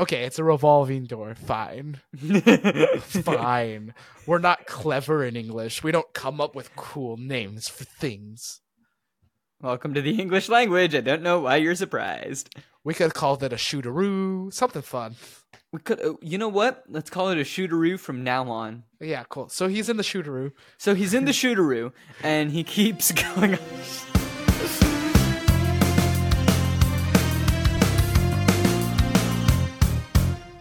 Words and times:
Okay, 0.00 0.22
it's 0.24 0.38
a 0.38 0.44
revolving 0.44 1.04
door. 1.04 1.34
Fine. 1.34 2.00
Fine. 3.00 3.92
We're 4.26 4.38
not 4.38 4.64
clever 4.64 5.22
in 5.22 5.36
English. 5.36 5.82
We 5.82 5.92
don't 5.92 6.10
come 6.14 6.40
up 6.40 6.54
with 6.54 6.74
cool 6.74 7.18
names 7.18 7.68
for 7.68 7.84
things. 7.84 8.62
Welcome 9.60 9.92
to 9.92 10.00
the 10.00 10.18
English 10.18 10.48
language. 10.48 10.94
I 10.94 11.02
don't 11.02 11.20
know 11.20 11.40
why 11.40 11.56
you're 11.56 11.74
surprised. 11.74 12.48
We 12.82 12.94
could 12.94 13.04
have 13.04 13.12
called 13.12 13.42
it 13.42 13.52
a 13.52 13.56
shooteroo, 13.56 14.50
something 14.54 14.80
fun. 14.80 15.16
We 15.70 15.80
could, 15.80 16.00
uh, 16.00 16.14
you 16.22 16.38
know 16.38 16.48
what? 16.48 16.82
Let's 16.88 17.10
call 17.10 17.28
it 17.28 17.36
a 17.36 17.42
shooteroo 17.42 18.00
from 18.00 18.24
now 18.24 18.48
on. 18.48 18.84
Yeah, 19.02 19.24
cool. 19.28 19.50
So 19.50 19.68
he's 19.68 19.90
in 19.90 19.98
the 19.98 20.02
shooteroo. 20.02 20.52
So 20.78 20.94
he's 20.94 21.12
in 21.12 21.26
the 21.26 21.32
shooteroo, 21.32 21.92
and 22.22 22.52
he 22.52 22.64
keeps 22.64 23.12
going. 23.34 23.58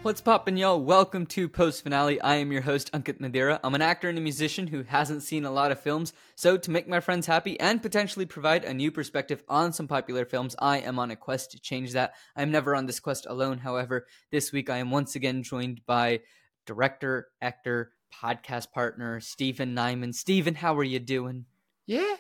What's 0.10 0.22
poppin', 0.22 0.58
y'all? 0.58 0.82
Welcome 0.82 1.28
to 1.28 1.48
Post 1.48 1.84
Finale. 1.84 2.20
I 2.20 2.38
am 2.38 2.52
your 2.52 2.64
host, 2.64 2.92
Ankit 2.94 3.20
Madhira. 3.20 3.60
I'm 3.64 3.76
an 3.76 3.84
actor 3.84 4.10
and 4.10 4.18
a 4.18 4.22
musician 4.22 4.66
who 4.66 4.82
hasn't 4.82 5.22
seen 5.22 5.46
a 5.46 5.52
lot 5.52 5.72
of 5.72 5.82
films, 5.82 6.14
so 6.34 6.58
to 6.58 6.72
make 6.72 6.88
my 6.88 7.00
friends 7.00 7.28
happy 7.28 7.60
and 7.60 7.80
potentially 7.80 8.26
provide 8.26 8.64
a 8.64 8.74
new 8.74 8.90
perspective 8.90 9.44
on 9.48 9.72
some 9.72 9.88
popular 9.88 10.26
films, 10.26 10.56
I 10.58 10.80
am 10.80 10.98
on 10.98 11.12
a 11.12 11.16
quest 11.16 11.52
to 11.52 11.60
change 11.60 11.94
that. 11.94 12.14
I'm 12.36 12.50
never 12.50 12.76
on 12.76 12.88
this 12.88 13.00
quest 13.00 13.28
alone, 13.30 13.60
however. 13.60 14.08
This 14.32 14.52
week 14.52 14.68
I 14.72 14.78
am 14.78 14.90
once 14.90 15.14
again 15.14 15.44
joined 15.44 15.86
by 15.86 16.22
director, 16.66 17.28
actor, 17.40 17.92
podcast 18.12 18.72
partner, 18.72 19.20
Stephan 19.20 19.76
Nieman. 19.76 20.16
Stephan, 20.16 20.56
how 20.56 20.76
are 20.80 20.84
you 20.84 20.98
doing? 20.98 21.46
Yeah, 21.86 22.16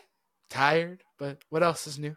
tired, 0.47 1.01
but 1.17 1.43
what 1.49 1.63
else 1.63 1.87
is 1.87 1.97
new? 1.97 2.15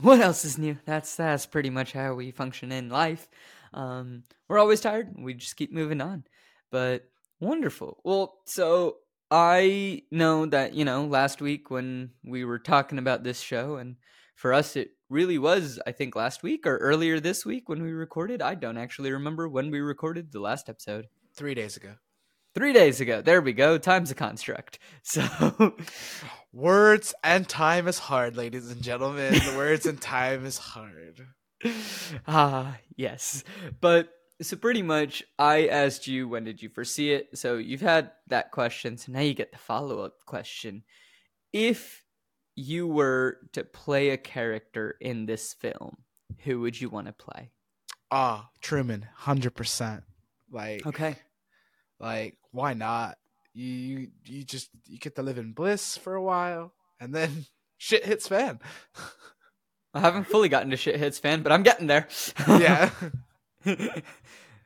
What 0.00 0.18
else 0.18 0.44
is 0.44 0.58
new? 0.58 0.76
That's 0.86 1.14
that's 1.14 1.46
pretty 1.46 1.70
much 1.70 1.92
how 1.92 2.14
we 2.14 2.32
function 2.32 2.72
in 2.72 2.88
life. 2.88 3.28
Um, 3.74 4.22
we're 4.48 4.58
always 4.58 4.80
tired. 4.80 5.12
We 5.18 5.34
just 5.34 5.56
keep 5.56 5.72
moving 5.72 6.00
on. 6.00 6.24
But 6.70 7.04
wonderful. 7.40 8.00
Well, 8.04 8.38
so 8.46 8.96
I 9.30 10.02
know 10.10 10.46
that, 10.46 10.74
you 10.74 10.84
know, 10.84 11.04
last 11.04 11.42
week 11.42 11.70
when 11.70 12.10
we 12.24 12.44
were 12.44 12.58
talking 12.58 12.98
about 12.98 13.24
this 13.24 13.40
show, 13.40 13.76
and 13.76 13.96
for 14.34 14.52
us, 14.52 14.76
it 14.76 14.90
really 15.08 15.38
was, 15.38 15.80
I 15.86 15.92
think, 15.92 16.16
last 16.16 16.42
week 16.42 16.66
or 16.66 16.78
earlier 16.78 17.20
this 17.20 17.44
week 17.44 17.68
when 17.68 17.82
we 17.82 17.92
recorded. 17.92 18.40
I 18.40 18.54
don't 18.54 18.78
actually 18.78 19.12
remember 19.12 19.48
when 19.48 19.70
we 19.70 19.80
recorded 19.80 20.32
the 20.32 20.40
last 20.40 20.68
episode. 20.68 21.08
Three 21.36 21.54
days 21.54 21.76
ago. 21.76 21.94
Three 22.54 22.72
days 22.72 23.00
ago. 23.00 23.20
There 23.20 23.42
we 23.42 23.52
go. 23.52 23.78
Time's 23.78 24.10
a 24.10 24.14
construct. 24.14 24.78
So. 25.02 25.74
Words 26.52 27.12
and 27.24 27.48
time 27.48 27.88
is 27.88 27.98
hard, 27.98 28.36
ladies 28.36 28.70
and 28.70 28.80
gentlemen. 28.80 29.40
Words 29.56 29.86
and 29.86 30.00
time 30.00 30.46
is 30.46 30.56
hard. 30.56 31.26
ah, 32.26 32.76
yes. 32.96 33.44
But 33.80 34.10
so 34.42 34.56
pretty 34.56 34.82
much 34.82 35.22
I 35.38 35.68
asked 35.68 36.06
you 36.06 36.28
when 36.28 36.44
did 36.44 36.62
you 36.62 36.68
first 36.68 36.94
see 36.94 37.12
it? 37.12 37.36
So 37.38 37.56
you've 37.56 37.80
had 37.80 38.12
that 38.28 38.50
question, 38.50 38.96
so 38.96 39.12
now 39.12 39.20
you 39.20 39.34
get 39.34 39.52
the 39.52 39.58
follow-up 39.58 40.24
question. 40.26 40.82
If 41.52 42.04
you 42.56 42.86
were 42.86 43.38
to 43.52 43.64
play 43.64 44.10
a 44.10 44.16
character 44.16 44.96
in 45.00 45.26
this 45.26 45.54
film, 45.54 45.98
who 46.38 46.60
would 46.60 46.80
you 46.80 46.88
want 46.88 47.06
to 47.06 47.12
play? 47.12 47.50
Ah, 48.10 48.50
Truman, 48.60 49.06
100%. 49.22 50.02
Like 50.50 50.86
Okay. 50.86 51.16
like 51.98 52.38
why 52.52 52.74
not? 52.74 53.18
You 53.54 53.66
you 53.66 54.08
you 54.24 54.44
just 54.44 54.68
you 54.86 54.98
get 54.98 55.16
to 55.16 55.22
live 55.22 55.38
in 55.38 55.52
bliss 55.52 55.96
for 55.96 56.14
a 56.14 56.22
while 56.22 56.74
and 57.00 57.14
then 57.14 57.46
shit 57.78 58.04
hits 58.04 58.28
fan. 58.28 58.60
I 59.94 60.00
haven't 60.00 60.24
fully 60.26 60.48
gotten 60.48 60.70
to 60.70 60.76
shit 60.76 60.96
hits 60.96 61.18
fan, 61.18 61.42
but 61.42 61.52
I'm 61.52 61.62
getting 61.62 61.86
there. 61.86 62.08
yeah. 62.48 62.90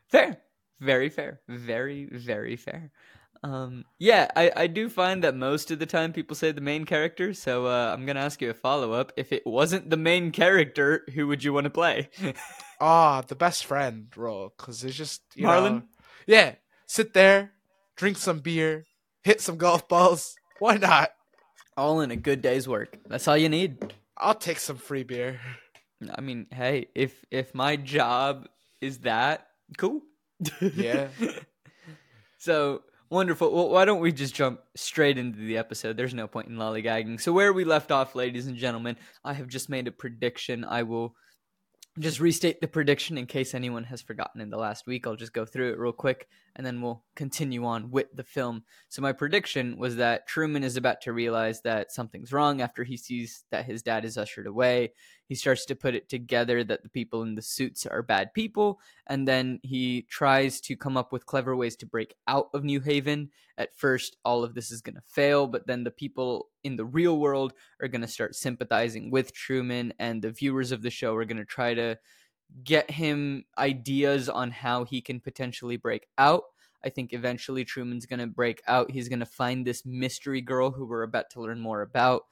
fair. 0.08 0.38
Very 0.80 1.08
fair. 1.10 1.40
Very, 1.48 2.06
very 2.10 2.56
fair. 2.56 2.90
Um, 3.42 3.84
yeah, 4.00 4.28
I, 4.34 4.50
I 4.56 4.66
do 4.66 4.88
find 4.88 5.22
that 5.22 5.36
most 5.36 5.70
of 5.70 5.78
the 5.78 5.86
time 5.86 6.12
people 6.12 6.34
say 6.34 6.50
the 6.50 6.60
main 6.60 6.84
character, 6.84 7.32
so 7.34 7.66
uh, 7.66 7.92
I'm 7.94 8.04
gonna 8.04 8.18
ask 8.20 8.42
you 8.42 8.50
a 8.50 8.54
follow 8.54 8.92
up. 8.92 9.12
If 9.16 9.32
it 9.32 9.46
wasn't 9.46 9.90
the 9.90 9.96
main 9.96 10.32
character, 10.32 11.04
who 11.14 11.28
would 11.28 11.44
you 11.44 11.52
want 11.52 11.64
to 11.64 11.70
play? 11.70 12.08
Ah, 12.80 13.22
the 13.26 13.34
best 13.34 13.64
friend 13.66 14.06
role, 14.16 14.52
because 14.56 14.84
it's 14.84 14.94
just 14.96 15.22
you 15.34 15.44
Marlon? 15.48 15.72
know- 15.72 15.82
yeah, 16.28 16.54
sit 16.86 17.12
there, 17.12 17.50
drink 17.96 18.16
some 18.18 18.38
beer, 18.38 18.84
hit 19.24 19.40
some 19.40 19.56
golf 19.56 19.88
balls. 19.88 20.36
Why 20.60 20.76
not? 20.76 21.10
all 21.76 22.00
in 22.02 22.10
a 22.12 22.16
good 22.16 22.40
day's 22.42 22.68
work. 22.68 22.96
That's 23.08 23.26
all 23.28 23.36
you 23.36 23.48
need. 23.48 23.94
I'll 24.18 24.34
take 24.34 24.58
some 24.58 24.76
free 24.76 25.04
beer. 25.04 25.40
I 26.14 26.20
mean, 26.20 26.46
hey, 26.52 26.88
if 26.94 27.24
if 27.30 27.54
my 27.54 27.76
job 27.76 28.48
is 28.80 28.98
that, 28.98 29.48
cool. 29.76 30.02
Yeah. 30.74 31.08
so 32.38 32.82
wonderful. 33.10 33.52
Well, 33.52 33.70
why 33.70 33.84
don't 33.84 34.00
we 34.00 34.12
just 34.12 34.34
jump 34.34 34.60
straight 34.76 35.18
into 35.18 35.38
the 35.38 35.56
episode? 35.56 35.96
There's 35.96 36.14
no 36.14 36.28
point 36.28 36.48
in 36.48 36.56
lollygagging. 36.56 37.20
So 37.20 37.32
where 37.32 37.52
we 37.52 37.64
left 37.64 37.90
off, 37.90 38.14
ladies 38.14 38.46
and 38.46 38.56
gentlemen, 38.56 38.96
I 39.24 39.32
have 39.32 39.48
just 39.48 39.68
made 39.68 39.88
a 39.88 39.92
prediction. 39.92 40.64
I 40.64 40.84
will 40.84 41.16
just 41.98 42.20
restate 42.20 42.60
the 42.60 42.68
prediction 42.68 43.18
in 43.18 43.26
case 43.26 43.54
anyone 43.54 43.84
has 43.84 44.00
forgotten 44.00 44.40
in 44.40 44.50
the 44.50 44.56
last 44.56 44.86
week. 44.86 45.06
I'll 45.06 45.16
just 45.16 45.32
go 45.32 45.44
through 45.44 45.72
it 45.72 45.78
real 45.78 45.92
quick 45.92 46.28
and 46.56 46.66
then 46.66 46.80
we'll 46.80 47.04
continue 47.14 47.64
on 47.64 47.90
with 47.90 48.06
the 48.14 48.24
film. 48.24 48.64
So, 48.88 49.02
my 49.02 49.12
prediction 49.12 49.78
was 49.78 49.96
that 49.96 50.26
Truman 50.26 50.64
is 50.64 50.76
about 50.76 51.00
to 51.02 51.12
realize 51.12 51.62
that 51.62 51.92
something's 51.92 52.32
wrong 52.32 52.60
after 52.60 52.84
he 52.84 52.96
sees 52.96 53.44
that 53.50 53.64
his 53.64 53.82
dad 53.82 54.04
is 54.04 54.18
ushered 54.18 54.46
away. 54.46 54.92
He 55.28 55.34
starts 55.34 55.66
to 55.66 55.76
put 55.76 55.94
it 55.94 56.08
together 56.08 56.64
that 56.64 56.82
the 56.82 56.88
people 56.88 57.22
in 57.22 57.34
the 57.34 57.42
suits 57.42 57.84
are 57.84 58.02
bad 58.02 58.32
people, 58.32 58.80
and 59.06 59.28
then 59.28 59.60
he 59.62 60.06
tries 60.08 60.60
to 60.62 60.76
come 60.76 60.96
up 60.96 61.12
with 61.12 61.26
clever 61.26 61.54
ways 61.54 61.76
to 61.76 61.86
break 61.86 62.14
out 62.26 62.48
of 62.54 62.64
New 62.64 62.80
Haven. 62.80 63.30
At 63.58 63.76
first, 63.76 64.16
all 64.24 64.42
of 64.42 64.54
this 64.54 64.70
is 64.70 64.80
going 64.80 64.94
to 64.94 65.02
fail, 65.06 65.46
but 65.46 65.66
then 65.66 65.84
the 65.84 65.90
people 65.90 66.48
in 66.64 66.76
the 66.76 66.86
real 66.86 67.18
world 67.18 67.52
are 67.80 67.88
going 67.88 68.00
to 68.00 68.08
start 68.08 68.34
sympathizing 68.34 69.10
with 69.10 69.34
Truman, 69.34 69.92
and 69.98 70.22
the 70.22 70.30
viewers 70.30 70.72
of 70.72 70.80
the 70.82 70.90
show 70.90 71.14
are 71.14 71.26
going 71.26 71.36
to 71.36 71.44
try 71.44 71.74
to 71.74 71.98
get 72.64 72.90
him 72.90 73.44
ideas 73.58 74.30
on 74.30 74.50
how 74.50 74.84
he 74.84 75.02
can 75.02 75.20
potentially 75.20 75.76
break 75.76 76.06
out. 76.16 76.44
I 76.82 76.88
think 76.88 77.12
eventually 77.12 77.64
Truman's 77.64 78.06
going 78.06 78.20
to 78.20 78.26
break 78.26 78.62
out. 78.66 78.90
He's 78.90 79.08
going 79.08 79.18
to 79.18 79.26
find 79.26 79.66
this 79.66 79.84
mystery 79.84 80.40
girl 80.40 80.70
who 80.70 80.86
we're 80.86 81.02
about 81.02 81.28
to 81.30 81.42
learn 81.42 81.60
more 81.60 81.82
about, 81.82 82.22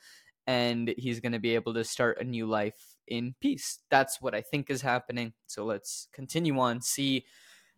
and 0.46 0.94
he's 0.96 1.20
going 1.20 1.32
to 1.32 1.38
be 1.38 1.54
able 1.54 1.74
to 1.74 1.84
start 1.84 2.18
a 2.20 2.24
new 2.24 2.46
life 2.46 2.96
in 3.06 3.34
peace. 3.40 3.80
That's 3.90 4.20
what 4.20 4.34
I 4.34 4.42
think 4.42 4.70
is 4.70 4.82
happening. 4.82 5.32
So 5.46 5.64
let's 5.64 6.08
continue 6.12 6.58
on, 6.58 6.80
see 6.80 7.24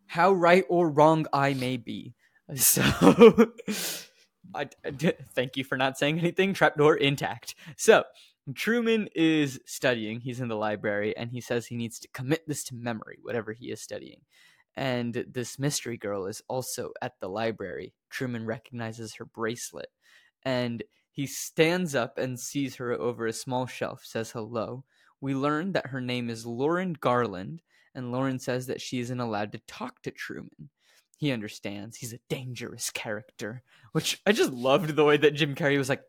how 0.06 0.32
right 0.32 0.64
or 0.68 0.90
wrong 0.90 1.26
I 1.32 1.54
may 1.54 1.76
be. 1.76 2.14
So, 2.56 2.80
I, 4.54 4.70
I 4.82 4.90
thank 5.34 5.58
you 5.58 5.64
for 5.64 5.76
not 5.76 5.98
saying 5.98 6.18
anything. 6.18 6.54
Trapdoor 6.54 6.96
intact. 6.96 7.54
So, 7.76 8.04
Truman 8.54 9.10
is 9.14 9.60
studying. 9.66 10.20
He's 10.20 10.40
in 10.40 10.48
the 10.48 10.56
library 10.56 11.14
and 11.14 11.30
he 11.30 11.42
says 11.42 11.66
he 11.66 11.76
needs 11.76 11.98
to 11.98 12.08
commit 12.08 12.44
this 12.46 12.64
to 12.64 12.74
memory, 12.74 13.18
whatever 13.20 13.52
he 13.52 13.66
is 13.66 13.82
studying. 13.82 14.20
And 14.74 15.26
this 15.30 15.58
mystery 15.58 15.98
girl 15.98 16.26
is 16.26 16.40
also 16.48 16.92
at 17.02 17.20
the 17.20 17.28
library. 17.28 17.92
Truman 18.08 18.46
recognizes 18.46 19.16
her 19.16 19.26
bracelet 19.26 19.90
and 20.44 20.82
he 21.18 21.26
stands 21.26 21.96
up 21.96 22.16
and 22.16 22.38
sees 22.38 22.76
her 22.76 22.92
over 22.92 23.26
a 23.26 23.32
small 23.32 23.66
shelf, 23.66 24.02
says 24.04 24.30
hello. 24.30 24.84
We 25.20 25.34
learn 25.34 25.72
that 25.72 25.88
her 25.88 26.00
name 26.00 26.30
is 26.30 26.46
Lauren 26.46 26.92
Garland, 26.92 27.60
and 27.92 28.12
Lauren 28.12 28.38
says 28.38 28.68
that 28.68 28.80
she 28.80 29.00
isn't 29.00 29.18
allowed 29.18 29.50
to 29.50 29.58
talk 29.66 30.00
to 30.02 30.12
Truman. 30.12 30.70
He 31.16 31.32
understands. 31.32 31.96
He's 31.96 32.12
a 32.12 32.20
dangerous 32.28 32.90
character, 32.90 33.64
which 33.90 34.20
I 34.26 34.30
just 34.30 34.52
loved 34.52 34.94
the 34.94 35.02
way 35.04 35.16
that 35.16 35.34
Jim 35.34 35.56
Carrey 35.56 35.76
was 35.76 35.88
like, 35.88 36.04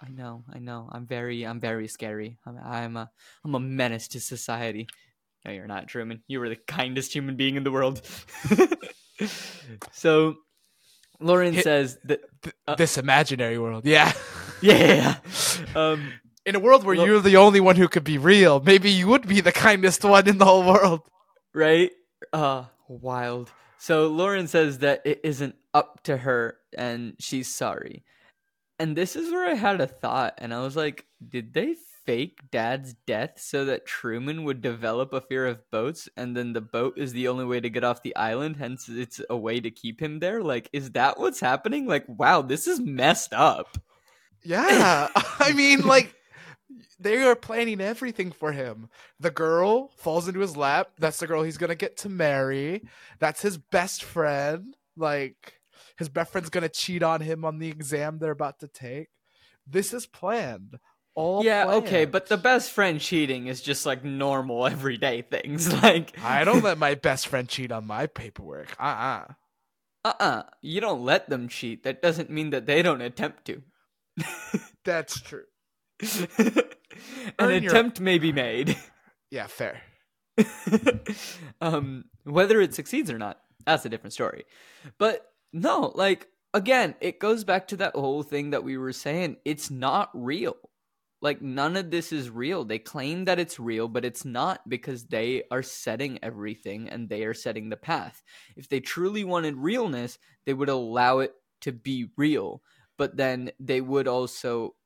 I 0.00 0.08
know, 0.08 0.44
I 0.50 0.60
know. 0.60 0.88
I'm 0.90 1.04
very, 1.06 1.46
I'm 1.46 1.60
very 1.60 1.86
scary. 1.86 2.38
I'm, 2.46 2.58
I'm 2.64 2.96
a, 2.96 3.10
I'm 3.44 3.54
a 3.54 3.60
menace 3.60 4.08
to 4.08 4.18
society. 4.20 4.88
No, 5.44 5.52
you're 5.52 5.66
not, 5.66 5.88
Truman. 5.88 6.22
You 6.26 6.40
were 6.40 6.48
the 6.48 6.56
kindest 6.56 7.12
human 7.12 7.36
being 7.36 7.56
in 7.56 7.64
the 7.64 7.70
world. 7.70 8.00
so, 9.92 10.36
Lauren 11.20 11.52
Hit- 11.52 11.64
says 11.64 11.98
that, 12.04 12.20
Th- 12.42 12.56
Uh, 12.66 12.76
this 12.76 12.96
imaginary 12.96 13.58
world. 13.58 13.84
Yeah. 13.84 14.10
yeah. 14.72 15.16
Um, 15.74 16.12
In 16.46 16.54
a 16.54 16.58
world 16.58 16.84
where 16.84 16.96
Look- 16.96 17.06
you're 17.06 17.20
the 17.20 17.36
only 17.36 17.60
one 17.60 17.76
who 17.76 17.88
could 17.88 18.04
be 18.04 18.18
real, 18.18 18.60
maybe 18.60 18.90
you 18.90 19.08
would 19.08 19.26
be 19.28 19.40
the 19.40 19.52
kindest 19.52 20.04
one 20.04 20.28
in 20.28 20.38
the 20.38 20.44
whole 20.44 20.64
world. 20.64 21.02
right? 21.52 21.90
Uh, 22.32 22.64
wild. 22.88 23.50
So 23.78 24.08
Lauren 24.08 24.46
says 24.46 24.78
that 24.78 25.02
it 25.04 25.20
isn't 25.24 25.56
up 25.74 26.02
to 26.04 26.16
her 26.16 26.56
and 26.76 27.14
she's 27.18 27.48
sorry. 27.54 28.04
And 28.78 28.96
this 28.96 29.14
is 29.16 29.30
where 29.30 29.48
I 29.50 29.54
had 29.54 29.80
a 29.80 29.86
thought 29.86 30.34
and 30.38 30.52
I 30.54 30.60
was 30.60 30.76
like, 30.76 31.04
did 31.28 31.52
they 31.52 31.74
fake 32.06 32.40
dad's 32.50 32.94
death 33.06 33.32
so 33.36 33.64
that 33.66 33.86
Truman 33.86 34.44
would 34.44 34.60
develop 34.60 35.12
a 35.12 35.20
fear 35.20 35.46
of 35.46 35.70
boats 35.70 36.08
and 36.16 36.36
then 36.36 36.52
the 36.52 36.60
boat 36.60 36.94
is 36.98 37.12
the 37.12 37.28
only 37.28 37.44
way 37.44 37.60
to 37.60 37.70
get 37.70 37.84
off 37.84 38.02
the 38.02 38.16
island, 38.16 38.56
hence 38.56 38.88
it's 38.88 39.20
a 39.30 39.36
way 39.36 39.60
to 39.60 39.70
keep 39.70 40.00
him 40.00 40.18
there? 40.18 40.42
Like, 40.42 40.68
is 40.72 40.90
that 40.92 41.18
what's 41.18 41.40
happening? 41.40 41.86
Like, 41.86 42.04
wow, 42.08 42.42
this 42.42 42.66
is 42.66 42.80
messed 42.80 43.32
up. 43.32 43.78
Yeah. 44.44 45.08
I 45.38 45.52
mean, 45.52 45.86
like, 45.86 46.14
they 47.00 47.22
are 47.22 47.36
planning 47.36 47.80
everything 47.80 48.32
for 48.32 48.52
him. 48.52 48.88
The 49.20 49.30
girl 49.30 49.88
falls 49.96 50.28
into 50.28 50.40
his 50.40 50.56
lap. 50.56 50.90
That's 50.98 51.18
the 51.18 51.26
girl 51.26 51.42
he's 51.42 51.58
gonna 51.58 51.74
get 51.74 51.96
to 51.98 52.08
marry. 52.08 52.82
That's 53.18 53.42
his 53.42 53.58
best 53.58 54.04
friend. 54.04 54.76
Like 54.96 55.60
his 55.96 56.08
best 56.08 56.32
friend's 56.32 56.50
gonna 56.50 56.68
cheat 56.68 57.02
on 57.02 57.20
him 57.20 57.44
on 57.44 57.58
the 57.58 57.68
exam 57.68 58.18
they're 58.18 58.30
about 58.30 58.60
to 58.60 58.68
take. 58.68 59.08
This 59.66 59.92
is 59.92 60.06
planned. 60.06 60.78
All 61.14 61.44
yeah, 61.44 61.64
planned. 61.64 61.84
okay, 61.84 62.04
but 62.04 62.28
the 62.28 62.36
best 62.36 62.72
friend 62.72 63.00
cheating 63.00 63.46
is 63.46 63.60
just 63.60 63.86
like 63.86 64.04
normal 64.04 64.66
everyday 64.66 65.22
things. 65.22 65.72
Like 65.72 66.18
I 66.22 66.44
don't 66.44 66.64
let 66.64 66.78
my 66.78 66.94
best 66.94 67.28
friend 67.28 67.48
cheat 67.48 67.72
on 67.72 67.86
my 67.86 68.06
paperwork. 68.06 68.74
Uh 68.78 68.82
uh 68.82 69.24
uh-uh, 70.04 70.42
you 70.60 70.82
don't 70.82 71.02
let 71.02 71.30
them 71.30 71.48
cheat. 71.48 71.82
That 71.84 72.02
doesn't 72.02 72.28
mean 72.28 72.50
that 72.50 72.66
they 72.66 72.82
don't 72.82 73.00
attempt 73.00 73.46
to. 73.46 73.62
That's 74.84 75.20
true. 75.20 75.44
An 77.38 77.62
your- 77.62 77.72
attempt 77.72 78.00
may 78.00 78.18
be 78.18 78.32
made. 78.32 78.76
Yeah, 79.30 79.46
fair. 79.46 79.82
um, 81.60 82.04
whether 82.24 82.60
it 82.60 82.74
succeeds 82.74 83.10
or 83.10 83.18
not, 83.18 83.40
that's 83.64 83.84
a 83.84 83.88
different 83.88 84.12
story. 84.12 84.44
But 84.98 85.24
no, 85.52 85.92
like 85.94 86.28
again, 86.52 86.94
it 87.00 87.20
goes 87.20 87.44
back 87.44 87.68
to 87.68 87.76
that 87.78 87.94
whole 87.94 88.22
thing 88.22 88.50
that 88.50 88.64
we 88.64 88.76
were 88.76 88.92
saying. 88.92 89.36
It's 89.44 89.70
not 89.70 90.10
real. 90.14 90.56
Like 91.22 91.40
none 91.40 91.76
of 91.76 91.90
this 91.90 92.12
is 92.12 92.28
real. 92.28 92.64
They 92.64 92.78
claim 92.78 93.24
that 93.24 93.38
it's 93.38 93.58
real, 93.58 93.88
but 93.88 94.04
it's 94.04 94.24
not 94.24 94.68
because 94.68 95.06
they 95.06 95.44
are 95.50 95.62
setting 95.62 96.18
everything 96.22 96.88
and 96.88 97.08
they 97.08 97.24
are 97.24 97.32
setting 97.34 97.70
the 97.70 97.76
path. 97.76 98.22
If 98.56 98.68
they 98.68 98.80
truly 98.80 99.24
wanted 99.24 99.56
realness, 99.56 100.18
they 100.44 100.52
would 100.52 100.68
allow 100.68 101.20
it 101.20 101.32
to 101.62 101.72
be 101.72 102.08
real. 102.16 102.62
But 102.98 103.16
then 103.16 103.50
they 103.58 103.80
would 103.80 104.08
also, 104.08 104.76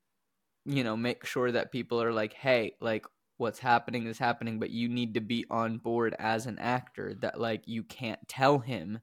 you 0.65 0.85
know, 0.85 0.97
make 0.97 1.25
sure 1.27 1.53
that 1.53 1.73
people 1.73 2.03
are 2.03 2.13
like, 2.13 2.35
hey, 2.35 2.75
like 2.81 3.07
what's 3.39 3.59
happening 3.61 4.07
is 4.07 4.19
happening, 4.19 4.59
but 4.59 4.71
you 4.71 4.89
need 4.89 5.15
to 5.15 5.21
be 5.21 5.45
on 5.51 5.79
board 5.79 6.15
as 6.19 6.47
an 6.47 6.59
actor 6.59 7.15
that 7.21 7.41
like 7.41 7.63
you 7.67 7.85
can't 7.85 8.27
tell 8.29 8.59
him 8.59 9.01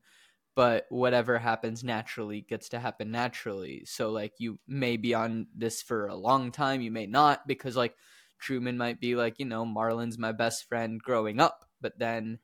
but 0.56 0.86
whatever 0.90 1.38
happens 1.38 1.84
naturally 1.84 2.42
gets 2.42 2.70
to 2.70 2.80
happen 2.80 3.12
naturally. 3.12 3.84
So 3.86 4.12
like 4.12 4.34
you 4.40 4.60
may 4.68 4.98
be 4.98 5.14
on 5.14 5.48
this 5.54 5.82
for 5.82 6.08
a 6.08 6.16
long 6.16 6.52
time, 6.52 6.82
you 6.82 6.92
may 6.92 7.06
not 7.06 7.46
because 7.46 7.76
like 7.76 7.96
Truman 8.40 8.78
might 8.78 9.00
be 9.00 9.16
like, 9.16 9.40
you 9.40 9.46
know, 9.46 9.66
Marlon's 9.66 10.18
my 10.18 10.32
best 10.32 10.68
friend 10.68 11.02
growing 11.02 11.40
up, 11.40 11.66
but 11.82 12.00
then 12.00 12.40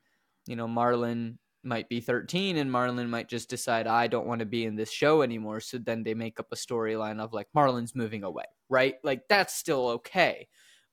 you 0.46 0.56
know, 0.56 0.66
Marlon 0.66 1.38
might 1.64 1.88
be 1.88 2.00
13 2.00 2.56
and 2.56 2.70
Marlon 2.70 3.08
might 3.08 3.28
just 3.28 3.48
decide 3.48 3.86
I 3.86 4.06
don't 4.06 4.26
want 4.26 4.40
to 4.40 4.46
be 4.46 4.64
in 4.64 4.76
this 4.76 4.90
show 4.90 5.22
anymore, 5.22 5.60
so 5.60 5.78
then 5.78 6.02
they 6.02 6.14
make 6.14 6.40
up 6.40 6.48
a 6.52 6.56
storyline 6.56 7.20
of 7.20 7.32
like 7.32 7.48
Marlon's 7.54 7.94
moving 7.94 8.24
away, 8.24 8.44
right? 8.68 8.96
Like 9.02 9.28
that's 9.28 9.54
still 9.54 9.88
okay. 9.88 10.48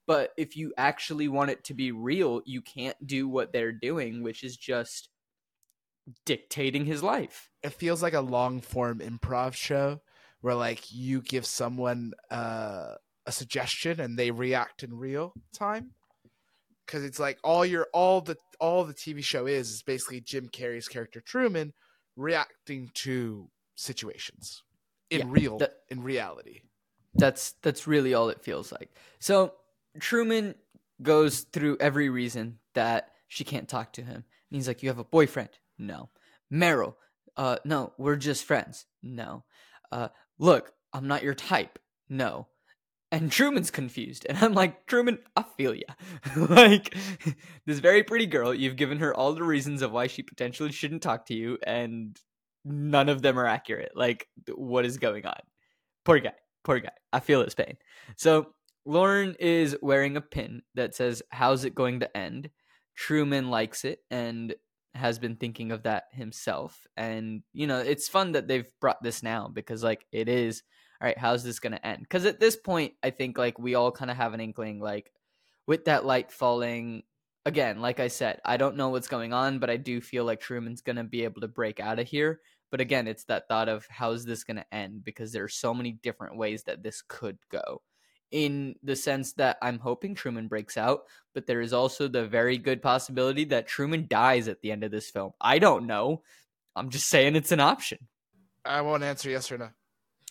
But 0.07 0.31
if 0.38 0.57
you 0.57 0.74
actually 0.77 1.27
want 1.27 1.51
it 1.51 1.63
to 1.66 1.74
be 1.74 1.92
real, 1.92 2.42
you 2.45 2.62
can't 2.62 2.98
do 3.06 3.27
what 3.27 3.54
they're 3.54 3.71
doing, 3.71 4.24
which 4.24 4.44
is 4.44 4.57
just 4.57 5.10
dictating 6.25 6.86
his 6.86 7.04
life. 7.04 7.50
It 7.62 7.74
feels 7.74 8.01
like 8.01 8.13
a 8.13 8.21
long 8.21 8.62
form 8.62 9.00
improv 9.00 9.54
show 9.54 10.01
where 10.42 10.56
like 10.56 10.92
you 10.92 11.21
give 11.21 11.45
someone 11.45 12.13
uh, 12.31 12.95
a 13.25 13.31
suggestion 13.31 14.00
and 14.00 14.18
they 14.18 14.31
react 14.31 14.83
in 14.83 14.98
real 14.98 15.33
time. 15.54 15.92
Cause 16.89 17.03
it's 17.03 17.19
like 17.19 17.38
all 17.44 17.63
your 17.63 17.88
all 17.94 18.19
the 18.21 18.36
all 18.59 18.83
the 18.83 18.95
TV 18.95 19.24
show 19.24 19.45
is 19.45 19.69
is 19.69 19.83
basically 19.83 20.21
Jim 20.21 20.50
Carrey's 20.50 20.88
character 20.88 21.21
Truman 21.21 21.71
reacting 22.15 22.89
to 22.95 23.50
situations 23.75 24.63
in 25.12 25.19
Yeah, 25.19 25.25
real 25.30 25.57
that- 25.59 25.75
in 25.89 26.01
reality. 26.01 26.62
That's 27.13 27.51
that's 27.62 27.86
really 27.86 28.13
all 28.15 28.30
it 28.30 28.41
feels 28.44 28.71
like. 28.71 28.89
So 29.19 29.53
Truman 30.00 30.56
goes 31.01 31.41
through 31.41 31.77
every 31.80 32.09
reason 32.09 32.57
that 32.74 33.12
she 33.27 33.44
can't 33.44 33.69
talk 33.69 33.94
to 33.94 34.01
him. 34.01 34.15
And 34.15 34.56
he's 34.57 34.68
like, 34.68 34.81
"You 34.81 34.89
have 34.89 35.00
a 35.00 35.03
boyfriend? 35.03 35.50
No. 35.77 36.09
Meryl? 36.51 36.95
Uh, 37.38 37.57
no. 37.65 37.94
We're 38.00 38.15
just 38.15 38.45
friends. 38.45 38.85
No. 39.03 39.44
Uh, 39.92 40.09
look, 40.39 40.74
I'm 40.94 41.07
not 41.07 41.21
your 41.24 41.35
type. 41.35 41.77
No." 42.09 42.47
And 43.11 43.31
Truman's 43.31 43.71
confused, 43.71 44.25
and 44.29 44.38
I'm 44.38 44.53
like, 44.53 44.85
Truman, 44.85 45.17
I 45.35 45.44
feel 45.57 45.73
ya. 45.73 45.88
like 46.35 46.95
this 47.65 47.79
very 47.79 48.03
pretty 48.03 48.27
girl, 48.27 48.53
you've 48.53 48.75
given 48.75 49.00
her 49.00 49.13
all 49.15 49.33
the 49.33 49.44
reasons 49.44 49.81
of 49.81 49.91
why 49.91 50.07
she 50.07 50.21
potentially 50.21 50.71
shouldn't 50.71 51.01
talk 51.01 51.25
to 51.27 51.33
you, 51.33 51.57
and 51.65 52.19
none 52.63 53.09
of 53.09 53.21
them 53.21 53.39
are 53.39 53.47
accurate. 53.47 53.94
Like, 53.95 54.27
what 54.53 54.85
is 54.85 54.97
going 54.97 55.25
on? 55.25 55.39
Poor 56.06 56.19
guy. 56.19 56.33
Poor 56.63 56.79
guy. 56.79 56.91
I 57.11 57.19
feel 57.19 57.44
his 57.44 57.56
pain. 57.56 57.77
So 58.15 58.53
Lauren 58.85 59.35
is 59.39 59.75
wearing 59.81 60.17
a 60.17 60.21
pin 60.21 60.61
that 60.75 60.95
says, 60.95 61.21
How's 61.29 61.65
it 61.65 61.75
going 61.75 62.01
to 62.01 62.17
end? 62.17 62.50
Truman 62.95 63.50
likes 63.50 63.85
it 63.85 64.00
and 64.11 64.53
has 64.94 65.19
been 65.19 65.35
thinking 65.35 65.71
of 65.71 65.83
that 65.83 66.06
himself. 66.11 66.85
And, 66.97 67.44
you 67.53 67.67
know, 67.67 67.79
it's 67.79 68.07
fun 68.07 68.33
that 68.33 68.47
they've 68.47 68.69
brought 68.81 69.01
this 69.01 69.23
now 69.23 69.47
because, 69.47 69.83
like, 69.83 70.06
it 70.11 70.27
is, 70.27 70.63
all 71.01 71.07
right, 71.07 71.18
how's 71.18 71.44
this 71.44 71.60
going 71.60 71.74
to 71.74 71.86
end? 71.86 72.01
Because 72.01 72.25
at 72.25 72.40
this 72.40 72.56
point, 72.56 72.94
I 73.01 73.10
think, 73.10 73.38
like, 73.38 73.57
we 73.57 73.75
all 73.75 73.92
kind 73.92 74.12
of 74.12 74.18
have 74.18 74.34
an 74.34 74.42
inkling, 74.42 74.80
like, 74.80 75.12
with 75.66 75.86
that 75.86 76.06
light 76.06 76.31
falling, 76.31 77.04
again, 77.46 77.81
like 77.81 78.00
I 78.00 78.07
said, 78.07 78.42
I 78.44 78.57
don't 78.57 78.75
know 78.75 78.90
what's 78.90 79.07
going 79.07 79.34
on, 79.34 79.60
but 79.60 79.69
I 79.69 79.78
do 79.78 80.01
feel 80.01 80.25
like 80.25 80.40
Truman's 80.40 80.81
going 80.81 80.96
to 80.98 81.04
be 81.04 81.24
able 81.24 81.42
to 81.42 81.48
break 81.48 81.80
out 81.80 82.00
of 82.00 82.07
here. 82.07 82.42
But 82.72 82.81
again, 82.81 83.07
it's 83.07 83.24
that 83.25 83.48
thought 83.48 83.69
of 83.69 83.88
how's 83.90 84.25
this 84.25 84.44
going 84.44 84.57
to 84.57 84.74
end 84.74 85.04
because 85.04 85.31
there 85.31 85.44
are 85.44 85.50
so 85.50 85.74
many 85.74 85.92
different 85.92 86.38
ways 86.38 86.63
that 86.63 86.84
this 86.84 87.02
could 87.07 87.38
go. 87.50 87.81
In 88.31 88.75
the 88.84 88.95
sense 88.95 89.34
that 89.34 89.57
I'm 89.60 89.80
hoping 89.80 90.13
Truman 90.13 90.48
breaks 90.48 90.78
out, 90.78 91.02
but 91.34 91.48
there 91.48 91.62
is 91.62 91.74
also 91.74 92.07
the 92.07 92.28
very 92.28 92.60
good 92.60 92.80
possibility 92.80 93.45
that 93.45 93.68
Truman 93.68 94.06
dies 94.07 94.48
at 94.48 94.62
the 94.62 94.72
end 94.72 94.84
of 94.84 94.92
this 94.92 95.10
film. 95.10 95.31
I 95.42 95.57
don't 95.57 95.88
know. 95.88 96.22
I'm 96.75 96.90
just 96.90 97.10
saying 97.10 97.36
it's 97.36 97.52
an 97.52 97.60
option. 97.60 97.98
I 98.63 98.81
won't 98.81 99.02
answer 99.02 99.31
yes 99.31 99.52
or 99.52 99.57
no. 99.57 99.69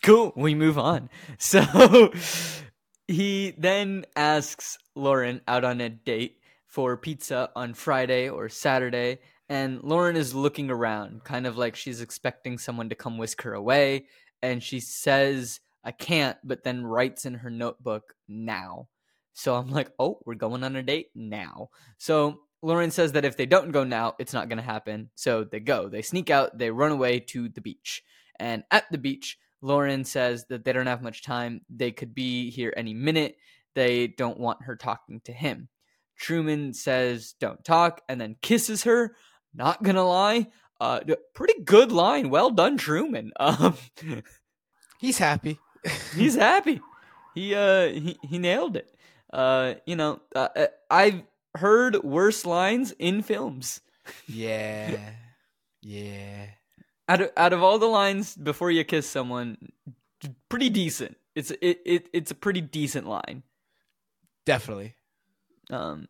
Cool. 0.03 0.33
We 0.37 0.55
move 0.55 0.79
on. 0.79 1.11
So 1.39 2.13
he 3.07 3.55
then 3.57 4.05
asks 4.15 4.79
Lauren 4.95 5.41
out 5.49 5.65
on 5.65 5.81
a 5.81 5.89
date 5.89 6.41
for 6.67 6.97
pizza 6.97 7.51
on 7.57 7.75
Friday 7.75 8.29
or 8.29 8.49
Saturday. 8.49 9.21
And 9.49 9.83
Lauren 9.83 10.17
is 10.17 10.35
looking 10.35 10.71
around, 10.71 11.25
kind 11.25 11.47
of 11.47 11.57
like 11.57 11.75
she's 11.75 12.03
expecting 12.03 12.59
someone 12.59 12.91
to 12.91 12.95
come 12.95 13.17
whisk 13.17 13.43
her 13.43 13.55
away. 13.55 14.07
And 14.43 14.63
she 14.63 14.81
says, 14.81 15.61
I 15.83 15.93
can't, 15.93 16.37
but 16.45 16.65
then 16.65 16.85
writes 16.85 17.25
in 17.25 17.35
her 17.35 17.51
notebook, 17.51 18.15
now. 18.29 18.89
So 19.33 19.55
I'm 19.55 19.71
like, 19.71 19.91
oh, 19.99 20.19
we're 20.27 20.35
going 20.35 20.63
on 20.65 20.77
a 20.77 20.83
date 20.83 21.09
now. 21.15 21.71
So 21.97 22.41
Lauren 22.61 22.91
says 22.91 23.13
that 23.13 23.25
if 23.25 23.37
they 23.37 23.47
don't 23.47 23.73
go 23.73 23.85
now, 23.85 24.15
it's 24.19 24.35
not 24.35 24.49
going 24.49 24.59
to 24.59 24.65
happen. 24.65 25.11
So 25.15 25.45
they 25.45 25.61
go. 25.61 25.89
They 25.89 26.03
sneak 26.03 26.29
out, 26.29 26.59
they 26.59 26.71
run 26.71 26.93
away 26.93 27.21
to 27.21 27.49
the 27.49 27.61
beach. 27.61 28.03
And 28.39 28.65
at 28.71 28.85
the 28.91 28.99
beach, 28.99 29.39
Lauren 29.61 30.05
says 30.05 30.45
that 30.49 30.65
they 30.65 30.73
don't 30.73 30.87
have 30.87 31.03
much 31.03 31.23
time. 31.23 31.63
They 31.69 31.91
could 31.91 32.15
be 32.15 32.51
here 32.51 32.73
any 32.77 32.95
minute. 32.95 33.37
They 33.75 34.07
don't 34.07 34.39
want 34.39 34.63
her 34.63 34.77
talking 34.77 35.21
to 35.25 35.33
him. 35.33 35.69
Truman 36.17 36.75
says, 36.75 37.35
don't 37.41 37.65
talk, 37.65 38.03
and 38.09 38.21
then 38.21 38.37
kisses 38.43 38.85
her. 38.85 39.15
Not 39.55 39.83
gonna 39.83 40.05
lie, 40.05 40.49
uh, 40.81 41.01
pretty 41.35 41.63
good 41.65 41.93
line. 41.93 42.31
Well 42.31 42.51
done, 42.51 42.77
Truman. 42.77 43.33
Um, 43.41 43.77
He's 44.99 45.19
happy. 45.19 45.59
he's 46.17 46.35
happy. 46.35 46.81
He 47.35 47.55
uh 47.55 47.87
he, 47.89 48.19
he 48.23 48.39
nailed 48.39 48.77
it. 48.77 48.93
Uh, 49.33 49.75
you 49.87 49.95
know, 49.95 50.21
uh, 50.35 50.49
uh, 50.57 50.67
I've 50.91 51.23
heard 51.55 52.03
worse 52.03 52.45
lines 52.45 52.93
in 52.99 53.23
films. 53.23 53.81
yeah. 54.27 54.97
Yeah. 55.83 56.47
Out 57.09 57.21
of 57.23 57.31
out 57.37 57.53
of 57.53 57.63
all 57.63 57.79
the 57.79 57.87
lines 57.87 58.37
before 58.37 58.71
you 58.71 58.85
kiss 58.85 59.09
someone, 59.09 59.57
pretty 60.49 60.69
decent. 60.69 61.17
It's 61.35 61.51
it, 61.51 61.81
it 61.87 62.09
it's 62.13 62.31
a 62.31 62.35
pretty 62.35 62.61
decent 62.61 63.07
line. 63.07 63.43
Definitely. 64.45 64.95
Um, 65.71 66.09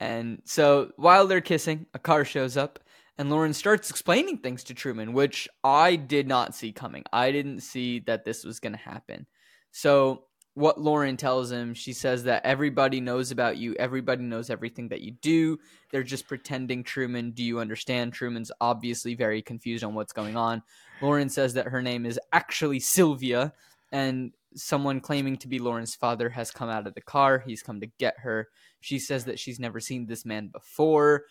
and 0.00 0.42
so 0.44 0.92
while 0.96 1.26
they're 1.26 1.40
kissing, 1.40 1.86
a 1.94 1.98
car 1.98 2.24
shows 2.24 2.56
up, 2.56 2.80
and 3.18 3.30
Lauren 3.30 3.52
starts 3.52 3.90
explaining 3.90 4.38
things 4.38 4.64
to 4.64 4.74
Truman, 4.74 5.12
which 5.12 5.48
I 5.62 5.96
did 5.96 6.26
not 6.26 6.54
see 6.54 6.72
coming. 6.72 7.04
I 7.12 7.30
didn't 7.30 7.60
see 7.60 8.00
that 8.00 8.24
this 8.24 8.44
was 8.44 8.60
going 8.60 8.72
to 8.72 8.78
happen. 8.78 9.26
So 9.70 10.24
what 10.54 10.80
Lauren 10.80 11.16
tells 11.16 11.50
him, 11.50 11.72
she 11.72 11.92
says 11.92 12.24
that 12.24 12.44
everybody 12.44 13.00
knows 13.00 13.30
about 13.30 13.56
you, 13.56 13.74
everybody 13.78 14.22
knows 14.22 14.50
everything 14.50 14.88
that 14.88 15.00
you 15.00 15.12
do. 15.12 15.58
They're 15.90 16.02
just 16.02 16.28
pretending, 16.28 16.84
Truman. 16.84 17.30
Do 17.30 17.42
you 17.42 17.58
understand? 17.58 18.12
Truman's 18.12 18.52
obviously 18.60 19.14
very 19.14 19.40
confused 19.40 19.82
on 19.82 19.94
what's 19.94 20.12
going 20.12 20.36
on. 20.36 20.62
Lauren 21.00 21.30
says 21.30 21.54
that 21.54 21.68
her 21.68 21.80
name 21.80 22.04
is 22.04 22.20
actually 22.32 22.80
Sylvia, 22.80 23.52
and 23.90 24.32
someone 24.54 25.00
claiming 25.00 25.38
to 25.38 25.48
be 25.48 25.58
Lauren's 25.58 25.94
father 25.94 26.28
has 26.28 26.50
come 26.50 26.68
out 26.68 26.86
of 26.86 26.94
the 26.94 27.00
car. 27.00 27.42
He's 27.46 27.62
come 27.62 27.80
to 27.80 27.90
get 27.98 28.18
her. 28.18 28.48
She 28.80 28.98
says 28.98 29.24
that 29.24 29.38
she's 29.38 29.58
never 29.58 29.80
seen 29.80 30.06
this 30.06 30.26
man 30.26 30.48
before, 30.48 31.24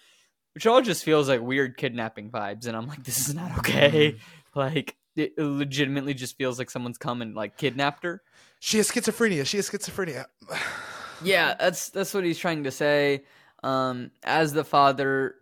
which 0.55 0.65
all 0.65 0.81
just 0.81 1.03
feels 1.03 1.29
like 1.29 1.41
weird 1.41 1.77
kidnapping 1.77 2.31
vibes. 2.31 2.65
And 2.65 2.75
I'm 2.75 2.87
like, 2.87 3.03
this 3.03 3.27
is 3.27 3.35
not 3.35 3.57
okay. 3.59 4.13
Mm-hmm. 4.13 4.59
Like, 4.59 4.95
it 5.15 5.37
legitimately 5.37 6.13
just 6.13 6.37
feels 6.37 6.57
like 6.57 6.71
someone's 6.71 6.97
come 6.97 7.21
and 7.21 7.35
like 7.35 7.57
kidnapped 7.57 8.03
her. 8.03 8.21
She 8.63 8.77
has 8.77 8.91
schizophrenia. 8.91 9.43
She 9.43 9.57
has 9.57 9.67
schizophrenia. 9.67 10.27
yeah, 11.23 11.55
that's 11.59 11.89
that's 11.89 12.13
what 12.13 12.23
he's 12.23 12.37
trying 12.37 12.63
to 12.65 12.71
say. 12.71 13.23
Um, 13.63 14.11
as 14.23 14.53
the 14.53 14.63
father, 14.63 15.33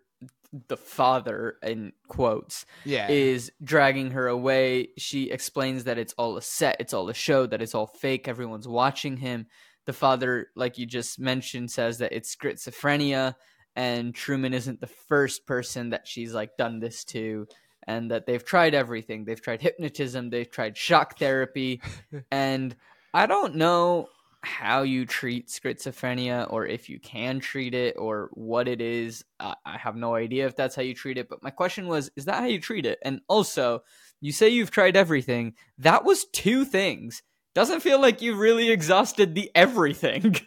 the 0.69 0.77
father 0.77 1.57
in 1.61 1.91
quotes 2.07 2.65
Yeah. 2.85 3.09
is 3.09 3.51
dragging 3.61 4.11
her 4.11 4.27
away. 4.27 4.91
She 4.97 5.31
explains 5.31 5.83
that 5.83 5.97
it's 5.97 6.13
all 6.17 6.37
a 6.37 6.41
set, 6.41 6.77
it's 6.79 6.93
all 6.93 7.09
a 7.09 7.13
show, 7.13 7.45
that 7.45 7.61
it's 7.61 7.75
all 7.75 7.87
fake. 7.87 8.29
Everyone's 8.29 8.69
watching 8.69 9.17
him. 9.17 9.47
The 9.85 9.91
father, 9.93 10.47
like 10.55 10.77
you 10.77 10.85
just 10.85 11.19
mentioned, 11.19 11.71
says 11.71 11.97
that 11.97 12.13
it's 12.13 12.33
schizophrenia, 12.33 13.35
and 13.75 14.15
Truman 14.15 14.53
isn't 14.53 14.79
the 14.79 14.87
first 14.87 15.45
person 15.45 15.89
that 15.89 16.07
she's 16.07 16.33
like 16.33 16.55
done 16.55 16.79
this 16.79 17.03
to, 17.05 17.47
and 17.85 18.11
that 18.11 18.25
they've 18.25 18.45
tried 18.45 18.73
everything. 18.75 19.25
They've 19.25 19.41
tried 19.41 19.61
hypnotism, 19.61 20.29
they've 20.29 20.49
tried 20.49 20.77
shock 20.77 21.19
therapy, 21.19 21.81
and 22.31 22.77
I 23.13 23.25
don't 23.25 23.55
know 23.55 24.09
how 24.41 24.83
you 24.83 25.05
treat 25.05 25.47
schizophrenia 25.47 26.51
or 26.51 26.65
if 26.65 26.89
you 26.89 26.99
can 26.99 27.39
treat 27.39 27.73
it 27.73 27.95
or 27.97 28.29
what 28.33 28.67
it 28.67 28.81
is. 28.81 29.25
I, 29.39 29.55
I 29.65 29.77
have 29.77 29.95
no 29.95 30.15
idea 30.15 30.45
if 30.45 30.55
that's 30.55 30.75
how 30.75 30.81
you 30.81 30.93
treat 30.93 31.17
it. 31.17 31.27
But 31.29 31.43
my 31.43 31.49
question 31.49 31.87
was, 31.87 32.11
is 32.15 32.25
that 32.25 32.35
how 32.35 32.45
you 32.45 32.61
treat 32.61 32.85
it? 32.85 32.99
And 33.03 33.21
also, 33.27 33.83
you 34.21 34.31
say 34.31 34.49
you've 34.49 34.71
tried 34.71 34.95
everything. 34.95 35.55
That 35.77 36.05
was 36.05 36.25
two 36.31 36.65
things. 36.65 37.21
Doesn't 37.53 37.81
feel 37.81 37.99
like 37.99 38.21
you 38.21 38.35
really 38.35 38.69
exhausted 38.69 39.35
the 39.35 39.51
everything. 39.55 40.37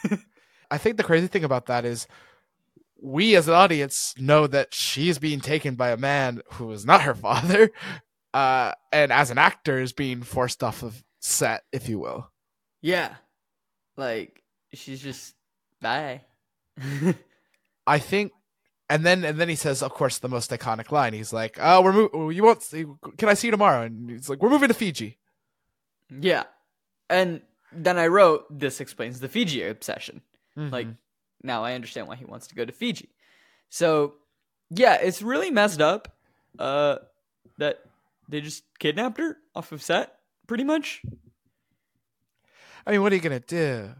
I 0.70 0.78
think 0.78 0.96
the 0.96 1.04
crazy 1.04 1.28
thing 1.28 1.44
about 1.44 1.66
that 1.66 1.84
is 1.84 2.06
we 3.00 3.36
as 3.36 3.46
an 3.48 3.54
audience 3.54 4.14
know 4.18 4.46
that 4.48 4.74
she's 4.74 5.18
being 5.18 5.40
taken 5.40 5.76
by 5.76 5.90
a 5.90 5.96
man 5.96 6.42
who 6.54 6.70
is 6.72 6.84
not 6.84 7.02
her 7.02 7.14
father. 7.14 7.70
Uh, 8.34 8.72
and 8.92 9.12
as 9.12 9.30
an 9.30 9.38
actor 9.38 9.80
is 9.80 9.92
being 9.92 10.22
forced 10.22 10.62
off 10.62 10.82
of 10.82 11.04
set, 11.20 11.64
if 11.72 11.88
you 11.88 11.98
will. 11.98 12.30
yeah. 12.80 13.14
Like, 13.96 14.42
she's 14.72 15.00
just, 15.02 15.34
bye. 15.80 16.20
I 17.86 17.98
think 17.98 18.32
and 18.90 19.04
then 19.04 19.24
and 19.24 19.38
then 19.40 19.48
he 19.48 19.54
says, 19.56 19.82
of 19.82 19.92
course, 19.92 20.18
the 20.18 20.28
most 20.28 20.50
iconic 20.50 20.90
line. 20.92 21.12
He's 21.14 21.32
like, 21.32 21.58
"Oh, 21.60 21.82
we're 21.82 21.92
mo- 21.92 22.30
you 22.30 22.42
won't 22.44 22.62
see, 22.62 22.84
can 23.16 23.28
I 23.28 23.34
see 23.34 23.48
you 23.48 23.50
tomorrow?" 23.50 23.82
And 23.82 24.08
he's 24.10 24.28
like, 24.30 24.40
"We're 24.40 24.50
moving 24.50 24.68
to 24.68 24.74
Fiji." 24.74 25.18
yeah. 26.20 26.44
And 27.10 27.40
then 27.72 27.98
I 27.98 28.06
wrote, 28.06 28.46
this 28.50 28.80
explains 28.80 29.20
the 29.20 29.28
Fiji 29.28 29.62
obsession. 29.62 30.20
Like 30.56 30.86
Mhm. 30.86 30.96
now 31.42 31.64
I 31.64 31.74
understand 31.74 32.06
why 32.08 32.16
he 32.16 32.24
wants 32.24 32.46
to 32.48 32.54
go 32.54 32.64
to 32.64 32.72
Fiji. 32.72 33.08
So 33.68 34.14
yeah, 34.70 34.94
it's 34.94 35.22
really 35.22 35.50
messed 35.50 35.80
up. 35.80 36.14
Uh, 36.58 36.96
that 37.58 37.80
they 38.28 38.40
just 38.40 38.64
kidnapped 38.78 39.18
her 39.18 39.36
off 39.54 39.72
of 39.72 39.82
set, 39.82 40.17
pretty 40.48 40.64
much. 40.64 41.02
I 42.86 42.90
mean, 42.92 43.02
what 43.02 43.12
are 43.12 43.16
you 43.16 43.20
gonna 43.22 43.38
do? 43.38 43.90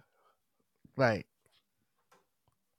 Like, 0.97 1.27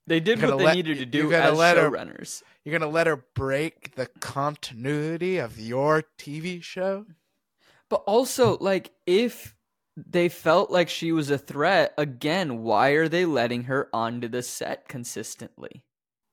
They 0.08 0.20
did 0.20 0.42
what 0.42 0.58
they 0.58 0.64
let- 0.66 0.76
needed 0.76 0.96
to 1.12 1.18
you're 1.18 1.30
do 1.30 1.34
as 1.36 1.56
let 1.58 1.78
her- 1.78 1.90
showrunners. 1.92 2.42
you're 2.66 2.78
gonna 2.78 2.92
let 2.92 3.08
her 3.08 3.16
break 3.36 3.96
the 3.96 4.08
continuity 4.08 5.38
of 5.38 5.60
your 5.60 6.02
TV 6.18 6.62
show? 6.62 7.06
But 7.90 8.04
also, 8.08 8.58
like, 8.58 8.92
if 9.06 9.56
they 9.96 10.30
felt 10.30 10.72
like 10.72 10.90
she 10.90 11.12
was 11.12 11.30
a 11.30 11.38
threat, 11.38 11.94
again, 11.98 12.64
why 12.64 12.90
are 12.92 13.08
they 13.08 13.26
letting 13.26 13.64
her 13.66 13.90
onto 13.94 14.28
the 14.28 14.42
set 14.42 14.88
consistently? 14.88 15.84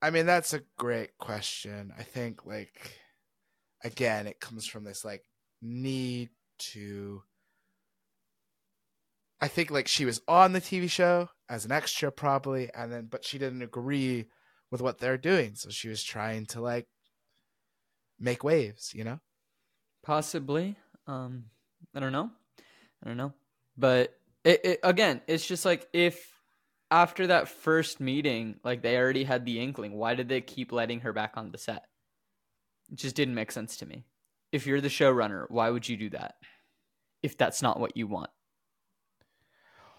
I 0.01 0.11
mean, 0.11 0.25
that's 0.27 0.53
a 0.55 0.61
great 0.77 1.19
question. 1.19 1.93
I 1.99 2.03
think, 2.03 2.47
like, 2.47 2.99
again, 3.83 4.27
it 4.27 4.41
comes 4.41 4.67
from 4.67 4.85
this 4.85 5.05
like 5.05 5.25
need 5.63 6.31
to. 6.59 7.23
I 9.41 9.49
think 9.49 9.71
like 9.71 9.87
she 9.87 10.05
was 10.05 10.21
on 10.27 10.53
the 10.53 10.61
TV 10.61 10.91
show 10.91 11.29
as 11.49 11.65
an 11.65 11.73
extra, 11.73 12.11
probably, 12.11 12.71
and 12.75 12.93
then 12.93 13.07
but 13.11 13.25
she 13.25 13.39
didn't 13.39 13.63
agree 13.63 14.27
with 14.71 14.81
what 14.81 14.99
they're 14.99 15.19
doing, 15.19 15.55
so 15.55 15.71
she 15.71 15.89
was 15.89 16.03
trying 16.03 16.47
to 16.47 16.61
like 16.61 16.87
make 18.19 18.43
waves, 18.43 18.93
you 18.95 19.05
know. 19.05 19.21
Possibly. 20.03 20.77
Um, 21.07 21.45
I 21.95 22.01
don't 22.01 22.13
know. 22.13 22.31
I 23.03 23.09
don't 23.09 23.17
know. 23.17 23.33
But 23.77 24.17
it, 24.45 24.65
it 24.65 24.81
again, 24.83 25.21
it's 25.27 25.47
just 25.47 25.65
like 25.65 25.89
if 25.93 26.33
after 26.91 27.27
that 27.29 27.49
first 27.49 28.01
meeting, 28.01 28.57
like 28.65 28.83
they 28.83 28.97
already 28.97 29.25
had 29.25 29.45
the 29.45 29.61
inkling, 29.61 29.93
why 29.93 30.15
did 30.15 30.29
they 30.29 30.41
keep 30.41 30.73
letting 30.73 31.01
her 31.01 31.13
back 31.13 31.33
on 31.37 31.51
the 31.51 31.59
set? 31.59 31.85
It 32.91 32.97
just 32.97 33.17
didn't 33.17 33.35
make 33.35 33.51
sense 33.51 33.77
to 33.79 33.87
me. 33.87 34.05
If 34.53 34.67
you're 34.67 34.81
the 34.81 34.89
showrunner, 34.89 35.47
why 35.49 35.71
would 35.71 35.89
you 35.89 35.97
do 35.97 36.11
that? 36.11 36.35
If 37.23 37.37
that's 37.37 37.63
not 37.63 37.81
what 37.81 37.97
you 37.97 38.07
want. 38.07 38.31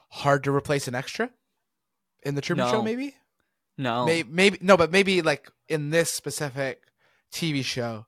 Hard 0.09 0.43
to 0.45 0.51
replace 0.51 0.87
an 0.87 0.95
extra 0.95 1.29
in 2.23 2.35
the 2.35 2.41
Truman 2.41 2.69
Show, 2.69 2.81
maybe. 2.81 3.15
No. 3.77 4.05
Maybe, 4.05 4.29
maybe 4.31 4.57
no, 4.61 4.77
but 4.77 4.91
maybe 4.91 5.21
like 5.21 5.51
in 5.67 5.89
this 5.89 6.11
specific 6.11 6.81
TV 7.31 7.63
show, 7.63 8.05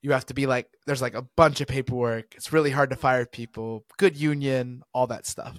you 0.00 0.12
have 0.12 0.26
to 0.26 0.34
be 0.34 0.46
like 0.46 0.68
there's 0.86 1.02
like 1.02 1.14
a 1.14 1.22
bunch 1.36 1.60
of 1.60 1.66
paperwork. 1.66 2.34
It's 2.36 2.52
really 2.52 2.70
hard 2.70 2.90
to 2.90 2.96
fire 2.96 3.26
people. 3.26 3.84
Good 3.98 4.16
union, 4.16 4.82
all 4.94 5.06
that 5.08 5.26
stuff. 5.26 5.58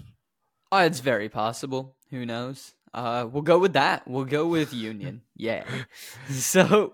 Oh, 0.71 0.79
it's 0.79 1.01
very 1.01 1.29
possible. 1.29 1.95
Who 2.09 2.25
knows? 2.25 2.73
Uh, 2.93 3.27
we'll 3.31 3.43
go 3.43 3.57
with 3.57 3.73
that. 3.73 4.07
We'll 4.07 4.25
go 4.25 4.47
with 4.47 4.73
Union. 4.73 5.21
Yeah. 5.35 5.65
so 6.29 6.93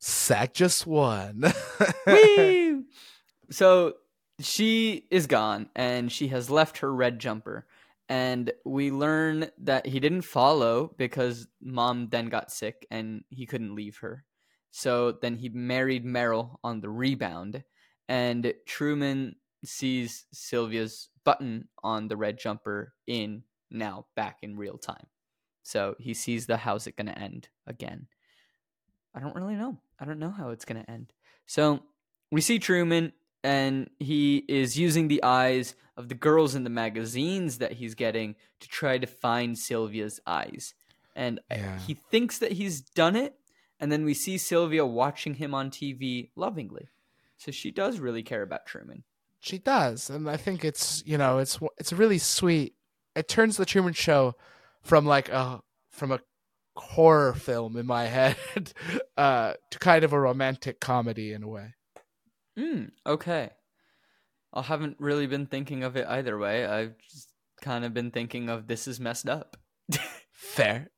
SAG 0.00 0.54
just 0.54 0.86
won. 0.86 1.44
So 3.50 3.94
she 4.38 5.06
is 5.10 5.26
gone 5.26 5.68
and 5.74 6.10
she 6.10 6.28
has 6.28 6.50
left 6.50 6.78
her 6.78 6.94
red 6.94 7.18
jumper. 7.18 7.66
And 8.08 8.52
we 8.64 8.90
learn 8.90 9.50
that 9.58 9.86
he 9.86 10.00
didn't 10.00 10.22
follow 10.22 10.94
because 10.96 11.46
mom 11.60 12.08
then 12.10 12.28
got 12.28 12.50
sick 12.50 12.86
and 12.90 13.22
he 13.28 13.46
couldn't 13.46 13.74
leave 13.74 13.98
her. 13.98 14.24
So 14.72 15.12
then 15.12 15.36
he 15.36 15.48
married 15.48 16.04
Meryl 16.04 16.56
on 16.64 16.80
the 16.80 16.90
rebound. 16.90 17.62
And 18.08 18.52
Truman 18.66 19.36
sees 19.64 20.26
Sylvia's 20.32 21.10
button 21.24 21.68
on 21.84 22.08
the 22.08 22.16
red 22.16 22.38
jumper 22.38 22.94
in 23.06 23.44
now 23.70 24.06
back 24.16 24.38
in 24.42 24.56
real 24.56 24.78
time. 24.78 25.06
So 25.62 25.94
he 26.00 26.14
sees 26.14 26.46
the 26.46 26.56
how's 26.56 26.86
it 26.86 26.96
going 26.96 27.06
to 27.06 27.18
end 27.18 27.48
again. 27.66 28.08
I 29.14 29.20
don't 29.20 29.36
really 29.36 29.54
know. 29.54 29.78
I 30.00 30.04
don't 30.04 30.18
know 30.18 30.30
how 30.30 30.50
it's 30.50 30.64
going 30.64 30.82
to 30.82 30.90
end. 30.90 31.12
So 31.46 31.80
we 32.30 32.40
see 32.40 32.58
Truman, 32.58 33.12
and 33.44 33.90
he 33.98 34.38
is 34.48 34.78
using 34.78 35.08
the 35.08 35.22
eyes 35.22 35.74
of 35.96 36.08
the 36.08 36.14
girls 36.14 36.54
in 36.54 36.64
the 36.64 36.70
magazines 36.70 37.58
that 37.58 37.72
he's 37.72 37.94
getting 37.94 38.34
to 38.60 38.68
try 38.68 38.98
to 38.98 39.06
find 39.06 39.58
Sylvia's 39.58 40.20
eyes. 40.26 40.74
And 41.14 41.40
Yeah. 41.50 41.78
he 41.80 41.94
thinks 41.94 42.38
that 42.38 42.52
he's 42.52 42.80
done 42.80 43.16
it, 43.16 43.34
and 43.78 43.90
then 43.92 44.04
we 44.04 44.14
see 44.14 44.38
Sylvia 44.38 44.86
watching 44.86 45.34
him 45.34 45.54
on 45.54 45.70
TV 45.70 46.30
lovingly. 46.36 46.88
So 47.36 47.50
she 47.50 47.70
does 47.70 47.98
really 47.98 48.22
care 48.22 48.42
about 48.42 48.66
Truman. 48.66 49.04
she 49.42 49.58
does, 49.58 50.10
and 50.10 50.28
I 50.28 50.36
think 50.36 50.64
it's 50.66 51.02
you 51.06 51.16
know 51.16 51.38
it's 51.38 51.58
it's 51.78 51.92
really 51.94 52.18
sweet. 52.18 52.74
It 53.16 53.26
turns 53.26 53.56
the 53.56 53.64
Truman 53.64 53.94
Show 53.94 54.34
from 54.82 55.06
like 55.06 55.30
a 55.30 55.62
from 55.90 56.12
a 56.12 56.20
horror 56.76 57.34
film 57.34 57.76
in 57.76 57.86
my 57.86 58.04
head 58.06 58.36
uh, 59.16 59.54
to 59.70 59.78
kind 59.78 60.04
of 60.04 60.12
a 60.12 60.20
romantic 60.20 60.80
comedy 60.80 61.32
in 61.32 61.42
a 61.42 61.48
way. 61.48 61.74
Mm, 62.58 62.90
okay. 63.06 63.50
I 64.52 64.62
haven't 64.62 64.96
really 64.98 65.26
been 65.26 65.46
thinking 65.46 65.84
of 65.84 65.96
it 65.96 66.06
either 66.08 66.36
way. 66.36 66.66
I've 66.66 66.98
just 67.10 67.32
kind 67.62 67.84
of 67.84 67.94
been 67.94 68.10
thinking 68.10 68.48
of 68.48 68.66
this 68.66 68.88
is 68.88 68.98
messed 68.98 69.28
up. 69.28 69.56
Fair. 70.32 70.90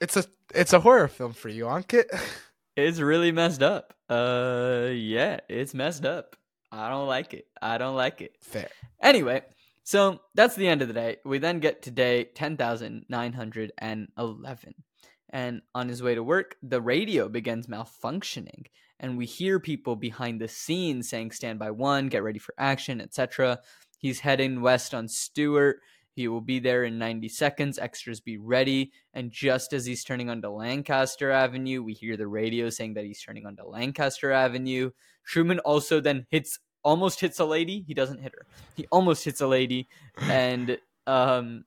It's 0.00 0.16
a 0.16 0.24
it's 0.54 0.72
a 0.72 0.80
horror 0.80 1.08
film 1.08 1.32
for 1.32 1.48
you, 1.48 1.64
Ankit. 1.64 2.06
It's 2.76 3.00
really 3.00 3.32
messed 3.32 3.62
up. 3.62 3.94
Uh, 4.06 4.90
yeah, 4.92 5.40
it's 5.48 5.72
messed 5.72 6.04
up. 6.04 6.36
I 6.70 6.90
don't 6.90 7.06
like 7.06 7.32
it. 7.32 7.46
I 7.62 7.78
don't 7.78 7.96
like 7.96 8.20
it. 8.20 8.36
Fair. 8.42 8.68
Anyway, 9.00 9.40
so 9.82 10.20
that's 10.34 10.56
the 10.56 10.68
end 10.68 10.82
of 10.82 10.88
the 10.88 10.94
day. 10.94 11.16
We 11.24 11.38
then 11.38 11.60
get 11.60 11.80
to 11.84 11.90
day 11.90 12.24
10,911. 12.24 14.74
And 15.30 15.62
on 15.74 15.88
his 15.88 16.02
way 16.02 16.14
to 16.14 16.22
work, 16.22 16.56
the 16.62 16.80
radio 16.80 17.28
begins 17.28 17.66
malfunctioning. 17.66 18.66
And 18.98 19.18
we 19.18 19.26
hear 19.26 19.60
people 19.60 19.96
behind 19.96 20.40
the 20.40 20.48
scenes 20.48 21.08
saying, 21.08 21.32
Stand 21.32 21.58
by 21.58 21.70
one, 21.70 22.08
get 22.08 22.22
ready 22.22 22.38
for 22.38 22.54
action, 22.58 23.00
etc. 23.00 23.58
He's 23.98 24.20
heading 24.20 24.62
west 24.62 24.94
on 24.94 25.08
Stewart. 25.08 25.80
He 26.16 26.28
will 26.28 26.40
be 26.40 26.60
there 26.60 26.84
in 26.84 26.98
90 26.98 27.28
seconds. 27.28 27.78
Extras 27.78 28.20
be 28.20 28.38
ready. 28.38 28.90
And 29.12 29.30
just 29.30 29.74
as 29.74 29.84
he's 29.84 30.02
turning 30.02 30.30
onto 30.30 30.48
Lancaster 30.48 31.30
Avenue, 31.30 31.82
we 31.82 31.92
hear 31.92 32.16
the 32.16 32.26
radio 32.26 32.70
saying 32.70 32.94
that 32.94 33.04
he's 33.04 33.22
turning 33.22 33.44
onto 33.44 33.64
Lancaster 33.64 34.32
Avenue. 34.32 34.92
Truman 35.26 35.58
also 35.58 36.00
then 36.00 36.26
hits, 36.30 36.58
almost 36.82 37.20
hits 37.20 37.38
a 37.38 37.44
lady. 37.44 37.84
He 37.86 37.92
doesn't 37.92 38.22
hit 38.22 38.32
her. 38.32 38.46
He 38.76 38.86
almost 38.90 39.26
hits 39.26 39.42
a 39.42 39.46
lady. 39.46 39.88
And 40.22 40.78
um, 41.06 41.64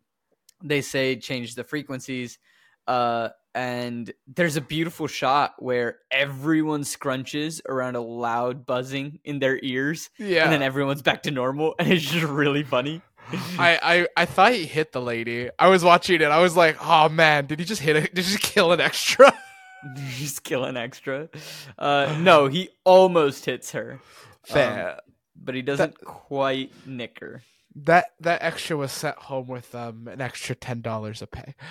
they 0.64 0.82
say 0.82 1.16
change 1.16 1.54
the 1.54 1.64
frequencies. 1.64 2.40
Uh, 2.88 3.30
and 3.56 4.12
there's 4.28 4.56
a 4.56 4.62
beautiful 4.62 5.08
shot 5.08 5.56
where 5.60 5.98
everyone 6.12 6.82
scrunches 6.82 7.62
around 7.68 7.96
a 7.96 8.02
loud 8.02 8.66
buzzing 8.66 9.20
in 9.24 9.40
their 9.40 9.60
ears 9.64 10.10
Yeah. 10.18 10.44
and 10.44 10.54
then 10.54 10.62
everyone's 10.62 11.02
back 11.02 11.24
to 11.24 11.32
normal 11.32 11.76
and 11.80 11.92
it's 11.92 12.04
just 12.06 12.26
really 12.26 12.64
funny 12.64 13.02
I, 13.60 13.80
I 13.84 14.08
I 14.24 14.26
thought 14.26 14.54
he 14.54 14.66
hit 14.66 14.92
the 14.92 15.02
lady. 15.02 15.50
I 15.60 15.68
was 15.68 15.84
watching 15.84 16.16
it. 16.16 16.24
I 16.24 16.40
was 16.40 16.58
like, 16.58 16.78
oh 16.84 17.10
man, 17.10 17.46
did 17.46 17.60
he 17.60 17.66
just 17.66 17.80
hit 17.82 17.96
it? 17.96 18.16
Did 18.16 18.26
he 18.26 18.32
just 18.32 18.42
kill 18.44 18.72
an 18.72 18.82
extra? 18.82 19.32
He's 20.16 20.40
killing 20.40 20.76
extra. 20.76 21.30
Uh, 21.78 22.18
no, 22.22 22.48
he 22.48 22.70
almost 22.86 23.46
hits 23.46 23.72
her, 23.74 24.00
Fair. 24.44 25.00
but 25.36 25.54
he 25.54 25.62
doesn't 25.62 26.04
quite 26.04 26.72
nick 26.88 27.20
her. 27.20 27.44
That 27.86 28.14
that 28.20 28.42
extra 28.42 28.76
was 28.76 28.92
sent 28.92 29.18
home 29.18 29.48
with 29.48 29.74
um 29.74 30.08
an 30.08 30.22
extra 30.22 30.56
ten 30.56 30.82
dollars 30.82 31.22
a 31.22 31.28
pay. 31.28 31.56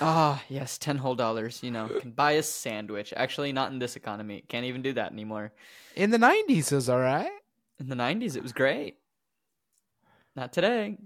Ah, 0.00 0.42
yes, 0.48 0.76
ten 0.76 0.98
whole 0.98 1.14
dollars. 1.14 1.62
You 1.62 1.70
know, 1.70 1.88
can 1.88 2.10
buy 2.10 2.32
a 2.32 2.42
sandwich. 2.42 3.14
Actually, 3.16 3.52
not 3.52 3.72
in 3.72 3.78
this 3.78 3.96
economy. 3.96 4.44
Can't 4.46 4.66
even 4.66 4.82
do 4.82 4.92
that 4.92 5.10
anymore. 5.10 5.52
In 5.94 6.10
the 6.10 6.18
nineties 6.18 6.70
is 6.70 6.88
all 6.88 7.00
right. 7.00 7.30
In 7.80 7.88
the 7.88 7.94
'90s, 7.94 8.36
it 8.36 8.42
was 8.42 8.52
great. 8.52 8.98
Not 10.34 10.52
today. 10.52 10.98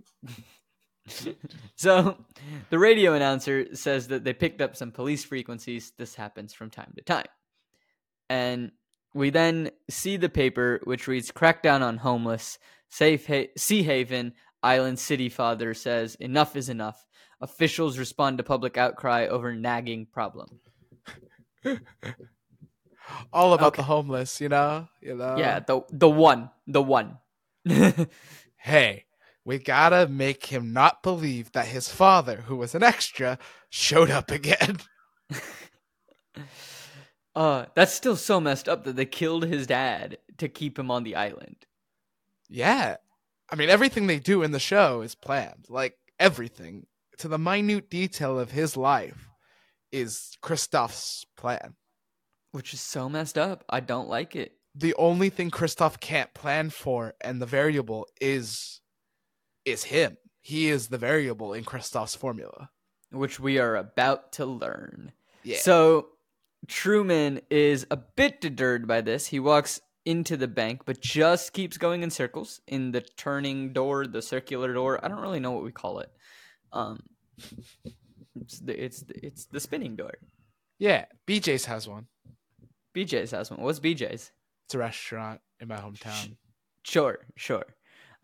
so, 1.76 2.16
the 2.71 2.78
radio 2.78 3.14
announcer 3.14 3.75
says 3.76 4.09
that 4.09 4.25
they 4.25 4.33
picked 4.33 4.61
up 4.61 4.76
some 4.76 4.90
police 4.90 5.25
frequencies. 5.25 5.92
This 5.97 6.16
happens 6.16 6.52
from 6.52 6.71
time 6.71 6.92
to 6.97 7.02
time, 7.02 7.26
and 8.28 8.73
we 9.14 9.30
then 9.30 9.71
see 9.88 10.16
the 10.16 10.28
paper, 10.28 10.80
which 10.83 11.07
reads 11.07 11.30
"Crackdown 11.30 11.83
on 11.83 11.99
homeless." 11.99 12.59
Safe 12.90 13.26
ha- 13.26 13.50
Sea 13.56 13.82
Haven 13.82 14.35
Island 14.62 14.99
City 14.99 15.28
Father 15.28 15.73
says 15.75 16.14
enough 16.16 16.56
is 16.56 16.68
enough. 16.68 17.06
Officials 17.40 17.99
respond 17.99 18.38
to 18.38 18.44
public 18.44 18.76
outcry 18.76 19.26
over 19.26 19.54
nagging 19.54 20.06
problem. 20.06 20.61
All 23.32 23.54
about 23.54 23.68
Okay. 23.68 23.76
the 23.78 23.85
homeless, 23.85 24.40
you 24.40 24.49
know. 24.49 24.88
You 25.00 25.16
know. 25.16 25.37
yeah, 25.38 25.61
the 25.61 25.82
the 25.90 26.09
one, 26.11 26.50
the 26.66 26.82
one. 26.82 27.18
Hey, 28.62 29.06
we 29.42 29.59
gotta 29.59 30.06
make 30.06 30.44
him 30.44 30.75
not 30.75 31.02
believe 31.02 31.50
that 31.52 31.66
his 31.68 31.88
father, 31.88 32.42
who 32.42 32.56
was 32.56 32.75
an 32.75 32.82
extra, 32.82 33.38
showed 33.70 34.11
up 34.11 34.30
again. 34.30 34.76
uh, 37.35 37.64
that's 37.75 37.94
still 37.94 38.16
so 38.16 38.38
messed 38.38 38.68
up 38.68 38.85
that 38.85 38.97
they 38.97 39.06
killed 39.06 39.44
his 39.47 39.66
dad 39.66 40.18
to 40.37 40.47
keep 40.47 40.78
him 40.78 40.90
on 40.90 41.04
the 41.04 41.16
island. 41.16 41.56
Yeah. 42.50 42.97
I 43.49 43.57
mean, 43.57 43.71
everything 43.71 44.07
they 44.07 44.19
do 44.19 44.42
in 44.42 44.50
the 44.50 44.59
show 44.59 45.00
is 45.00 45.14
planned. 45.14 45.66
Like, 45.69 45.97
everything 46.19 46.87
to 47.19 47.28
the 47.28 47.38
minute 47.38 47.88
detail 47.90 48.38
of 48.38 48.50
his 48.50 48.76
life 48.76 49.28
is 49.92 50.37
Christof's 50.42 51.25
plan. 51.37 51.75
Which 52.52 52.75
is 52.75 52.80
so 52.80 53.09
messed 53.09 53.38
up. 53.38 53.64
I 53.69 53.80
don't 53.80 54.09
like 54.09 54.35
it. 54.35 54.52
The 54.75 54.95
only 54.95 55.30
thing 55.30 55.50
Christof 55.50 56.00
can't 56.00 56.33
plan 56.35 56.71
for 56.71 57.14
and 57.21 57.40
the 57.40 57.47
variable 57.47 58.07
is 58.21 58.80
is 59.64 59.85
him. 59.85 60.16
He 60.40 60.69
is 60.69 60.88
the 60.88 60.99
variable 60.99 61.52
in 61.52 61.64
Christof's 61.64 62.14
formula. 62.14 62.71
Which 63.11 63.38
we 63.38 63.59
are 63.59 63.76
about 63.76 64.33
to 64.33 64.47
learn. 64.47 65.12
Yeah. 65.42 65.59
So 65.59 66.09
Truman 66.66 67.40
is 67.50 67.87
a 67.90 67.97
bit 67.97 68.40
deterred 68.40 68.87
by 68.87 69.00
this. 69.00 69.26
He 69.26 69.40
walks 69.40 69.80
into 70.04 70.37
the 70.37 70.49
bank, 70.49 70.83
but 70.87 71.00
just 71.00 71.52
keeps 71.52 71.76
going 71.76 72.02
in 72.02 72.11
circles 72.11 72.61
in 72.66 72.92
the 72.92 73.00
turning 73.00 73.73
door, 73.73 74.07
the 74.07 74.23
circular 74.23 74.73
door. 74.73 75.04
I 75.04 75.09
don't 75.09 75.21
really 75.21 75.40
know 75.40 75.52
what 75.52 75.64
we 75.64 75.73
call 75.73 76.00
it. 76.00 76.11
Um, 76.73 77.00
it's 78.40 78.61
the 78.61 78.85
it's 78.85 79.02
the, 79.02 79.26
it's 79.26 79.45
the 79.47 79.61
spinning 79.61 79.97
door. 79.97 80.14
yeah, 80.78 81.04
BJ's 81.26 81.66
has 81.66 81.88
one. 81.88 82.07
BJ's 82.95 83.30
has 83.33 83.50
one. 83.50 83.61
What's 83.61 83.80
BJ's? 83.80 84.33
It's 84.66 84.75
a 84.75 84.78
restaurant 84.78 85.40
in 85.61 85.69
my 85.69 85.76
hometown. 85.76 86.37
Sure, 86.83 87.19
sure. 87.37 87.66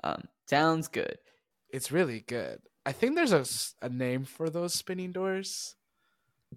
Um, 0.02 0.25
sounds 0.49 0.88
good. 0.88 1.18
It's 1.71 1.92
really 1.92 2.21
good. 2.21 2.61
I 2.85 2.92
think 2.92 3.16
there's 3.16 3.33
a, 3.33 3.45
a 3.85 3.88
name 3.88 4.25
for 4.25 4.49
those 4.49 4.75
spinning 4.75 5.12
doors. 5.12 5.75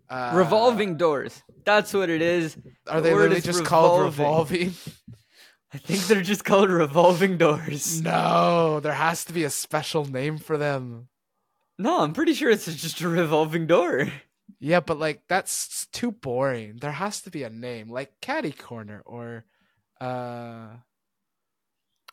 Uh, 0.10 0.32
revolving 0.36 0.98
doors. 0.98 1.44
That's 1.66 1.94
what 1.94 2.10
it 2.10 2.22
is. 2.22 2.58
Are 2.88 3.02
the 3.02 3.10
they 3.10 3.14
word 3.14 3.30
really 3.30 3.42
just 3.42 3.64
called 3.64 4.02
revolving. 4.02 4.70
revolving? 4.70 4.74
I 5.74 5.78
think 5.78 6.02
they're 6.08 6.22
just 6.22 6.44
called 6.46 6.70
revolving 6.72 7.38
doors. 7.38 8.02
no, 8.04 8.80
there 8.80 8.94
has 8.94 9.24
to 9.26 9.34
be 9.34 9.44
a 9.44 9.52
special 9.52 10.06
name 10.06 10.38
for 10.40 10.58
them. 10.58 11.10
No, 11.78 12.02
I'm 12.02 12.14
pretty 12.14 12.34
sure 12.34 12.50
it's 12.50 12.66
just 12.66 13.02
a 13.02 13.08
revolving 13.08 13.68
door. 13.68 14.08
Yeah, 14.60 14.80
but 14.80 14.98
like 15.00 15.22
that's 15.28 15.86
too 15.94 16.12
boring. 16.12 16.78
There 16.82 16.92
has 16.92 17.22
to 17.22 17.30
be 17.30 17.44
a 17.44 17.50
name, 17.50 17.90
like 17.90 18.20
Caddy 18.22 18.52
Corner 18.52 19.04
or 19.06 19.46
uh 20.02 20.70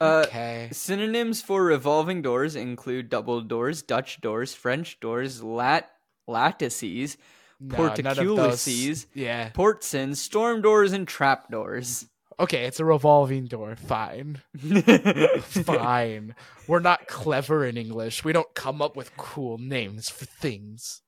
Uh, 0.01 0.25
okay. 0.27 0.69
Synonyms 0.73 1.41
for 1.41 1.65
revolving 1.65 2.21
doors 2.21 2.55
include 2.57 3.09
double 3.09 3.41
doors, 3.41 3.83
Dutch 3.83 4.21
doors, 4.21 4.55
French 4.55 5.01
doors, 5.01 5.43
lat 5.43 5.91
lattices, 6.29 7.17
No, 7.59 7.77
none 7.87 7.97
portcullises, 7.97 9.07
Yeah. 9.15 9.51
portsins, 9.51 10.17
storm 10.17 10.61
doors, 10.63 10.93
and 10.93 11.09
trap 11.09 11.51
doors. 11.51 12.07
Okay, 12.39 12.65
it's 12.65 12.81
a 12.81 12.85
revolving 12.85 13.47
door. 13.47 13.77
Fine. 13.77 14.43
Fine. 15.41 16.35
We're 16.69 16.81
not 16.81 17.07
clever 17.07 17.65
in 17.65 17.79
English. 17.79 18.25
We 18.25 18.33
don't 18.33 18.53
come 18.55 18.83
up 18.83 18.95
with 18.95 19.17
cool 19.17 19.57
names 19.57 20.11
for 20.11 20.27
things. 20.27 21.01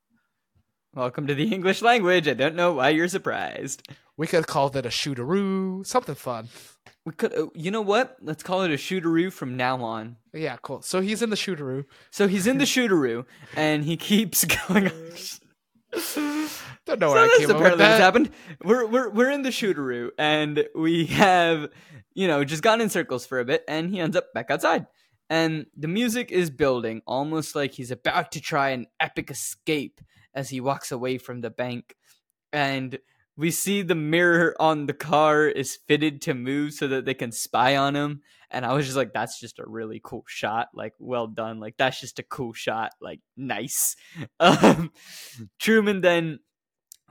Welcome 0.94 1.26
to 1.26 1.34
the 1.34 1.52
English 1.52 1.82
language. 1.82 2.26
I 2.28 2.32
don't 2.32 2.54
know 2.56 2.72
why 2.72 2.88
you're 2.90 3.08
surprised. 3.08 3.86
We 4.16 4.26
could 4.26 4.38
have 4.38 4.46
called 4.46 4.74
it 4.74 4.86
a 4.86 4.88
shooteroo, 4.88 5.84
something 5.86 6.14
fun. 6.14 6.48
We 7.04 7.12
could, 7.12 7.34
uh, 7.34 7.48
you 7.54 7.70
know 7.70 7.82
what? 7.82 8.16
Let's 8.22 8.42
call 8.42 8.62
it 8.62 8.70
a 8.70 8.74
shooteroo 8.76 9.30
from 9.30 9.54
now 9.56 9.82
on. 9.82 10.16
Yeah, 10.32 10.56
cool. 10.62 10.80
So 10.80 11.00
he's 11.02 11.20
in 11.20 11.28
the 11.28 11.36
shooteroo. 11.36 11.84
So 12.10 12.26
he's 12.26 12.46
in 12.46 12.56
the 12.56 12.64
shooteroo, 12.64 13.26
and 13.54 13.84
he 13.84 13.98
keeps 13.98 14.44
going. 14.68 14.90
Don't 16.88 17.00
know 17.00 17.08
so 17.08 17.14
where 17.14 17.24
I 17.24 17.36
came 17.38 17.50
apparently 17.50 17.84
what's 17.84 18.00
happened. 18.00 18.30
We're 18.64 18.86
we're 18.86 19.10
we're 19.10 19.30
in 19.30 19.42
the 19.42 19.50
shooteroo, 19.50 20.10
and 20.18 20.66
we 20.74 21.04
have 21.06 21.68
you 22.14 22.26
know 22.26 22.44
just 22.44 22.62
gone 22.62 22.80
in 22.80 22.88
circles 22.88 23.26
for 23.26 23.40
a 23.40 23.44
bit, 23.44 23.62
and 23.68 23.90
he 23.90 24.00
ends 24.00 24.16
up 24.16 24.32
back 24.32 24.50
outside. 24.50 24.86
And 25.30 25.66
the 25.76 25.88
music 25.88 26.32
is 26.32 26.48
building, 26.48 27.02
almost 27.06 27.54
like 27.54 27.72
he's 27.72 27.90
about 27.90 28.32
to 28.32 28.40
try 28.40 28.70
an 28.70 28.86
epic 28.98 29.30
escape 29.30 30.00
as 30.34 30.48
he 30.48 30.60
walks 30.60 30.90
away 30.90 31.18
from 31.18 31.42
the 31.42 31.50
bank. 31.50 31.94
And 32.50 32.98
we 33.36 33.50
see 33.50 33.82
the 33.82 33.94
mirror 33.94 34.56
on 34.58 34.86
the 34.86 34.94
car 34.94 35.46
is 35.46 35.78
fitted 35.86 36.22
to 36.22 36.34
move 36.34 36.72
so 36.72 36.88
that 36.88 37.04
they 37.04 37.12
can 37.12 37.32
spy 37.32 37.76
on 37.76 37.94
him. 37.94 38.22
And 38.50 38.64
I 38.64 38.72
was 38.72 38.86
just 38.86 38.96
like, 38.96 39.12
that's 39.12 39.38
just 39.38 39.58
a 39.58 39.64
really 39.66 40.00
cool 40.02 40.24
shot. 40.26 40.68
Like, 40.72 40.94
well 40.98 41.26
done. 41.26 41.60
Like, 41.60 41.76
that's 41.76 42.00
just 42.00 42.18
a 42.18 42.22
cool 42.22 42.54
shot. 42.54 42.92
Like, 43.00 43.20
nice. 43.36 43.94
Um, 44.40 44.92
Truman 45.58 46.00
then 46.00 46.38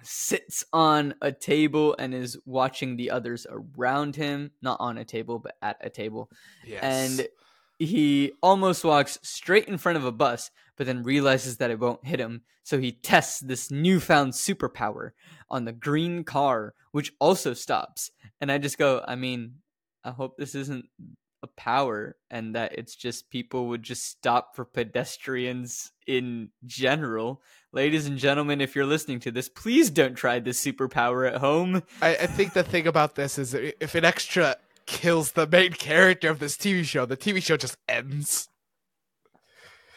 sits 0.04 0.64
on 0.72 1.16
a 1.22 1.32
table 1.32 1.96
and 1.98 2.14
is 2.14 2.38
watching 2.46 2.96
the 2.96 3.12
others 3.12 3.48
around 3.50 4.16
him. 4.16 4.52
Not 4.62 4.80
on 4.80 4.98
a 4.98 5.06
table, 5.06 5.40
but 5.40 5.56
at 5.62 5.78
a 5.82 5.90
table. 5.90 6.30
Yes. 6.66 6.84
And 6.84 7.28
he 7.80 8.34
almost 8.42 8.84
walks 8.84 9.20
straight 9.22 9.68
in 9.68 9.78
front 9.78 9.98
of 9.98 10.06
a 10.06 10.12
bus, 10.12 10.52
but 10.76 10.86
then 10.86 11.04
realizes 11.04 11.58
that 11.58 11.72
it 11.72 11.80
won't 11.80 12.06
hit 12.06 12.20
him. 12.20 12.42
So 12.64 12.80
he 12.80 12.92
tests 12.92 13.40
this 13.40 13.72
newfound 13.72 14.34
superpower 14.34 15.12
on 15.50 15.66
the 15.66 15.72
green 15.72 16.24
car, 16.24 16.74
which 16.92 17.14
also 17.20 17.54
stops. 17.54 18.12
And 18.42 18.52
I 18.52 18.58
just 18.58 18.78
go, 18.78 19.04
I 19.08 19.16
mean, 19.16 19.56
I 20.04 20.12
hope 20.12 20.38
this 20.38 20.56
isn't 20.56 20.86
a 21.44 21.48
power 21.48 22.16
and 22.30 22.56
that 22.56 22.78
it's 22.78 22.96
just 22.96 23.30
people 23.30 23.68
would 23.68 23.84
just 23.84 24.06
stop 24.08 24.56
for 24.56 24.66
pedestrians 24.66 25.92
in 26.08 26.50
general. 26.66 27.42
Ladies 27.72 28.08
and 28.08 28.18
gentlemen, 28.18 28.62
if 28.62 28.76
you're 28.76 28.86
listening 28.86 29.20
to 29.22 29.32
this, 29.32 29.50
please 29.50 29.90
don't 29.90 30.16
try 30.16 30.40
this 30.40 30.64
superpower 30.64 31.28
at 31.28 31.40
home. 31.40 31.84
I, 32.02 32.16
I 32.16 32.28
think 32.28 32.54
the 32.54 32.64
thing 32.64 32.88
about 32.88 33.16
this 33.16 33.38
is 33.38 33.54
if 33.54 33.96
an 33.96 34.06
extra 34.06 34.56
kills 34.86 35.34
the 35.34 35.48
main 35.48 35.74
character 35.74 36.30
of 36.30 36.40
this 36.40 36.58
TV 36.58 36.84
show, 36.84 37.06
the 37.06 37.18
TV 37.18 37.42
show 37.44 37.58
just 37.58 37.78
ends. 37.88 38.48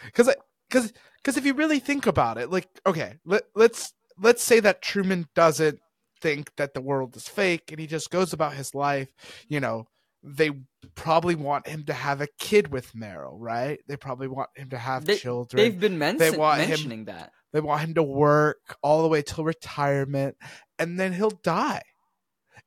Because, 0.04 0.34
because, 0.68 0.92
because 1.16 1.36
if 1.36 1.44
you 1.46 1.54
really 1.54 1.78
think 1.78 2.06
about 2.06 2.38
it, 2.38 2.50
like, 2.50 2.68
okay, 2.86 3.14
let, 3.24 3.44
let's 3.54 3.94
let's 4.20 4.42
say 4.42 4.60
that 4.60 4.82
Truman 4.82 5.26
doesn't 5.34 5.80
think 6.20 6.54
that 6.56 6.74
the 6.74 6.80
world 6.80 7.16
is 7.16 7.28
fake, 7.28 7.70
and 7.70 7.80
he 7.80 7.86
just 7.86 8.10
goes 8.10 8.32
about 8.32 8.54
his 8.54 8.74
life. 8.74 9.08
You 9.48 9.60
know, 9.60 9.88
they 10.22 10.50
probably 10.94 11.34
want 11.34 11.66
him 11.66 11.84
to 11.86 11.94
have 11.94 12.20
a 12.20 12.28
kid 12.38 12.70
with 12.72 12.92
Meryl, 12.92 13.36
right? 13.38 13.80
They 13.88 13.96
probably 13.96 14.28
want 14.28 14.50
him 14.56 14.70
to 14.70 14.78
have 14.78 15.04
They- 15.06 15.16
children. 15.16 15.62
They've 15.62 15.78
been 15.80 15.98
men- 15.98 16.18
They 16.18 16.30
want 16.30 16.60
him- 16.60 16.68
mentioning 16.70 17.04
that. 17.06 17.32
They 17.52 17.60
want 17.60 17.80
him 17.82 17.94
to 17.94 18.02
work 18.02 18.76
all 18.82 19.02
the 19.02 19.08
way 19.08 19.22
till 19.22 19.44
retirement, 19.44 20.36
and 20.78 21.00
then 21.00 21.12
he'll 21.14 21.30
die, 21.30 21.82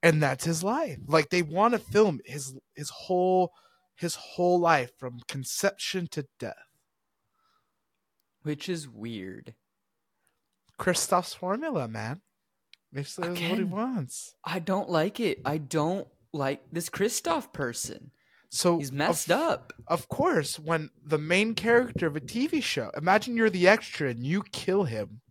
and 0.02 0.22
that's 0.22 0.44
his 0.44 0.62
life. 0.64 0.98
Like 1.08 1.30
they 1.30 1.42
want 1.42 1.74
to 1.74 1.80
film 1.80 2.20
his 2.26 2.54
his 2.76 2.90
whole 2.90 3.54
his 3.96 4.16
whole 4.16 4.60
life 4.60 4.92
from 4.98 5.20
conception 5.28 6.08
to 6.08 6.26
death. 6.40 6.56
Which 8.42 8.68
is 8.68 8.90
weird. 8.90 9.56
Christof's 10.78 11.34
formula, 11.34 11.88
man. 11.88 12.22
Basically, 12.92 13.30
that's 13.30 13.42
what 13.50 13.58
he 13.60 13.64
wants. 13.64 14.36
I 14.44 14.60
don't 14.60 14.90
like 14.90 15.20
it. 15.20 15.40
I 15.46 15.58
don't 15.60 16.08
like 16.34 16.62
this 16.72 16.90
Christof 16.90 17.54
person. 17.54 18.12
So 18.50 18.78
He's 18.78 18.90
of- 18.90 18.96
messed 18.96 19.32
up. 19.32 19.74
Of 19.88 20.10
course, 20.10 20.60
when 20.60 20.90
the 21.04 21.18
main 21.18 21.56
character 21.56 22.08
of 22.08 22.16
a 22.16 22.20
TV 22.22 22.62
show, 22.62 22.92
imagine 22.96 23.36
you're 23.38 23.50
the 23.50 23.68
extra 23.68 24.10
and 24.10 24.26
you 24.26 24.44
kill 24.52 24.84
him. 24.84 25.22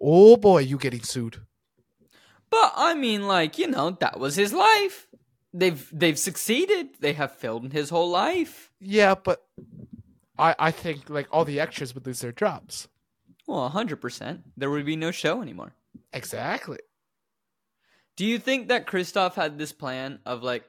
Oh 0.00 0.36
boy, 0.36 0.60
you 0.60 0.76
getting 0.78 1.02
sued. 1.02 1.40
But 2.50 2.72
I 2.76 2.94
mean, 2.94 3.26
like 3.26 3.58
you 3.58 3.66
know, 3.68 3.90
that 4.00 4.18
was 4.18 4.36
his 4.36 4.52
life. 4.52 5.06
They've 5.52 5.88
they've 5.92 6.18
succeeded. 6.18 6.88
They 7.00 7.12
have 7.12 7.32
filmed 7.36 7.72
his 7.72 7.90
whole 7.90 8.10
life. 8.10 8.72
Yeah, 8.80 9.14
but 9.14 9.42
I 10.38 10.54
I 10.58 10.70
think 10.72 11.08
like 11.08 11.28
all 11.30 11.44
the 11.44 11.60
extras 11.60 11.94
would 11.94 12.06
lose 12.06 12.20
their 12.20 12.32
jobs. 12.32 12.88
Well, 13.46 13.68
hundred 13.68 13.96
percent. 14.00 14.42
There 14.56 14.70
would 14.70 14.84
be 14.86 14.96
no 14.96 15.10
show 15.12 15.40
anymore. 15.42 15.74
Exactly. 16.12 16.78
Do 18.16 18.24
you 18.24 18.38
think 18.38 18.68
that 18.68 18.86
Christof 18.86 19.34
had 19.34 19.58
this 19.58 19.72
plan 19.72 20.20
of 20.24 20.42
like, 20.42 20.64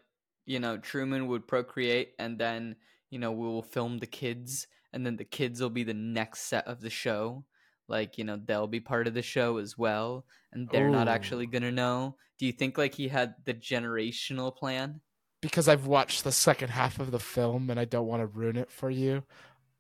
you 0.45 0.59
know, 0.59 0.77
Truman 0.77 1.27
would 1.27 1.47
procreate 1.47 2.13
and 2.17 2.39
then, 2.39 2.75
you 3.09 3.19
know, 3.19 3.31
we 3.31 3.47
will 3.47 3.63
film 3.63 3.99
the 3.99 4.07
kids 4.07 4.67
and 4.93 5.05
then 5.05 5.15
the 5.17 5.25
kids 5.25 5.61
will 5.61 5.69
be 5.69 5.83
the 5.83 5.93
next 5.93 6.41
set 6.41 6.67
of 6.67 6.81
the 6.81 6.89
show? 6.89 7.45
Like, 7.87 8.17
you 8.17 8.23
know, 8.23 8.39
they'll 8.43 8.67
be 8.67 8.79
part 8.79 9.07
of 9.07 9.13
the 9.13 9.21
show 9.21 9.57
as 9.57 9.77
well 9.77 10.25
and 10.51 10.67
they're 10.69 10.89
not 10.89 11.07
actually 11.07 11.45
going 11.45 11.61
to 11.63 11.71
know. 11.71 12.15
Do 12.39 12.45
you 12.47 12.51
think 12.51 12.77
like 12.77 12.95
he 12.95 13.07
had 13.07 13.35
the 13.45 13.53
generational 13.53 14.55
plan? 14.55 15.01
Because 15.41 15.67
I've 15.67 15.85
watched 15.85 16.23
the 16.23 16.31
second 16.31 16.69
half 16.69 16.99
of 16.99 17.11
the 17.11 17.19
film 17.19 17.69
and 17.69 17.79
I 17.79 17.85
don't 17.85 18.07
want 18.07 18.21
to 18.21 18.27
ruin 18.27 18.57
it 18.57 18.71
for 18.71 18.89
you. 18.89 19.23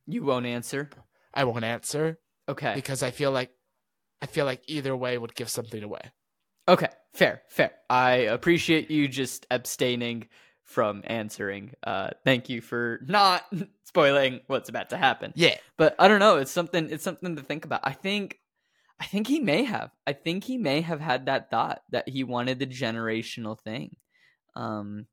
You 0.05 0.23
won't 0.23 0.45
answer. 0.45 0.91
I 1.33 1.45
won't 1.45 1.65
answer 1.65 2.19
Okay. 2.47 2.73
because 2.75 3.01
I 3.01 3.09
feel 3.09 3.31
like 3.31 3.49
I 4.21 4.27
feel 4.27 4.45
like 4.45 4.61
either 4.67 4.95
way 4.95 5.17
would 5.17 5.33
give 5.35 5.49
something 5.49 5.81
away. 5.81 6.11
Okay, 6.67 6.87
fair, 7.15 7.41
fair. 7.49 7.71
I 7.89 8.11
appreciate 8.13 8.91
you 8.91 9.07
just 9.07 9.45
abstaining 9.49 10.27
from 10.63 11.01
answering. 11.05 11.73
Uh 11.83 12.09
thank 12.23 12.49
you 12.49 12.61
for 12.61 12.99
not 13.05 13.43
spoiling 13.85 14.41
what's 14.47 14.69
about 14.69 14.89
to 14.89 14.97
happen. 14.97 15.31
Yeah. 15.35 15.55
But 15.77 15.95
I 15.99 16.07
don't 16.07 16.19
know, 16.19 16.37
it's 16.37 16.51
something 16.51 16.89
it's 16.89 17.03
something 17.03 17.35
to 17.35 17.43
think 17.43 17.65
about. 17.65 17.81
I 17.83 17.93
think 17.93 18.39
I 18.99 19.05
think 19.05 19.27
he 19.27 19.39
may 19.39 19.63
have. 19.63 19.91
I 20.07 20.13
think 20.13 20.43
he 20.43 20.57
may 20.57 20.81
have 20.81 21.01
had 21.01 21.25
that 21.25 21.51
thought 21.51 21.81
that 21.91 22.07
he 22.09 22.23
wanted 22.23 22.59
the 22.59 22.67
generational 22.67 23.59
thing. 23.59 23.95
Um 24.55 25.05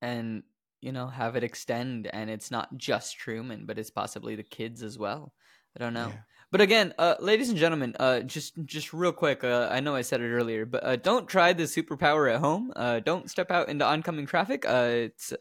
and 0.00 0.42
you 0.80 0.92
know, 0.92 1.08
have 1.08 1.34
it 1.34 1.42
extend 1.42 2.06
and 2.08 2.28
it's 2.28 2.50
not 2.50 2.76
just 2.76 3.16
Truman, 3.16 3.64
but 3.64 3.78
it's 3.78 3.90
possibly 3.90 4.36
the 4.36 4.42
kids 4.42 4.82
as 4.82 4.98
well. 4.98 5.32
I 5.76 5.82
don't 5.82 5.94
know. 5.94 6.08
Yeah. 6.08 6.20
But 6.54 6.60
again, 6.60 6.94
uh, 7.00 7.16
ladies 7.18 7.48
and 7.48 7.58
gentlemen, 7.58 7.96
uh, 7.98 8.20
just 8.20 8.54
just 8.64 8.92
real 8.92 9.10
quick, 9.10 9.42
uh, 9.42 9.66
I 9.72 9.80
know 9.80 9.96
I 9.96 10.02
said 10.02 10.20
it 10.20 10.30
earlier, 10.30 10.64
but 10.64 10.84
uh, 10.84 10.94
don't 10.94 11.26
try 11.26 11.52
the 11.52 11.64
superpower 11.64 12.32
at 12.32 12.38
home. 12.38 12.72
Uh, 12.76 13.00
don't 13.00 13.28
step 13.28 13.50
out 13.50 13.68
into 13.68 13.84
oncoming 13.84 14.24
traffic. 14.24 14.64
Uh, 14.64 15.08
it's 15.10 15.32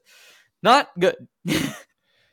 not 0.63 0.89
good. 0.99 1.27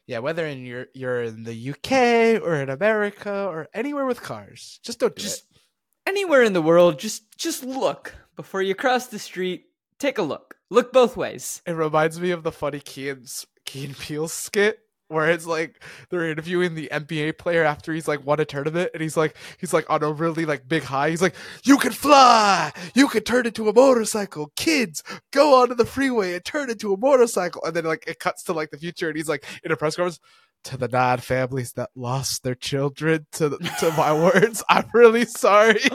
Yeah, 0.07 0.21
whether 0.21 0.47
in 0.47 0.65
you're 0.65 0.87
you're 0.95 1.23
in 1.25 1.45
the 1.45 1.71
UK 1.71 2.43
or 2.43 2.55
in 2.55 2.71
America 2.71 3.45
or 3.47 3.69
anywhere 3.75 4.07
with 4.07 4.23
cars, 4.23 4.81
just 4.83 4.99
don't 4.99 5.15
do 5.15 5.23
just 5.23 5.45
it. 5.51 5.61
anywhere 6.07 6.43
in 6.43 6.55
the 6.55 6.63
world, 6.63 6.99
just 6.99 7.37
just 7.37 7.63
look 7.63 8.15
before 8.35 8.63
you 8.63 8.75
cross 8.75 9.09
the 9.09 9.19
street. 9.19 9.67
Take 9.99 10.17
a 10.17 10.23
look. 10.23 10.57
Look 10.71 10.91
both 10.91 11.19
ways. 11.19 11.61
It 11.67 11.73
reminds 11.73 12.19
me 12.19 12.31
of 12.31 12.45
the 12.45 12.51
funny 12.51 12.81
Key 12.81 13.11
and 13.11 13.45
Key 13.67 13.85
and 13.85 13.97
Peele 13.99 14.27
skit 14.27 14.81
where 15.11 15.29
it's 15.31 15.47
like 15.47 15.83
they're 16.09 16.31
interviewing 16.31 16.75
the 16.75 16.89
NBA 16.93 17.37
player 17.39 17.65
after 17.65 17.93
he's 17.93 18.07
like 18.07 18.25
won 18.25 18.41
a 18.41 18.45
tournament 18.45 18.91
and 18.95 19.03
he's 19.03 19.17
like 19.17 19.37
he's 19.59 19.73
like 19.73 19.89
on 19.91 20.03
a 20.03 20.13
really 20.13 20.47
like 20.47 20.69
big 20.69 20.85
high. 20.85 21.11
He's 21.11 21.23
like, 21.23 21.35
"You 21.65 21.79
can 21.79 21.93
fly. 21.93 22.73
You 22.95 23.09
can 23.09 23.23
turn 23.23 23.47
into 23.47 23.69
a 23.69 23.73
motorcycle. 23.73 24.53
Kids, 24.57 25.03
go 25.33 25.61
onto 25.61 25.75
the 25.75 25.85
freeway 25.85 26.35
and 26.35 26.45
turn 26.45 26.71
into 26.71 26.95
a 26.95 26.97
motorcycle." 26.97 27.63
And 27.65 27.75
then 27.75 27.85
like 27.85 28.05
it 28.07 28.19
cuts 28.21 28.45
to 28.45 28.53
like 28.53 28.71
the 28.71 28.79
future 28.79 29.09
and 29.09 29.17
he's 29.17 29.29
like 29.29 29.45
in 29.65 29.73
a 29.73 29.77
press 29.77 29.97
conference. 29.97 30.21
To 30.65 30.77
the 30.77 30.89
nine 30.89 31.19
families 31.19 31.73
that 31.73 31.89
lost 31.95 32.43
their 32.43 32.55
children, 32.55 33.27
to 33.33 33.49
the, 33.49 33.57
to 33.81 33.91
my 33.97 34.13
words, 34.35 34.63
I'm 34.69 34.85
really 34.93 35.25
sorry. 35.25 35.81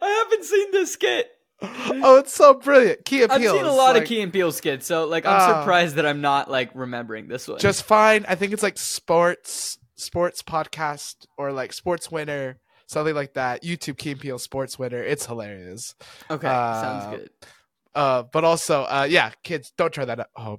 I 0.00 0.08
haven't 0.08 0.44
seen 0.44 0.70
this 0.72 0.94
skit. 0.94 1.30
Oh, 1.62 2.16
it's 2.18 2.32
so 2.32 2.54
brilliant. 2.54 3.04
Key 3.04 3.22
and 3.22 3.32
I've 3.32 3.40
Peele 3.40 3.54
seen 3.54 3.64
a 3.64 3.72
lot 3.72 3.94
like, 3.94 4.02
of 4.02 4.08
Key 4.08 4.20
and 4.20 4.32
Peele 4.32 4.52
skits, 4.52 4.86
so 4.86 5.06
like 5.06 5.26
I'm 5.26 5.40
Ah. 5.40 5.60
surprised 5.60 5.96
that 5.96 6.06
I'm 6.06 6.20
not 6.20 6.50
like 6.50 6.70
remembering 6.74 7.28
this 7.28 7.48
one. 7.48 7.58
just 7.58 7.82
fine. 7.82 8.24
I 8.28 8.34
think 8.36 8.52
it's 8.52 8.62
like 8.62 8.78
sports 8.78 9.78
sports 9.96 10.42
podcast 10.42 11.26
or 11.36 11.52
like 11.52 11.72
sports 11.72 12.10
winner, 12.10 12.58
something 12.86 13.14
like 13.14 13.34
that. 13.34 13.62
YouTube 13.64 13.98
Key 13.98 14.12
and 14.12 14.20
Peele 14.20 14.38
sports 14.38 14.78
winner. 14.78 15.02
It's 15.02 15.26
hilarious. 15.26 15.94
okay, 16.30 16.46
uh, 16.46 16.80
sounds 16.82 17.16
good. 17.16 17.30
Uh, 17.94 18.22
but 18.22 18.44
also, 18.44 18.82
uh, 18.82 19.06
yeah, 19.10 19.32
kids, 19.42 19.72
don't 19.76 19.92
try 19.92 20.04
that 20.04 20.20
at 20.20 20.28
home. 20.36 20.58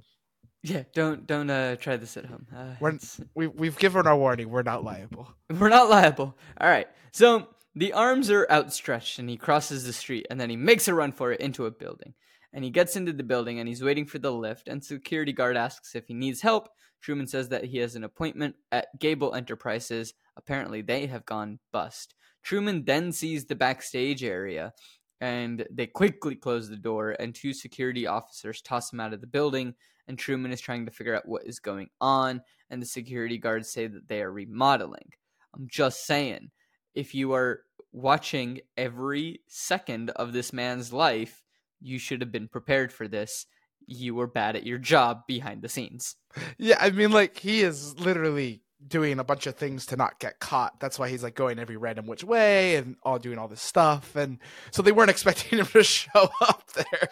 Yeah, 0.62 0.82
don't 0.94 1.26
don't 1.26 1.48
uh, 1.48 1.76
try 1.76 1.96
this 1.96 2.18
at 2.18 2.26
home. 2.26 2.46
Uh, 2.54 2.74
We're- 2.80 2.98
We 3.34 3.46
we've 3.46 3.78
given 3.78 4.06
our 4.06 4.16
warning. 4.16 4.50
We're 4.50 4.62
not 4.62 4.84
liable. 4.84 5.32
We're 5.48 5.70
not 5.70 5.88
liable. 5.88 6.36
All 6.60 6.68
right. 6.68 6.86
So 7.12 7.48
the 7.74 7.92
arms 7.92 8.30
are 8.30 8.50
outstretched 8.50 9.18
and 9.18 9.30
he 9.30 9.36
crosses 9.36 9.84
the 9.84 9.92
street 9.92 10.26
and 10.30 10.40
then 10.40 10.50
he 10.50 10.56
makes 10.56 10.88
a 10.88 10.94
run 10.94 11.12
for 11.12 11.32
it 11.32 11.40
into 11.40 11.66
a 11.66 11.70
building. 11.70 12.14
And 12.52 12.64
he 12.64 12.70
gets 12.70 12.96
into 12.96 13.12
the 13.12 13.22
building 13.22 13.60
and 13.60 13.68
he's 13.68 13.82
waiting 13.82 14.06
for 14.06 14.18
the 14.18 14.32
lift 14.32 14.66
and 14.66 14.84
security 14.84 15.32
guard 15.32 15.56
asks 15.56 15.94
if 15.94 16.08
he 16.08 16.14
needs 16.14 16.40
help. 16.40 16.68
Truman 17.00 17.28
says 17.28 17.48
that 17.50 17.64
he 17.64 17.78
has 17.78 17.94
an 17.94 18.04
appointment 18.04 18.56
at 18.72 18.98
Gable 18.98 19.34
Enterprises. 19.34 20.14
Apparently 20.36 20.82
they 20.82 21.06
have 21.06 21.24
gone 21.24 21.60
bust. 21.72 22.14
Truman 22.42 22.84
then 22.84 23.12
sees 23.12 23.44
the 23.44 23.54
backstage 23.54 24.24
area 24.24 24.72
and 25.20 25.64
they 25.70 25.86
quickly 25.86 26.34
close 26.34 26.68
the 26.68 26.76
door 26.76 27.14
and 27.20 27.34
two 27.34 27.52
security 27.52 28.06
officers 28.06 28.62
toss 28.62 28.92
him 28.92 29.00
out 29.00 29.12
of 29.12 29.20
the 29.20 29.26
building 29.26 29.74
and 30.08 30.18
Truman 30.18 30.50
is 30.50 30.60
trying 30.60 30.86
to 30.86 30.92
figure 30.92 31.14
out 31.14 31.28
what 31.28 31.46
is 31.46 31.60
going 31.60 31.88
on 32.00 32.42
and 32.70 32.82
the 32.82 32.86
security 32.86 33.38
guards 33.38 33.70
say 33.70 33.86
that 33.86 34.08
they 34.08 34.22
are 34.22 34.32
remodeling. 34.32 35.12
I'm 35.54 35.68
just 35.68 36.04
saying, 36.04 36.50
if 36.94 37.14
you 37.14 37.32
are 37.34 37.60
watching 37.92 38.60
every 38.76 39.40
second 39.48 40.10
of 40.10 40.32
this 40.32 40.52
man's 40.52 40.92
life, 40.92 41.42
you 41.80 41.98
should 41.98 42.20
have 42.20 42.32
been 42.32 42.48
prepared 42.48 42.92
for 42.92 43.08
this. 43.08 43.46
You 43.86 44.14
were 44.14 44.26
bad 44.26 44.54
at 44.56 44.66
your 44.66 44.78
job 44.78 45.22
behind 45.26 45.62
the 45.62 45.68
scenes. 45.68 46.16
Yeah, 46.58 46.76
I 46.80 46.90
mean, 46.90 47.10
like 47.10 47.38
he 47.38 47.62
is 47.62 47.98
literally 47.98 48.62
doing 48.86 49.18
a 49.18 49.24
bunch 49.24 49.46
of 49.46 49.56
things 49.56 49.86
to 49.86 49.96
not 49.96 50.20
get 50.20 50.38
caught. 50.40 50.78
That's 50.80 50.98
why 50.98 51.08
he's 51.08 51.22
like 51.22 51.34
going 51.34 51.58
every 51.58 51.76
random 51.76 52.06
which 52.06 52.22
way 52.24 52.76
and 52.76 52.96
all 53.02 53.18
doing 53.18 53.36
all 53.38 53.48
this 53.48 53.60
stuff. 53.60 54.14
And 54.16 54.38
so 54.70 54.82
they 54.82 54.92
weren't 54.92 55.10
expecting 55.16 55.58
him 55.58 55.66
to 55.66 55.82
show 55.82 56.30
up 56.40 56.64
there. 56.74 57.08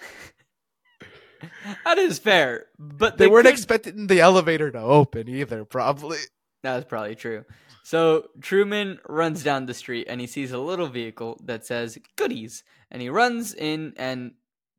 That 1.85 1.99
is 1.99 2.19
fair, 2.19 2.67
but 2.79 3.17
They, 3.17 3.29
weren't 3.29 3.47
could- 3.47 3.53
expecting 3.55 4.07
the 4.09 4.21
elevator 4.21 4.71
to 4.71 4.81
open 4.81 5.29
either. 5.29 5.65
Probably. 5.65 6.19
That's 6.63 6.85
probably 6.85 7.15
true. 7.15 7.45
So 7.85 8.29
Truman 8.41 8.99
runs 9.09 9.43
down 9.43 9.67
the 9.67 9.75
street 9.75 10.09
and 10.11 10.21
he 10.21 10.27
sees 10.27 10.53
a 10.53 10.59
little 10.59 10.89
vehicle 10.89 11.41
that 11.45 11.65
says 11.65 11.99
goodies. 12.17 12.65
And 12.91 13.01
he 13.01 13.09
runs 13.09 13.55
in 13.55 13.95
and 13.97 14.33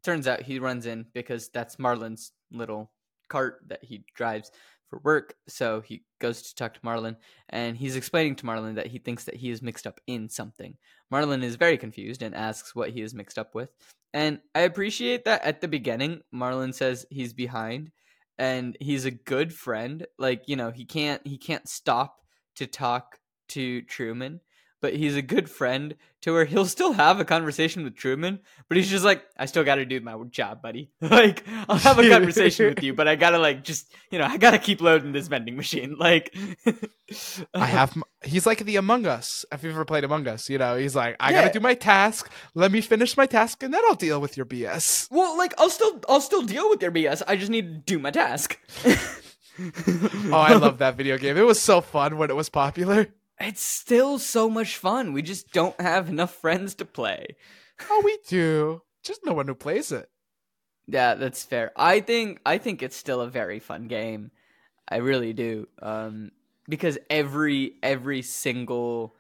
turns 0.03 0.27
out 0.27 0.41
he 0.41 0.59
runs 0.59 0.85
in 0.85 1.05
because 1.13 1.49
that's 1.49 1.77
Marlon's 1.77 2.31
little 2.51 2.91
cart 3.29 3.61
that 3.67 3.83
he 3.83 4.03
drives 4.13 4.51
for 4.89 4.99
work. 5.03 5.35
So 5.47 5.81
he 5.81 6.03
goes 6.19 6.41
to 6.41 6.55
talk 6.55 6.73
to 6.73 6.79
Marlon 6.81 7.15
and 7.49 7.77
he's 7.77 7.95
explaining 7.95 8.35
to 8.37 8.45
Marlon 8.45 8.75
that 8.75 8.87
he 8.87 8.99
thinks 8.99 9.23
that 9.25 9.35
he 9.35 9.49
is 9.49 9.61
mixed 9.61 9.87
up 9.87 9.99
in 10.07 10.29
something. 10.29 10.77
Marlon 11.13 11.43
is 11.43 11.55
very 11.55 11.77
confused 11.77 12.21
and 12.21 12.35
asks 12.35 12.75
what 12.75 12.89
he 12.89 13.01
is 13.01 13.13
mixed 13.13 13.39
up 13.39 13.55
with. 13.55 13.69
And 14.13 14.39
I 14.55 14.61
appreciate 14.61 15.25
that 15.25 15.43
at 15.43 15.61
the 15.61 15.67
beginning, 15.67 16.21
Marlon 16.33 16.73
says 16.73 17.05
he's 17.09 17.33
behind 17.33 17.91
and 18.39 18.77
he's 18.79 19.05
a 19.05 19.11
good 19.11 19.53
friend. 19.53 20.07
Like, 20.17 20.43
you 20.47 20.55
know, 20.55 20.71
he 20.71 20.85
can't 20.85 21.25
he 21.27 21.37
can't 21.37 21.67
stop 21.69 22.15
to 22.55 22.65
talk 22.65 23.19
to 23.49 23.83
Truman, 23.83 24.41
but 24.81 24.95
he's 24.95 25.15
a 25.15 25.21
good 25.21 25.49
friend 25.49 25.95
to 26.21 26.33
where 26.33 26.43
he'll 26.45 26.65
still 26.65 26.91
have 26.93 27.19
a 27.19 27.25
conversation 27.25 27.83
with 27.85 27.95
Truman, 27.95 28.39
but 28.67 28.75
he's 28.77 28.89
just 28.89 29.05
like, 29.05 29.23
I 29.37 29.45
still 29.45 29.63
got 29.63 29.75
to 29.75 29.85
do 29.85 30.01
my 30.01 30.15
job, 30.29 30.61
buddy. 30.61 30.91
like, 31.01 31.43
I'll 31.69 31.77
have 31.77 31.97
a 31.99 32.09
conversation 32.09 32.65
with 32.67 32.83
you, 32.83 32.93
but 32.93 33.07
I 33.07 33.15
got 33.15 33.29
to 33.31 33.39
like 33.39 33.63
just, 33.63 33.91
you 34.11 34.19
know, 34.19 34.25
I 34.25 34.37
got 34.37 34.51
to 34.51 34.59
keep 34.59 34.81
loading 34.81 35.11
this 35.13 35.27
vending 35.27 35.55
machine. 35.55 35.95
Like 35.99 36.35
I 37.53 37.65
have. 37.65 37.95
He's 38.23 38.45
like 38.45 38.59
the 38.65 38.75
Among 38.75 39.05
Us. 39.05 39.45
If 39.51 39.63
you've 39.63 39.73
ever 39.73 39.85
played 39.85 40.03
Among 40.03 40.27
Us, 40.27 40.49
you 40.49 40.57
know, 40.57 40.75
he's 40.77 40.95
like, 40.95 41.15
I 41.19 41.31
Yeah. 41.31 41.41
gotta 41.43 41.53
do 41.53 41.59
my 41.61 41.73
task. 41.73 42.29
Let 42.53 42.71
me 42.71 42.81
finish 42.81 43.15
my 43.17 43.25
task, 43.25 43.63
and 43.63 43.73
then 43.73 43.81
I'll 43.87 43.95
deal 43.95 44.19
with 44.21 44.35
your 44.37 44.45
BS. 44.45 45.07
Well, 45.11 45.37
like 45.37 45.53
I'll 45.57 45.69
still 45.69 45.99
I'll 46.07 46.21
still 46.21 46.41
deal 46.43 46.69
with 46.69 46.81
your 46.81 46.91
BS. 46.91 47.21
I 47.27 47.35
just 47.37 47.49
need 47.51 47.61
to 47.63 47.93
do 47.93 47.97
my 47.99 48.11
task. 48.11 48.59
Oh, 48.85 50.31
I 50.31 50.53
love 50.55 50.77
that 50.77 50.95
video 50.95 51.17
game. 51.17 51.35
It 51.37 51.45
was 51.45 51.59
so 51.61 51.81
fun 51.81 52.17
when 52.17 52.29
it 52.29 52.35
was 52.35 52.49
popular. 52.49 53.07
It's 53.39 53.61
still 53.61 54.19
so 54.19 54.49
much 54.49 54.75
fun. 54.77 55.13
We 55.13 55.21
just 55.21 55.51
don't 55.53 55.79
have 55.79 56.09
enough 56.09 56.33
friends 56.35 56.75
to 56.75 56.85
play. 56.85 57.35
Oh, 57.89 58.01
we 58.03 58.17
do. 58.27 58.81
Just 59.03 59.25
no 59.25 59.33
one 59.33 59.47
who 59.47 59.55
plays 59.55 59.91
it. 59.91 60.09
Yeah, 60.87 61.15
that's 61.15 61.43
fair. 61.43 61.71
I 61.75 61.99
think 62.01 62.41
I 62.45 62.57
think 62.57 62.81
it's 62.83 62.95
still 62.97 63.21
a 63.21 63.29
very 63.29 63.59
fun 63.59 63.87
game. 63.87 64.31
I 64.89 64.97
really 64.97 65.33
do. 65.33 65.67
Um 65.81 66.31
because 66.67 66.97
every 67.09 67.75
every 67.81 68.21
single 68.23 69.15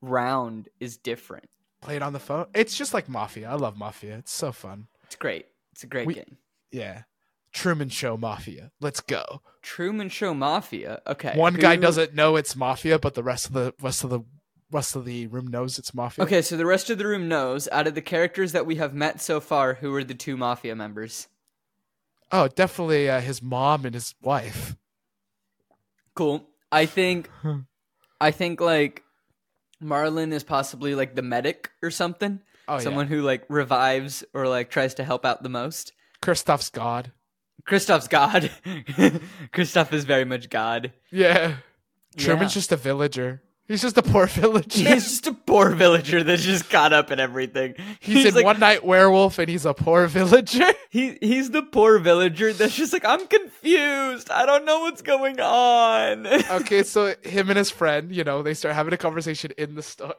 round 0.00 0.68
is 0.78 0.96
different. 0.96 1.48
Play 1.80 1.96
it 1.96 2.02
on 2.02 2.12
the 2.12 2.18
phone. 2.20 2.46
It's 2.54 2.76
just 2.76 2.92
like 2.94 3.08
Mafia. 3.08 3.50
I 3.50 3.54
love 3.54 3.76
Mafia. 3.76 4.16
It's 4.18 4.32
so 4.32 4.52
fun. 4.52 4.86
It's 5.04 5.16
great. 5.16 5.46
It's 5.72 5.82
a 5.82 5.86
great 5.86 6.06
We- 6.06 6.14
game. 6.14 6.36
Yeah. 6.70 7.02
Truman 7.52 7.88
Show 7.88 8.16
Mafia. 8.16 8.70
Let's 8.80 9.00
go. 9.00 9.42
Truman 9.62 10.08
Show 10.08 10.34
Mafia. 10.34 11.02
Okay. 11.06 11.32
One 11.36 11.54
guy 11.54 11.76
doesn't 11.76 12.14
know 12.14 12.36
it's 12.36 12.54
mafia, 12.56 12.98
but 12.98 13.14
the 13.14 13.22
rest 13.22 13.46
of 13.46 13.52
the 13.52 13.74
rest 13.80 14.04
of 14.04 14.10
the 14.10 14.20
rest 14.70 14.94
of 14.94 15.04
the 15.04 15.26
room 15.26 15.48
knows 15.48 15.78
it's 15.78 15.92
mafia. 15.92 16.24
Okay, 16.24 16.42
so 16.42 16.56
the 16.56 16.66
rest 16.66 16.90
of 16.90 16.98
the 16.98 17.06
room 17.06 17.28
knows. 17.28 17.68
Out 17.72 17.86
of 17.86 17.94
the 17.94 18.02
characters 18.02 18.52
that 18.52 18.66
we 18.66 18.76
have 18.76 18.94
met 18.94 19.20
so 19.20 19.40
far, 19.40 19.74
who 19.74 19.92
are 19.94 20.04
the 20.04 20.14
two 20.14 20.36
mafia 20.36 20.76
members? 20.76 21.26
Oh, 22.32 22.46
definitely 22.46 23.10
uh, 23.10 23.20
his 23.20 23.42
mom 23.42 23.84
and 23.84 23.94
his 23.94 24.14
wife. 24.22 24.76
Cool. 26.14 26.48
I 26.70 26.86
think. 26.86 27.28
I 28.20 28.30
think 28.30 28.60
like 28.60 29.02
Marlon 29.82 30.32
is 30.32 30.44
possibly 30.44 30.94
like 30.94 31.14
the 31.14 31.22
medic 31.22 31.70
or 31.82 31.90
something. 31.90 32.40
Oh 32.68 32.78
Someone 32.78 33.08
who 33.08 33.22
like 33.22 33.44
revives 33.48 34.22
or 34.34 34.46
like 34.46 34.70
tries 34.70 34.94
to 34.94 35.04
help 35.04 35.24
out 35.24 35.42
the 35.42 35.48
most. 35.48 35.92
yeah. 35.96 36.26
Christof's 36.26 36.70
God. 36.70 37.12
Christof's 37.68 38.08
God. 38.08 38.50
Christof 39.52 39.92
is 39.92 40.04
very 40.04 40.24
much 40.24 40.50
God. 40.50 40.92
Yeah. 41.10 41.56
Truman's 42.16 42.52
Yeah. 42.52 42.60
just 42.60 42.72
a 42.72 42.76
villager. 42.76 43.42
He's 43.68 43.82
just 43.82 43.96
a 43.96 44.02
poor 44.02 44.26
villager. 44.26 44.80
He's 44.88 45.04
just 45.04 45.26
a 45.28 45.32
poor 45.32 45.70
villager 45.70 46.24
that's 46.24 46.42
just 46.42 46.68
caught 46.70 46.92
up 46.92 47.12
in 47.12 47.20
everything. 47.20 47.74
He's, 48.00 48.24
in 48.24 48.34
like, 48.34 48.44
One 48.44 48.58
Night 48.58 48.84
Werewolf 48.84 49.38
and 49.38 49.48
he's 49.48 49.64
a 49.64 49.74
poor 49.74 50.06
villager. 50.08 50.64
He 50.92 51.16
he's 51.22 51.52
the 51.52 51.62
poor 51.62 52.00
villager 52.00 52.52
that's 52.52 52.74
just 52.74 52.92
like 52.92 53.04
I'm 53.04 53.24
confused. 53.28 54.28
I 54.28 54.44
don't 54.44 54.64
know 54.64 54.80
what's 54.80 55.02
going 55.02 55.38
on. 55.38 56.26
okay, 56.26 56.82
so 56.82 57.14
him 57.22 57.48
and 57.48 57.56
his 57.56 57.70
friend, 57.70 58.12
you 58.12 58.24
know, 58.24 58.42
they 58.42 58.54
start 58.54 58.74
having 58.74 58.92
a 58.92 58.96
conversation 58.96 59.52
in 59.56 59.76
the 59.76 59.84
store. 59.84 60.16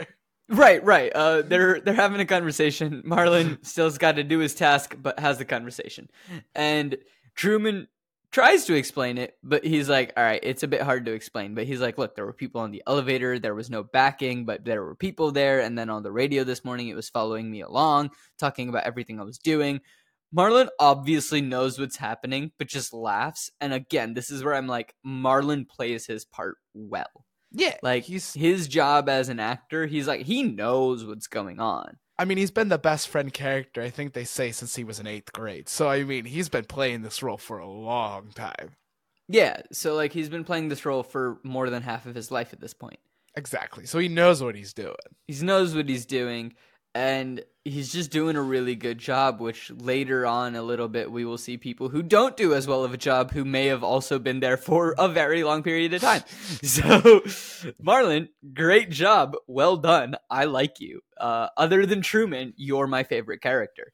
right, 0.47 0.81
right. 0.85 1.11
Uh, 1.13 1.41
they're 1.41 1.81
they're 1.81 1.93
having 1.93 2.21
a 2.21 2.25
conversation. 2.25 3.03
Marlon 3.05 3.57
still's 3.65 3.97
got 3.97 4.15
to 4.15 4.23
do 4.23 4.39
his 4.39 4.55
task, 4.55 4.95
but 4.97 5.19
has 5.19 5.39
the 5.39 5.43
conversation, 5.45 6.09
and 6.55 6.95
Truman 7.35 7.87
tries 8.31 8.65
to 8.65 8.75
explain 8.75 9.17
it, 9.17 9.37
but 9.43 9.65
he's 9.65 9.89
like, 9.89 10.13
"All 10.15 10.23
right, 10.23 10.39
it's 10.41 10.63
a 10.63 10.67
bit 10.67 10.81
hard 10.81 11.05
to 11.05 11.13
explain." 11.13 11.53
But 11.55 11.65
he's 11.65 11.81
like, 11.81 11.97
"Look, 11.97 12.15
there 12.15 12.25
were 12.25 12.33
people 12.33 12.61
on 12.61 12.71
the 12.71 12.83
elevator. 12.87 13.39
There 13.39 13.55
was 13.55 13.69
no 13.69 13.83
backing, 13.83 14.45
but 14.45 14.63
there 14.63 14.83
were 14.83 14.95
people 14.95 15.31
there. 15.31 15.59
And 15.59 15.77
then 15.77 15.89
on 15.89 16.03
the 16.03 16.11
radio 16.11 16.43
this 16.43 16.63
morning, 16.63 16.87
it 16.87 16.95
was 16.95 17.09
following 17.09 17.51
me 17.51 17.61
along, 17.61 18.11
talking 18.39 18.69
about 18.69 18.85
everything 18.85 19.19
I 19.19 19.23
was 19.23 19.37
doing." 19.37 19.81
Marlon 20.33 20.69
obviously 20.79 21.41
knows 21.41 21.77
what's 21.77 21.97
happening, 21.97 22.53
but 22.57 22.67
just 22.67 22.93
laughs. 22.93 23.51
And 23.59 23.73
again, 23.73 24.13
this 24.13 24.31
is 24.31 24.43
where 24.43 24.55
I'm 24.55 24.67
like, 24.67 24.95
Marlon 25.05 25.67
plays 25.67 26.05
his 26.05 26.23
part 26.23 26.57
well. 26.73 27.25
Yeah, 27.51 27.75
Like 27.81 28.03
he's. 28.03 28.33
his 28.33 28.67
job 28.67 29.09
as 29.09 29.29
an 29.29 29.39
actor, 29.39 29.85
he's 29.87 30.07
like 30.07 30.21
he 30.25 30.43
knows 30.43 31.05
what's 31.05 31.27
going 31.27 31.59
on. 31.59 31.97
I 32.17 32.25
mean, 32.25 32.37
he's 32.37 32.51
been 32.51 32.69
the 32.69 32.77
best 32.77 33.07
friend 33.07 33.33
character 33.33 33.81
I 33.81 33.89
think 33.89 34.13
they 34.13 34.23
say 34.25 34.51
since 34.51 34.75
he 34.75 34.83
was 34.83 34.99
in 34.99 35.07
eighth 35.07 35.33
grade. 35.33 35.67
So 35.67 35.89
I 35.89 36.03
mean, 36.03 36.25
he's 36.25 36.49
been 36.49 36.65
playing 36.65 37.01
this 37.01 37.21
role 37.23 37.37
for 37.37 37.57
a 37.59 37.67
long 37.67 38.31
time. 38.33 38.75
Yeah, 39.27 39.61
so 39.71 39.95
like 39.95 40.13
he's 40.13 40.29
been 40.29 40.43
playing 40.43 40.69
this 40.69 40.85
role 40.85 41.03
for 41.03 41.39
more 41.43 41.69
than 41.69 41.83
half 41.83 42.05
of 42.05 42.15
his 42.15 42.31
life 42.31 42.53
at 42.53 42.59
this 42.59 42.73
point. 42.73 42.99
Exactly. 43.35 43.85
So 43.85 43.97
he 43.99 44.09
knows 44.09 44.43
what 44.43 44.55
he's 44.55 44.73
doing. 44.73 44.95
He 45.27 45.33
knows 45.43 45.73
what 45.73 45.87
he's 45.87 46.05
doing 46.05 46.53
and 46.93 47.43
he's 47.63 47.91
just 47.91 48.11
doing 48.11 48.35
a 48.35 48.41
really 48.41 48.75
good 48.75 48.97
job 48.97 49.39
which 49.39 49.69
later 49.71 50.25
on 50.25 50.55
a 50.55 50.63
little 50.63 50.87
bit 50.87 51.11
we 51.11 51.23
will 51.23 51.37
see 51.37 51.57
people 51.57 51.89
who 51.89 52.01
don't 52.01 52.35
do 52.35 52.53
as 52.53 52.67
well 52.67 52.83
of 52.83 52.93
a 52.93 52.97
job 52.97 53.31
who 53.31 53.45
may 53.45 53.67
have 53.67 53.83
also 53.83 54.17
been 54.17 54.39
there 54.39 54.57
for 54.57 54.95
a 54.97 55.07
very 55.07 55.43
long 55.43 55.61
period 55.61 55.93
of 55.93 56.01
time. 56.01 56.23
So 56.63 57.21
marlon 57.83 58.29
great 58.53 58.89
job. 58.89 59.35
Well 59.47 59.77
done. 59.77 60.15
I 60.29 60.45
like 60.45 60.79
you. 60.79 61.01
Uh, 61.17 61.49
other 61.55 61.85
than 61.85 62.01
truman 62.01 62.53
you're 62.57 62.87
my 62.87 63.03
favorite 63.03 63.41
character. 63.41 63.93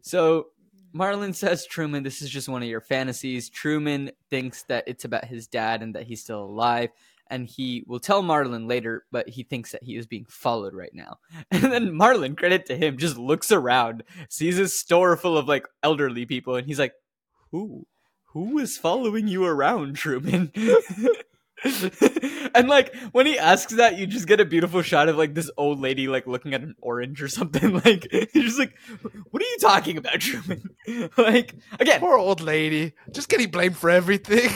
So 0.00 0.48
marlon 0.94 1.34
says 1.34 1.66
truman 1.66 2.02
this 2.02 2.22
is 2.22 2.30
just 2.30 2.48
one 2.48 2.62
of 2.62 2.68
your 2.68 2.80
fantasies. 2.80 3.50
Truman 3.50 4.12
thinks 4.30 4.62
that 4.64 4.84
it's 4.86 5.04
about 5.04 5.24
his 5.24 5.48
dad 5.48 5.82
and 5.82 5.94
that 5.94 6.04
he's 6.04 6.22
still 6.22 6.44
alive 6.44 6.90
and 7.30 7.48
he 7.48 7.84
will 7.86 8.00
tell 8.00 8.22
Marlon 8.22 8.68
later, 8.68 9.04
but 9.10 9.28
he 9.28 9.42
thinks 9.42 9.72
that 9.72 9.82
he 9.82 9.96
is 9.96 10.06
being 10.06 10.26
followed 10.28 10.74
right 10.74 10.94
now. 10.94 11.18
And 11.50 11.72
then 11.72 11.90
Marlon, 11.90 12.36
credit 12.36 12.66
to 12.66 12.76
him, 12.76 12.96
just 12.96 13.16
looks 13.16 13.50
around, 13.52 14.02
sees 14.28 14.58
a 14.58 14.68
store 14.68 15.16
full 15.16 15.36
of 15.36 15.48
like 15.48 15.66
elderly 15.82 16.26
people, 16.26 16.56
and 16.56 16.66
he's 16.66 16.78
like, 16.78 16.94
"Who, 17.50 17.86
who 18.26 18.58
is 18.58 18.78
following 18.78 19.28
you 19.28 19.44
around, 19.44 19.96
Truman?" 19.96 20.52
and 22.54 22.68
like 22.68 22.94
when 23.12 23.26
he 23.26 23.38
asks 23.38 23.72
that, 23.74 23.98
you 23.98 24.06
just 24.06 24.26
get 24.26 24.40
a 24.40 24.44
beautiful 24.44 24.82
shot 24.82 25.08
of 25.08 25.16
like 25.16 25.34
this 25.34 25.50
old 25.56 25.80
lady 25.80 26.08
like 26.08 26.26
looking 26.26 26.54
at 26.54 26.62
an 26.62 26.74
orange 26.80 27.22
or 27.22 27.28
something. 27.28 27.80
Like 27.88 28.12
you're 28.12 28.44
just 28.44 28.58
like, 28.58 28.74
"What 29.30 29.42
are 29.42 29.46
you 29.46 29.58
talking 29.60 29.98
about, 29.98 30.20
Truman?" 30.20 30.62
like 31.16 31.54
again, 31.78 32.00
Poor 32.00 32.16
old 32.16 32.40
lady, 32.40 32.94
just 33.12 33.28
getting 33.28 33.50
blamed 33.50 33.76
for 33.76 33.88
everything. 33.90 34.50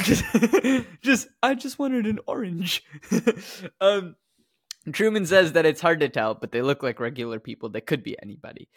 just 1.03 1.29
I 1.43 1.55
just 1.55 1.79
wanted 1.79 2.07
an 2.07 2.19
orange. 2.27 2.83
um 3.81 4.17
Truman 4.91 5.27
says 5.27 5.53
that 5.53 5.67
it's 5.67 5.81
hard 5.81 6.01
to 6.01 6.09
tell, 6.09 6.35
but 6.35 6.51
they 6.51 6.63
look 6.63 6.83
like 6.83 6.99
regular 6.99 7.39
people. 7.39 7.69
They 7.69 7.81
could 7.81 8.03
be 8.03 8.17
anybody. 8.21 8.69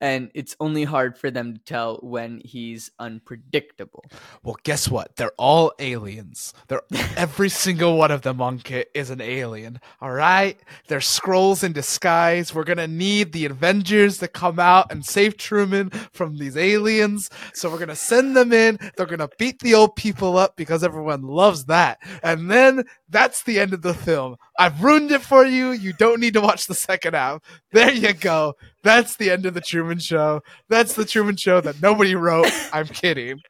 And 0.00 0.30
it's 0.34 0.56
only 0.60 0.84
hard 0.84 1.16
for 1.16 1.30
them 1.30 1.54
to 1.54 1.60
tell 1.60 1.96
when 2.02 2.42
he's 2.44 2.90
unpredictable. 2.98 4.04
well, 4.42 4.56
guess 4.64 4.88
what? 4.88 5.16
They're 5.16 5.32
all 5.38 5.72
aliens. 5.78 6.52
They're 6.68 6.82
every 7.16 7.48
single 7.48 7.96
one 7.96 8.10
of 8.10 8.22
them 8.22 8.38
Ankit 8.38 8.86
is 8.94 9.10
an 9.10 9.20
alien. 9.20 9.80
All 10.00 10.12
right, 10.12 10.58
they're 10.88 10.98
Skrulls 10.98 11.64
in 11.64 11.72
disguise. 11.72 12.54
We're 12.54 12.64
gonna 12.64 12.88
need 12.88 13.32
the 13.32 13.46
Avengers 13.46 14.18
to 14.18 14.28
come 14.28 14.58
out 14.58 14.90
and 14.90 15.04
save 15.04 15.36
Truman 15.36 15.90
from 16.12 16.36
these 16.36 16.56
aliens. 16.56 17.30
So 17.54 17.70
we're 17.70 17.78
gonna 17.78 17.96
send 17.96 18.36
them 18.36 18.52
in. 18.52 18.78
They're 18.96 19.06
gonna 19.06 19.28
beat 19.38 19.60
the 19.60 19.74
old 19.74 19.96
people 19.96 20.36
up 20.36 20.56
because 20.56 20.84
everyone 20.84 21.22
loves 21.22 21.64
that. 21.66 21.98
And 22.22 22.50
then 22.50 22.84
that's 23.08 23.42
the 23.44 23.60
end 23.60 23.72
of 23.72 23.82
the 23.82 23.94
film. 23.94 24.36
I've 24.58 24.82
ruined 24.82 25.12
it 25.12 25.22
for 25.22 25.44
you. 25.44 25.70
You 25.70 25.92
don't 25.94 26.20
need 26.20 26.34
to 26.34 26.40
watch 26.40 26.66
the 26.66 26.74
second 26.74 27.14
half. 27.14 27.40
There 27.72 27.92
you 27.92 28.12
go. 28.12 28.54
That's 28.84 29.16
the 29.16 29.30
end 29.30 29.46
of 29.46 29.54
the 29.54 29.62
Truman 29.62 29.98
Show. 29.98 30.42
That's 30.68 30.92
the 30.92 31.06
Truman 31.06 31.36
Show 31.36 31.62
that 31.62 31.80
nobody 31.80 32.14
wrote. 32.14 32.52
I'm 32.70 32.86
kidding. 32.86 33.40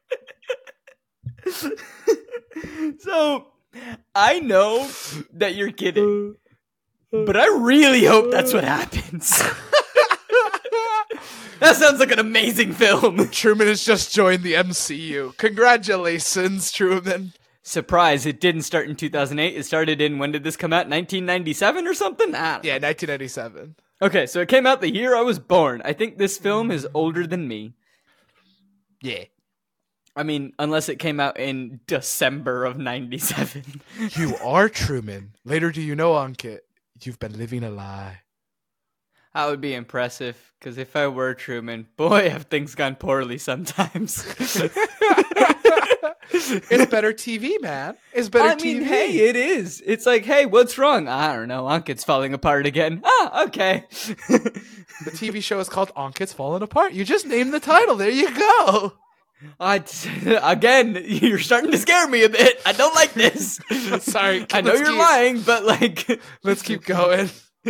so 2.99 3.47
I 4.15 4.39
know 4.39 4.89
that 5.33 5.55
you're 5.55 5.73
kidding, 5.73 6.35
but 7.11 7.35
I 7.35 7.47
really 7.47 8.05
hope 8.05 8.31
that's 8.31 8.53
what 8.53 8.63
happens. 8.63 9.37
that 11.59 11.75
sounds 11.75 11.99
like 11.99 12.11
an 12.11 12.19
amazing 12.19 12.71
film. 12.71 13.27
Truman 13.31 13.67
has 13.67 13.83
just 13.83 14.13
joined 14.13 14.43
the 14.43 14.53
MCU. 14.53 15.35
Congratulations, 15.37 16.71
Truman. 16.71 17.33
Surprise, 17.61 18.25
it 18.25 18.39
didn't 18.39 18.61
start 18.61 18.87
in 18.87 18.95
2008. 18.95 19.57
It 19.57 19.65
started 19.65 19.99
in, 19.99 20.17
when 20.17 20.31
did 20.31 20.45
this 20.45 20.55
come 20.55 20.71
out? 20.71 20.87
1997 20.87 21.87
or 21.87 21.93
something? 21.93 22.33
I 22.33 22.53
don't 22.53 22.63
know. 22.63 22.69
Yeah, 22.69 22.75
1997. 22.75 23.75
Okay, 24.01 24.25
so 24.25 24.41
it 24.41 24.49
came 24.49 24.67
out 24.67 24.81
the 24.81 24.93
year 24.93 25.15
I 25.15 25.21
was 25.21 25.39
born. 25.39 25.81
I 25.85 25.93
think 25.93 26.17
this 26.17 26.37
film 26.37 26.69
is 26.69 26.83
mm. 26.83 26.91
older 26.93 27.25
than 27.25 27.47
me. 27.47 27.73
Yeah. 29.01 29.25
I 30.15 30.23
mean, 30.23 30.53
unless 30.59 30.89
it 30.89 30.97
came 30.97 31.19
out 31.19 31.39
in 31.39 31.81
December 31.87 32.65
of 32.65 32.77
97. 32.77 33.81
You 34.17 34.35
are 34.37 34.69
Truman. 34.69 35.33
Later 35.43 35.71
do 35.71 35.81
you 35.81 35.95
know, 35.95 36.13
Ankit, 36.13 36.59
you've 37.01 37.19
been 37.19 37.37
living 37.37 37.63
a 37.63 37.69
lie. 37.69 38.21
that 39.33 39.47
would 39.47 39.61
be 39.61 39.73
impressive, 39.73 40.53
because 40.59 40.77
if 40.77 40.95
I 40.95 41.07
were 41.07 41.33
Truman, 41.33 41.87
boy, 41.97 42.29
have 42.29 42.43
things 42.43 42.75
gone 42.75 42.95
poorly 42.95 43.37
sometimes. 43.37 44.25
it's 46.35 46.91
better 46.91 47.13
TV, 47.13 47.61
man. 47.61 47.95
It's 48.13 48.29
better 48.29 48.49
I 48.49 48.55
mean, 48.55 48.81
TV. 48.81 48.85
hey, 48.85 49.17
it 49.29 49.35
is. 49.35 49.81
It's 49.85 50.05
like, 50.05 50.25
hey, 50.25 50.45
what's 50.45 50.77
wrong? 50.77 51.07
I 51.07 51.35
don't 51.35 51.47
know. 51.47 51.65
Ankit's 51.65 52.03
falling 52.03 52.33
apart 52.33 52.65
again. 52.65 53.01
Ah, 53.03 53.45
okay. 53.45 53.85
the 53.89 55.11
TV 55.11 55.41
show 55.43 55.59
is 55.59 55.69
called 55.69 55.91
Ankit's 55.95 56.33
Falling 56.33 56.61
Apart. 56.63 56.93
You 56.93 57.05
just 57.05 57.25
named 57.25 57.53
the 57.53 57.59
title. 57.59 57.95
There 57.95 58.09
you 58.09 58.33
go. 58.35 58.93
I, 59.59 59.83
again, 60.41 61.01
you're 61.05 61.39
starting 61.39 61.71
to 61.71 61.77
scare 61.77 62.07
me 62.07 62.23
a 62.23 62.29
bit. 62.29 62.61
I 62.65 62.71
don't 62.71 62.95
like 62.95 63.13
this. 63.13 63.59
Sorry, 63.99 64.45
I 64.51 64.61
know 64.61 64.73
you're 64.73 64.85
keep- 64.85 64.97
lying, 64.97 65.41
but 65.41 65.65
like, 65.65 66.19
Let's 66.43 66.61
keep 66.61 66.85
going. 66.85 67.29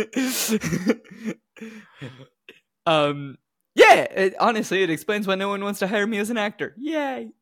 um, 2.86 3.36
yeah. 3.74 3.94
It, 3.94 4.34
honestly, 4.38 4.82
it 4.82 4.90
explains 4.90 5.26
why 5.26 5.34
no 5.34 5.48
one 5.48 5.62
wants 5.62 5.80
to 5.80 5.86
hire 5.86 6.06
me 6.06 6.18
as 6.18 6.30
an 6.30 6.38
actor. 6.38 6.74
Yay! 6.78 7.30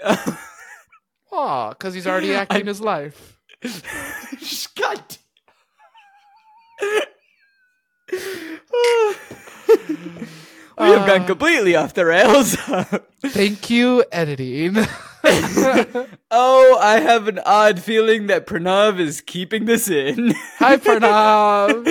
Aw, 1.37 1.71
because 1.71 1.95
he's 1.95 2.07
already 2.07 2.35
acting 2.35 2.63
I- 2.63 2.67
his 2.67 2.81
life. 2.81 3.39
God. 4.77 5.01
we 8.13 8.19
have 10.79 11.07
gone 11.07 11.23
Uh, 11.23 11.27
completely 11.27 11.77
off 11.77 11.95
the 11.95 12.05
rails. 12.05 12.57
Thank 13.23 13.71
you, 13.71 14.05
editing. 14.13 14.77
oh, 16.31 16.79
I 16.81 17.01
have 17.01 17.29
an 17.29 17.41
odd 17.47 17.81
feeling 17.81 18.27
that 18.27 18.47
Pranav 18.47 18.99
is 19.01 19.21
keeping 19.21 19.65
this 19.65 19.89
in. 19.89 20.35
Hi, 20.59 20.77
Pranav. 20.77 21.87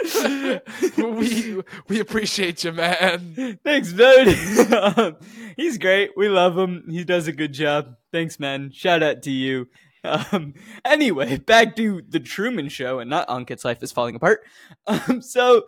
we 0.96 1.62
we 1.88 2.00
appreciate 2.00 2.64
you, 2.64 2.72
man. 2.72 3.58
Thanks, 3.64 3.92
dude. 3.92 5.16
He's 5.56 5.78
great. 5.78 6.10
We 6.16 6.28
love 6.28 6.56
him. 6.56 6.84
He 6.88 7.04
does 7.04 7.28
a 7.28 7.32
good 7.32 7.52
job. 7.52 7.96
Thanks, 8.12 8.40
man. 8.40 8.70
Shout 8.72 9.02
out 9.02 9.22
to 9.22 9.30
you. 9.30 9.66
Um, 10.02 10.54
anyway, 10.84 11.36
back 11.38 11.76
to 11.76 12.02
the 12.08 12.20
Truman 12.20 12.68
Show 12.68 13.00
and 13.00 13.10
not 13.10 13.28
Ankit's 13.28 13.64
life 13.64 13.82
is 13.82 13.92
falling 13.92 14.14
apart. 14.14 14.40
Um, 14.86 15.20
so 15.20 15.66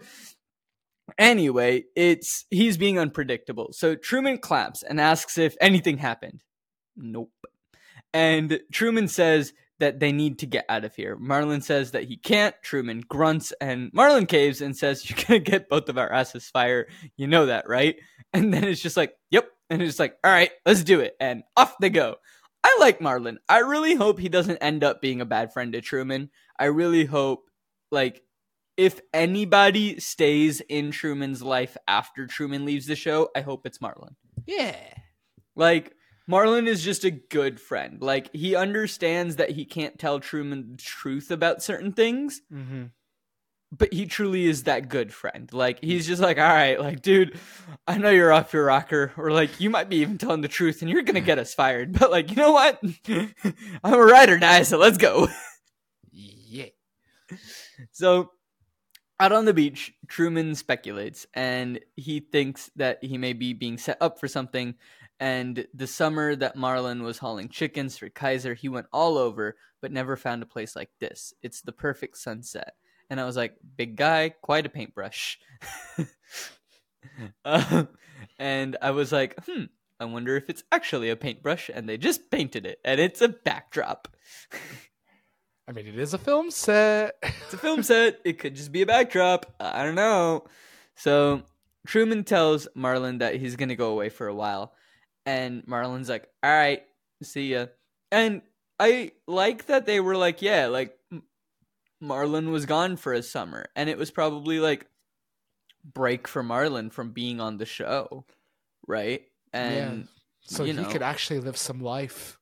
anyway, 1.19 1.85
it's 1.95 2.47
he's 2.51 2.77
being 2.77 2.99
unpredictable. 2.99 3.69
So 3.73 3.95
Truman 3.95 4.39
claps 4.39 4.83
and 4.83 5.01
asks 5.01 5.39
if 5.39 5.55
anything 5.61 5.99
happened. 5.99 6.43
Nope. 6.97 7.31
And 8.15 8.61
Truman 8.73 9.09
says 9.09 9.53
that 9.83 9.99
they 9.99 10.13
need 10.13 10.39
to 10.39 10.47
get 10.47 10.65
out 10.69 10.85
of 10.85 10.95
here. 10.95 11.17
Marlon 11.17 11.61
says 11.61 11.91
that 11.91 12.05
he 12.05 12.17
can't. 12.17 12.55
Truman 12.63 13.03
grunts 13.09 13.53
and 13.61 13.93
Marlon 13.93 14.29
caves 14.29 14.61
and 14.61 14.77
says, 14.77 15.11
You're 15.11 15.19
gonna 15.27 15.41
get 15.41 15.69
both 15.69 15.89
of 15.89 15.99
our 15.99 16.11
asses 16.11 16.49
fired. 16.49 16.89
You 17.17 17.27
know 17.27 17.47
that, 17.47 17.69
right? 17.69 17.97
And 18.33 18.55
then 18.55 18.63
it's 18.65 18.81
just 18.81 18.97
like, 18.97 19.15
Yep. 19.33 19.49
And 19.71 19.83
it's 19.83 19.99
like, 19.99 20.15
All 20.23 20.31
right, 20.31 20.53
let's 20.65 20.85
do 20.85 21.01
it. 21.01 21.17
And 21.19 21.43
off 21.57 21.75
they 21.81 21.91
go. 21.91 22.15
I 22.63 22.77
like 22.79 23.01
Marlon. 23.01 23.39
I 23.49 23.59
really 23.59 23.97
hope 23.97 24.21
he 24.21 24.29
doesn't 24.29 24.59
end 24.59 24.85
up 24.85 25.03
being 25.03 25.21
a 25.21 25.27
bad 25.27 25.53
friend 25.53 25.73
to 25.73 25.81
Truman. 25.81 26.31
I 26.57 26.67
really 26.67 27.05
hope, 27.05 27.51
like, 27.91 28.23
if 28.77 29.01
anybody 29.13 29.99
stays 29.99 30.61
in 30.61 30.93
Truman's 30.93 31.43
life 31.43 31.77
after 31.89 32.29
Truman 32.29 32.65
leaves 32.65 32.87
the 32.87 32.95
show, 32.95 33.31
I 33.37 33.41
hope 33.41 33.67
it's 33.67 33.79
Marlon. 33.79 34.15
Yeah. 34.47 34.77
Like, 35.57 35.93
Marlon 36.33 36.67
is 36.67 36.83
just 36.83 37.05
a 37.05 37.11
good 37.11 37.61
friend. 37.61 38.01
Like, 38.01 38.35
he 38.35 38.57
understands 38.57 39.37
that 39.37 39.51
he 39.51 39.65
can't 39.65 39.99
tell 39.99 40.19
Truman 40.21 40.73
the 40.73 40.77
truth 40.83 41.31
about 41.31 41.63
certain 41.63 41.93
things, 41.93 42.41
Mm-hmm. 42.53 42.85
but 43.71 43.93
he 43.93 44.07
truly 44.07 44.47
is 44.47 44.65
that 44.65 44.89
good 44.89 45.13
friend. 45.13 45.53
Like, 45.53 45.81
he's 45.83 46.07
just 46.07 46.23
like, 46.23 46.39
all 46.39 46.45
right, 46.45 46.81
like, 46.81 47.03
dude, 47.03 47.39
I 47.87 47.99
know 47.99 48.11
you're 48.11 48.33
off 48.33 48.53
your 48.53 48.65
rocker, 48.67 49.13
or 49.17 49.31
like, 49.31 49.61
you 49.61 49.71
might 49.71 49.89
be 49.89 49.97
even 49.97 50.19
telling 50.19 50.41
the 50.41 50.49
truth 50.49 50.83
and 50.83 50.91
you're 50.91 51.03
gonna 51.03 51.21
get 51.21 51.39
us 51.39 51.55
fired, 51.55 51.99
but 51.99 52.11
like, 52.11 52.31
you 52.31 52.37
know 52.37 52.53
what? 52.53 52.81
I'm 53.09 53.95
a 53.95 53.99
or 53.99 54.39
die, 54.39 54.63
so 54.63 54.79
let's 54.79 54.99
go. 54.99 55.29
Yeah. 56.13 56.67
So, 57.93 58.31
out 59.19 59.33
on 59.33 59.45
the 59.45 59.55
beach, 59.55 59.95
Truman 60.09 60.55
speculates 60.55 61.27
and 61.33 61.81
he 61.97 62.21
thinks 62.21 62.71
that 62.77 63.03
he 63.03 63.17
may 63.19 63.33
be 63.33 63.53
being 63.53 63.79
set 63.79 63.97
up 64.01 64.19
for 64.19 64.29
something. 64.29 64.75
And 65.21 65.67
the 65.73 65.87
summer 65.87 66.35
that 66.37 66.57
Marlon 66.57 67.03
was 67.03 67.19
hauling 67.19 67.49
chickens 67.49 67.97
for 67.97 68.09
Kaiser, 68.09 68.55
he 68.55 68.69
went 68.69 68.87
all 68.93 69.17
over, 69.17 69.57
but 69.81 69.93
never 69.93 70.17
found 70.17 70.43
a 70.43 70.47
place 70.47 70.75
like 70.75 70.91
this. 70.99 71.33
It's 71.43 71.61
the 71.61 71.73
perfect 71.73 72.19
sunset. 72.19 72.75
And 73.09 73.21
I 73.21 73.25
was 73.25 73.37
like, 73.37 73.57
big 73.77 73.97
guy, 73.97 74.31
quite 74.31 74.67
a 74.67 74.71
paintbrush. 74.71 75.39
Um, 77.45 77.89
and 78.39 78.77
I 78.81 78.91
was 78.91 79.13
like, 79.13 79.37
hmm, 79.45 79.65
I 80.01 80.05
wonder 80.07 80.37
if 80.37 80.49
it's 80.49 80.65
actually 80.73 81.11
a 81.11 81.17
paintbrush. 81.17 81.71
And 81.73 81.89
they 81.89 81.99
just 81.99 82.31
painted 82.31 82.67
it, 82.67 82.81
and 82.85 83.01
it's 83.01 83.21
a 83.21 83.29
backdrop. 83.29 84.09
I 85.69 85.73
mean, 85.73 85.87
it 85.87 85.99
is 85.99 86.15
a 86.15 86.19
film 86.19 86.51
set. 86.51 87.15
It's 87.23 87.55
a 87.55 87.59
film 87.59 87.83
set. 87.83 88.21
It 88.25 88.39
could 88.39 88.55
just 88.55 88.73
be 88.73 88.83
a 88.83 88.87
backdrop. 88.87 89.55
I 89.61 89.85
don't 89.85 89.95
know. 89.95 90.45
So 90.97 91.43
Truman 91.87 92.25
tells 92.25 92.67
Marlon 92.77 93.19
that 93.19 93.37
he's 93.37 93.57
gonna 93.57 93.77
go 93.77 93.91
away 93.91 94.09
for 94.09 94.27
a 94.27 94.35
while, 94.35 94.75
and 95.27 95.65
Marlon's 95.67 96.09
like, 96.09 96.29
"All 96.43 96.51
right, 96.51 96.83
see 97.23 97.53
ya." 97.53 97.67
And 98.11 98.43
I 98.79 99.13
like 99.27 99.67
that 99.67 99.87
they 99.87 100.01
were 100.01 100.17
like, 100.17 100.43
"Yeah, 100.43 100.67
like 100.67 100.99
Marlon 102.03 102.51
was 102.51 102.67
gone 102.67 102.97
for 102.97 103.13
a 103.13 103.23
summer, 103.23 103.67
and 103.77 103.89
it 103.89 103.99
was 103.99 104.11
probably 104.11 104.59
like 104.61 104.87
break 105.85 106.29
for 106.29 106.43
Marlon 106.43 106.93
from 106.93 107.13
being 107.13 107.41
on 107.41 107.59
the 107.59 107.67
show, 107.67 108.25
right?" 108.87 109.23
And 109.53 110.09
so 110.41 110.65
you 110.65 110.73
he 110.75 110.83
know. 110.83 110.89
could 110.89 111.03
actually 111.03 111.41
live 111.41 111.57
some 111.57 111.81
life. 111.81 112.39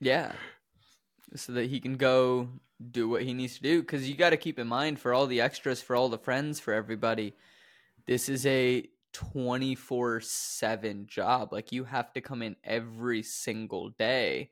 yeah. 0.00 0.32
So 1.36 1.52
that 1.54 1.68
he 1.68 1.80
can 1.80 1.96
go 1.96 2.48
do 2.90 3.08
what 3.08 3.22
he 3.22 3.34
needs 3.34 3.56
to 3.56 3.62
do. 3.62 3.80
Because 3.80 4.08
you 4.08 4.14
got 4.14 4.30
to 4.30 4.36
keep 4.36 4.56
in 4.58 4.68
mind 4.68 5.00
for 5.00 5.12
all 5.12 5.26
the 5.26 5.40
extras, 5.40 5.82
for 5.82 5.96
all 5.96 6.08
the 6.08 6.18
friends, 6.18 6.60
for 6.60 6.72
everybody, 6.72 7.34
this 8.06 8.28
is 8.28 8.46
a 8.46 8.88
24 9.14 10.20
7 10.20 11.06
job. 11.06 11.52
Like 11.52 11.72
you 11.72 11.84
have 11.84 12.12
to 12.12 12.20
come 12.20 12.42
in 12.42 12.56
every 12.64 13.22
single 13.22 13.90
day. 13.90 14.50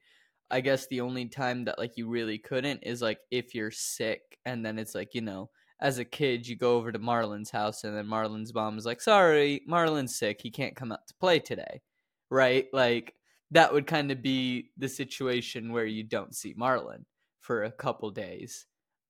I 0.50 0.60
guess 0.60 0.86
the 0.86 1.02
only 1.02 1.26
time 1.26 1.64
that 1.66 1.78
like 1.78 1.96
you 1.98 2.08
really 2.08 2.38
couldn't 2.38 2.82
is 2.84 3.02
like 3.02 3.18
if 3.30 3.54
you're 3.54 3.70
sick 3.70 4.38
and 4.46 4.64
then 4.64 4.78
it's 4.78 4.94
like, 4.94 5.14
you 5.14 5.20
know, 5.20 5.50
as 5.80 5.98
a 5.98 6.04
kid 6.04 6.46
you 6.46 6.56
go 6.56 6.76
over 6.76 6.92
to 6.92 6.98
Marlon's 6.98 7.50
house 7.50 7.84
and 7.84 7.96
then 7.96 8.06
Marlon's 8.06 8.54
mom 8.54 8.78
is 8.78 8.86
like, 8.86 9.00
"Sorry, 9.00 9.62
Marlon's 9.68 10.16
sick. 10.16 10.40
He 10.42 10.50
can't 10.50 10.76
come 10.76 10.92
out 10.92 11.06
to 11.08 11.14
play 11.20 11.40
today." 11.40 11.82
Right? 12.30 12.68
Like 12.72 13.14
that 13.50 13.72
would 13.72 13.86
kind 13.86 14.10
of 14.10 14.22
be 14.22 14.70
the 14.78 14.88
situation 14.88 15.72
where 15.72 15.86
you 15.86 16.04
don't 16.04 16.34
see 16.34 16.54
Marlon 16.54 17.04
for 17.40 17.64
a 17.64 17.72
couple 17.72 18.10
days. 18.10 18.66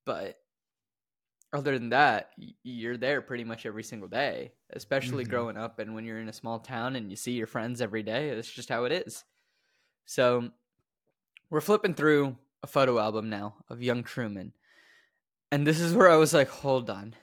But 0.07 0.37
other 1.53 1.79
than 1.79 1.91
that, 1.91 2.31
you're 2.63 2.97
there 2.97 3.21
pretty 3.21 3.45
much 3.45 3.67
every 3.67 3.83
single 3.83 4.09
day, 4.09 4.53
especially 4.71 5.25
Mhm. 5.25 5.29
growing 5.29 5.57
up 5.57 5.79
and 5.79 5.95
when 5.95 6.05
you're 6.05 6.19
in 6.21 6.29
a 6.29 6.33
small 6.33 6.59
town 6.61 6.97
and 6.97 7.11
you 7.11 7.17
see 7.17 7.33
your 7.33 7.47
friends 7.47 7.81
every 7.81 8.03
day. 8.03 8.31
It's 8.31 8.51
just 8.51 8.69
how 8.71 8.85
it 8.85 8.93
is. 8.93 9.25
So 10.07 10.51
we're 11.51 11.61
flipping 11.61 11.95
through 11.95 12.39
a 12.63 12.67
photo 12.67 12.99
album 12.99 13.29
now 13.29 13.65
of 13.69 13.83
young 13.83 14.03
Truman. 14.03 14.55
And 15.51 15.67
this 15.67 15.81
is 15.81 15.95
where 15.95 16.11
I 16.11 16.17
was 16.17 16.33
like, 16.33 16.49
hold 16.49 16.89
on. 16.89 17.15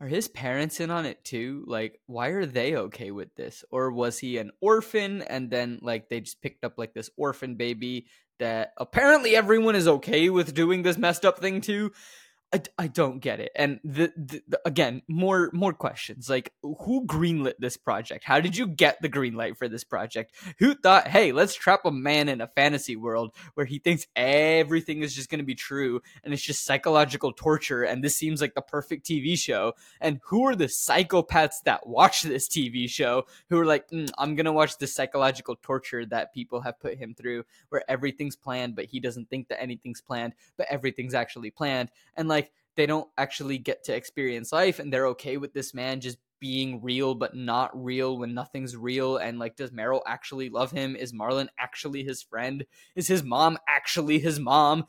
Are 0.00 0.08
his 0.08 0.28
parents 0.28 0.80
in 0.80 0.90
on 0.90 1.06
it 1.06 1.24
too? 1.24 1.64
Like, 1.66 2.00
why 2.06 2.28
are 2.28 2.44
they 2.44 2.74
okay 2.76 3.12
with 3.12 3.34
this? 3.36 3.64
Or 3.70 3.90
was 3.92 4.18
he 4.18 4.36
an 4.38 4.50
orphan 4.60 5.22
and 5.22 5.48
then, 5.48 5.78
like, 5.80 6.08
they 6.08 6.20
just 6.20 6.42
picked 6.42 6.64
up, 6.64 6.74
like, 6.76 6.92
this 6.92 7.08
orphan 7.16 7.54
baby 7.54 8.08
that 8.40 8.72
apparently 8.78 9.36
everyone 9.36 9.76
is 9.76 9.86
okay 9.86 10.28
with 10.28 10.54
doing 10.54 10.82
this 10.82 10.98
messed 10.98 11.24
up 11.24 11.38
thing 11.38 11.60
too? 11.60 11.92
I, 12.52 12.62
I 12.78 12.86
don't 12.86 13.20
get 13.20 13.40
it. 13.40 13.50
And 13.56 13.80
the, 13.82 14.12
the, 14.14 14.42
the 14.46 14.60
again, 14.66 15.02
more 15.08 15.50
more 15.54 15.72
questions. 15.72 16.28
Like 16.28 16.52
who 16.62 17.06
greenlit 17.06 17.54
this 17.58 17.78
project? 17.78 18.24
How 18.24 18.40
did 18.40 18.56
you 18.56 18.66
get 18.66 19.00
the 19.00 19.08
green 19.08 19.34
light 19.34 19.56
for 19.56 19.68
this 19.68 19.84
project? 19.84 20.34
Who 20.58 20.74
thought, 20.74 21.08
"Hey, 21.08 21.32
let's 21.32 21.54
trap 21.54 21.80
a 21.86 21.90
man 21.90 22.28
in 22.28 22.42
a 22.42 22.46
fantasy 22.48 22.94
world 22.94 23.34
where 23.54 23.64
he 23.64 23.78
thinks 23.78 24.06
everything 24.14 25.02
is 25.02 25.14
just 25.14 25.30
going 25.30 25.38
to 25.38 25.44
be 25.44 25.54
true 25.54 26.02
and 26.22 26.34
it's 26.34 26.42
just 26.42 26.64
psychological 26.64 27.32
torture 27.32 27.84
and 27.84 28.04
this 28.04 28.16
seems 28.16 28.42
like 28.42 28.54
the 28.54 28.60
perfect 28.60 29.06
TV 29.06 29.38
show?" 29.38 29.72
And 30.00 30.20
who 30.24 30.46
are 30.46 30.54
the 30.54 30.66
psychopaths 30.66 31.62
that 31.64 31.86
watch 31.86 32.22
this 32.22 32.48
TV 32.48 32.88
show 32.88 33.24
who 33.48 33.58
are 33.60 33.66
like, 33.66 33.88
mm, 33.88 34.10
"I'm 34.18 34.34
going 34.34 34.44
to 34.44 34.52
watch 34.52 34.76
the 34.76 34.86
psychological 34.86 35.56
torture 35.62 36.04
that 36.06 36.34
people 36.34 36.60
have 36.60 36.78
put 36.80 36.98
him 36.98 37.14
through 37.14 37.44
where 37.70 37.82
everything's 37.90 38.36
planned 38.36 38.76
but 38.76 38.86
he 38.86 39.00
doesn't 39.00 39.30
think 39.30 39.48
that 39.48 39.62
anything's 39.62 40.02
planned, 40.02 40.34
but 40.58 40.66
everything's 40.68 41.14
actually 41.14 41.50
planned." 41.50 41.90
And 42.14 42.28
like 42.28 42.41
they 42.76 42.86
don't 42.86 43.08
actually 43.18 43.58
get 43.58 43.84
to 43.84 43.94
experience 43.94 44.52
life 44.52 44.78
and 44.78 44.92
they're 44.92 45.08
okay 45.08 45.36
with 45.36 45.52
this 45.52 45.74
man 45.74 46.00
just 46.00 46.18
being 46.40 46.82
real 46.82 47.14
but 47.14 47.36
not 47.36 47.70
real 47.72 48.18
when 48.18 48.34
nothing's 48.34 48.76
real. 48.76 49.16
And 49.16 49.38
like 49.38 49.56
does 49.56 49.70
Meryl 49.70 50.00
actually 50.06 50.48
love 50.48 50.72
him? 50.72 50.96
Is 50.96 51.12
Marlon 51.12 51.48
actually 51.58 52.02
his 52.02 52.22
friend? 52.22 52.64
Is 52.96 53.06
his 53.06 53.22
mom 53.22 53.58
actually 53.68 54.18
his 54.18 54.40
mom? 54.40 54.84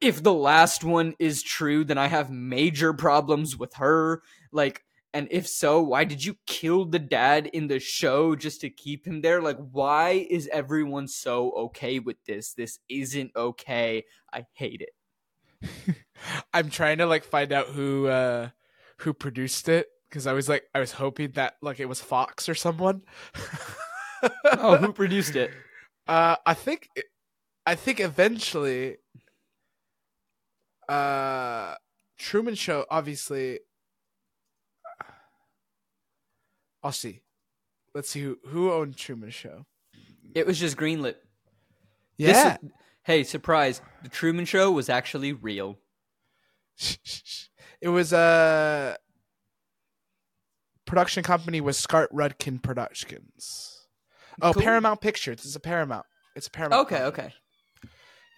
If 0.00 0.22
the 0.22 0.34
last 0.34 0.84
one 0.84 1.14
is 1.18 1.42
true 1.42 1.84
then 1.84 1.98
I 1.98 2.08
have 2.08 2.30
major 2.30 2.92
problems 2.92 3.56
with 3.56 3.74
her. 3.74 4.22
Like 4.52 4.84
and 5.14 5.28
if 5.30 5.48
so 5.48 5.80
why 5.80 6.04
did 6.04 6.24
you 6.24 6.36
kill 6.46 6.84
the 6.84 6.98
dad 6.98 7.46
in 7.46 7.68
the 7.68 7.80
show 7.80 8.36
just 8.36 8.60
to 8.60 8.70
keep 8.70 9.06
him 9.06 9.22
there? 9.22 9.40
Like 9.40 9.58
why 9.72 10.26
is 10.28 10.48
everyone 10.52 11.08
so 11.08 11.52
okay 11.52 12.00
with 12.00 12.22
this? 12.26 12.52
This 12.52 12.80
isn't 12.88 13.30
okay. 13.34 14.04
I 14.32 14.44
hate 14.52 14.82
it 14.82 14.90
I'm 16.54 16.70
trying 16.70 16.98
to 16.98 17.06
like 17.06 17.24
find 17.24 17.52
out 17.52 17.68
who 17.68 18.06
uh 18.06 18.48
who 18.98 19.12
produced 19.14 19.68
it 19.68 19.86
because 20.08 20.26
I 20.26 20.32
was 20.32 20.48
like 20.48 20.64
I 20.74 20.80
was 20.80 20.92
hoping 20.92 21.32
that 21.32 21.54
like 21.62 21.80
it 21.80 21.86
was 21.88 22.00
Fox 22.00 22.48
or 22.48 22.54
someone. 22.54 23.02
oh 24.44 24.76
who 24.76 24.92
produced 24.92 25.36
it 25.36 25.50
Uh, 26.08 26.34
I 26.44 26.54
think, 26.54 26.88
I 27.64 27.76
think 27.76 28.00
eventually, 28.00 28.96
uh, 30.88 31.76
Truman 32.18 32.56
Show. 32.56 32.84
Obviously, 32.90 33.60
I'll 36.82 36.92
see. 36.92 37.22
Let's 37.94 38.10
see 38.10 38.22
who 38.22 38.38
who 38.46 38.72
owned 38.72 38.96
Truman 38.96 39.30
Show. 39.30 39.66
It 40.34 40.46
was 40.46 40.58
just 40.58 40.76
greenlit. 40.76 41.14
This 42.18 42.36
Yeah, 42.36 42.56
is- 42.62 42.70
hey, 43.10 43.24
surprise! 43.24 43.80
The 44.04 44.08
Truman 44.08 44.44
Show 44.44 44.70
was 44.70 44.88
actually 44.88 45.32
real. 45.32 45.78
it 47.80 47.88
was 47.88 48.12
a 48.12 48.96
production 50.86 51.24
company 51.24 51.60
was 51.60 51.76
Scott 51.76 52.08
Rudin 52.12 52.60
Productions. 52.60 53.88
Oh, 54.40 54.52
Cool. 54.52 54.62
Paramount 54.62 55.00
Pictures. 55.00 55.44
It's 55.44 55.56
a 55.56 55.60
Paramount. 55.60 56.06
It's 56.36 56.46
a 56.46 56.50
Paramount. 56.50 56.86
Okay, 56.86 57.02
okay. 57.02 57.34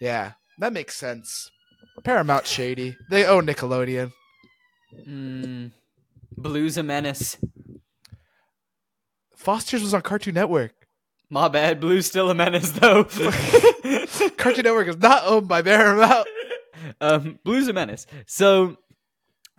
Yeah, 0.01 0.31
that 0.57 0.73
makes 0.73 0.95
sense. 0.95 1.51
Paramount 2.03 2.47
shady. 2.47 2.97
They 3.11 3.25
own 3.25 3.45
Nickelodeon. 3.45 4.11
Mm, 5.07 5.71
Blue's 6.35 6.77
a 6.77 6.83
menace. 6.83 7.37
Foster's 9.35 9.83
was 9.83 9.93
on 9.93 10.01
Cartoon 10.01 10.33
Network. 10.33 10.82
My 11.33 11.47
bad. 11.47 11.79
Blue's 11.79 12.05
still 12.05 12.29
a 12.29 12.35
menace 12.35 12.69
though. 12.73 13.03
Cartoon 14.37 14.65
Network 14.65 14.87
is 14.87 14.99
not 14.99 15.23
owned 15.25 15.47
by 15.47 15.63
Paramount. 15.63 16.27
um, 17.01 17.39
Blue's 17.43 17.67
a 17.67 17.73
menace. 17.73 18.05
So, 18.27 18.77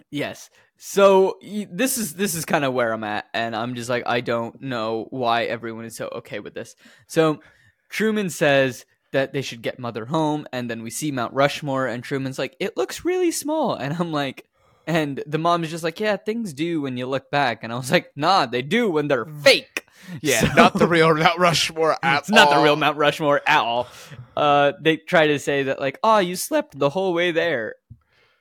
yes. 0.09 0.51
So 0.77 1.37
this 1.43 1.99
is 1.99 2.15
this 2.15 2.37
is 2.37 2.45
kind 2.45 2.65
of 2.65 2.75
where 2.75 2.93
I'm 2.93 3.03
at, 3.03 3.25
and 3.35 3.57
I'm 3.57 3.75
just 3.75 3.91
like 3.91 4.05
I 4.07 4.21
don't 4.21 4.63
know 4.63 5.09
why 5.11 5.47
everyone 5.47 5.85
is 5.85 5.97
so 5.97 6.07
okay 6.15 6.39
with 6.39 6.55
this. 6.55 6.77
So 7.09 7.41
Truman 7.89 8.31
says 8.31 8.87
that 9.11 9.33
they 9.33 9.43
should 9.43 9.63
get 9.63 9.81
Mother 9.81 10.05
home, 10.05 10.47
and 10.53 10.71
then 10.71 10.85
we 10.85 10.91
see 10.91 11.11
Mount 11.11 11.35
Rushmore, 11.35 11.89
and 11.89 12.05
Truman's 12.05 12.39
like, 12.39 12.55
it 12.61 12.77
looks 12.77 13.05
really 13.05 13.33
small, 13.33 13.75
and 13.75 13.97
I'm 13.99 14.13
like. 14.13 14.47
And 14.87 15.25
the 15.27 15.39
mom 15.39 15.65
is 15.65 15.71
just 15.71 15.83
like, 15.83 15.99
yeah, 15.99 16.19
things 16.19 16.53
do 16.53 16.83
when 16.83 16.99
you 16.99 17.07
look 17.07 17.31
back. 17.31 17.65
And 17.65 17.73
I 17.73 17.77
was 17.77 17.91
like, 17.91 18.11
nah, 18.17 18.45
they 18.45 18.61
do 18.61 18.91
when 18.91 19.09
they're 19.09 19.25
fake. 19.25 19.74
Yeah, 20.23 20.41
So- 20.41 20.55
not 20.55 20.75
the 20.75 20.87
real 20.87 21.15
Mount 21.15 21.39
Rushmore 21.39 21.97
at 22.03 22.21
it's 22.21 22.31
not 22.31 22.51
the 22.51 22.63
real 22.63 22.77
Mount 22.77 22.97
Rushmore 22.99 23.41
at 23.47 23.61
all. 23.61 23.89
Uh, 24.37 24.73
they 24.81 24.97
try 24.97 25.27
to 25.29 25.39
say 25.39 25.65
that 25.65 25.81
like, 25.81 25.99
oh, 26.03 26.19
you 26.19 26.37
slept 26.37 26.79
the 26.79 26.91
whole 26.91 27.13
way 27.15 27.31
there. 27.31 27.75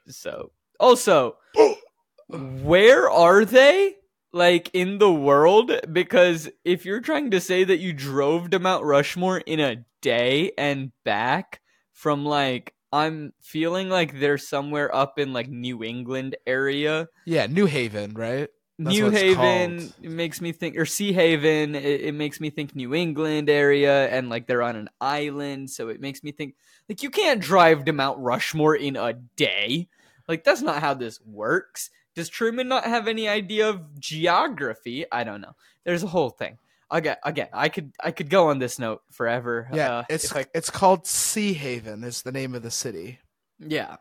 So 0.07 0.51
also, 0.79 1.37
where 2.29 3.09
are 3.09 3.45
they? 3.45 3.95
Like 4.35 4.71
in 4.73 4.97
the 4.97 5.11
world? 5.13 5.71
Because 5.91 6.49
if 6.65 6.85
you're 6.85 7.01
trying 7.01 7.29
to 7.31 7.39
say 7.39 7.63
that 7.63 7.77
you 7.77 7.93
drove 7.93 8.49
to 8.49 8.59
Mount 8.59 8.83
Rushmore 8.83 9.37
in 9.39 9.59
a 9.59 9.85
day 10.01 10.51
and 10.57 10.91
back 11.05 11.61
from 11.91 12.25
like 12.25 12.73
I'm 12.91 13.33
feeling 13.41 13.89
like 13.89 14.19
they're 14.19 14.39
somewhere 14.39 14.93
up 14.93 15.19
in 15.19 15.33
like 15.33 15.49
New 15.49 15.83
England 15.83 16.35
area. 16.47 17.09
Yeah, 17.25 17.45
New 17.45 17.67
Haven, 17.67 18.13
right? 18.15 18.49
That's 18.79 18.95
New 18.97 19.09
Haven 19.11 19.93
makes 20.01 20.41
me 20.41 20.51
think, 20.51 20.77
or 20.77 20.85
Sea 20.85 21.13
Haven, 21.13 21.75
it, 21.75 22.01
it 22.01 22.13
makes 22.15 22.39
me 22.39 22.49
think 22.49 22.75
New 22.75 22.95
England 22.95 23.49
area, 23.49 24.07
and 24.09 24.29
like 24.29 24.47
they're 24.47 24.63
on 24.63 24.75
an 24.75 24.89
island, 24.99 25.69
so 25.69 25.89
it 25.89 26.01
makes 26.01 26.23
me 26.23 26.31
think 26.31 26.55
like 26.89 27.03
you 27.03 27.11
can't 27.11 27.39
drive 27.39 27.85
to 27.85 27.93
Mount 27.93 28.17
Rushmore 28.19 28.75
in 28.75 28.95
a 28.95 29.13
day. 29.13 29.87
Like 30.27 30.43
that's 30.43 30.61
not 30.61 30.81
how 30.81 30.95
this 30.95 31.21
works. 31.21 31.91
Does 32.15 32.29
Truman 32.29 32.67
not 32.67 32.85
have 32.85 33.07
any 33.07 33.27
idea 33.27 33.69
of 33.69 33.99
geography? 33.99 35.05
I 35.11 35.23
don't 35.23 35.41
know. 35.41 35.55
There's 35.83 36.03
a 36.03 36.07
whole 36.07 36.29
thing. 36.31 36.57
Again, 36.89 37.17
again, 37.23 37.49
I 37.53 37.69
could 37.69 37.91
I 38.03 38.11
could 38.11 38.29
go 38.29 38.49
on 38.49 38.59
this 38.59 38.79
note 38.79 39.01
forever. 39.11 39.67
Yeah, 39.73 39.97
uh, 39.97 40.03
it's 40.09 40.35
I- 40.35 40.45
it's 40.53 40.69
called 40.69 41.05
Sea 41.07 41.53
Haven. 41.53 42.03
Is 42.03 42.21
the 42.23 42.31
name 42.31 42.55
of 42.55 42.63
the 42.63 42.71
city. 42.71 43.19
yeah. 43.59 43.97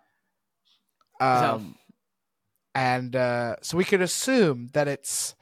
Um, 1.21 1.77
and 2.75 3.15
uh, 3.17 3.57
so 3.63 3.77
we 3.77 3.85
could 3.85 4.01
assume 4.03 4.69
that 4.73 4.89
it's 4.89 5.35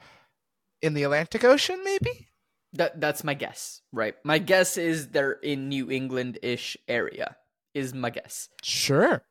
in 0.81 0.93
the 0.93 1.03
Atlantic 1.03 1.43
Ocean, 1.43 1.81
maybe. 1.83 2.27
That 2.73 3.01
that's 3.01 3.23
my 3.23 3.33
guess, 3.33 3.81
right? 3.91 4.15
My 4.23 4.37
guess 4.39 4.77
is 4.77 5.09
they're 5.09 5.33
in 5.33 5.67
New 5.69 5.91
England-ish 5.91 6.77
area. 6.87 7.35
Is 7.73 7.93
my 7.93 8.09
guess. 8.09 8.49
Sure. 8.63 9.23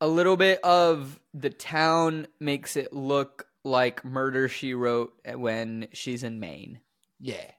a 0.00 0.08
little 0.08 0.36
bit 0.36 0.60
of 0.64 1.18
the 1.32 1.50
town 1.50 2.26
makes 2.40 2.76
it 2.76 2.92
look 2.92 3.46
like 3.64 4.04
Murder 4.04 4.48
She 4.48 4.74
Wrote 4.74 5.12
when 5.34 5.88
she's 5.92 6.22
in 6.24 6.40
Maine. 6.40 6.80
Yeah, 7.20 7.50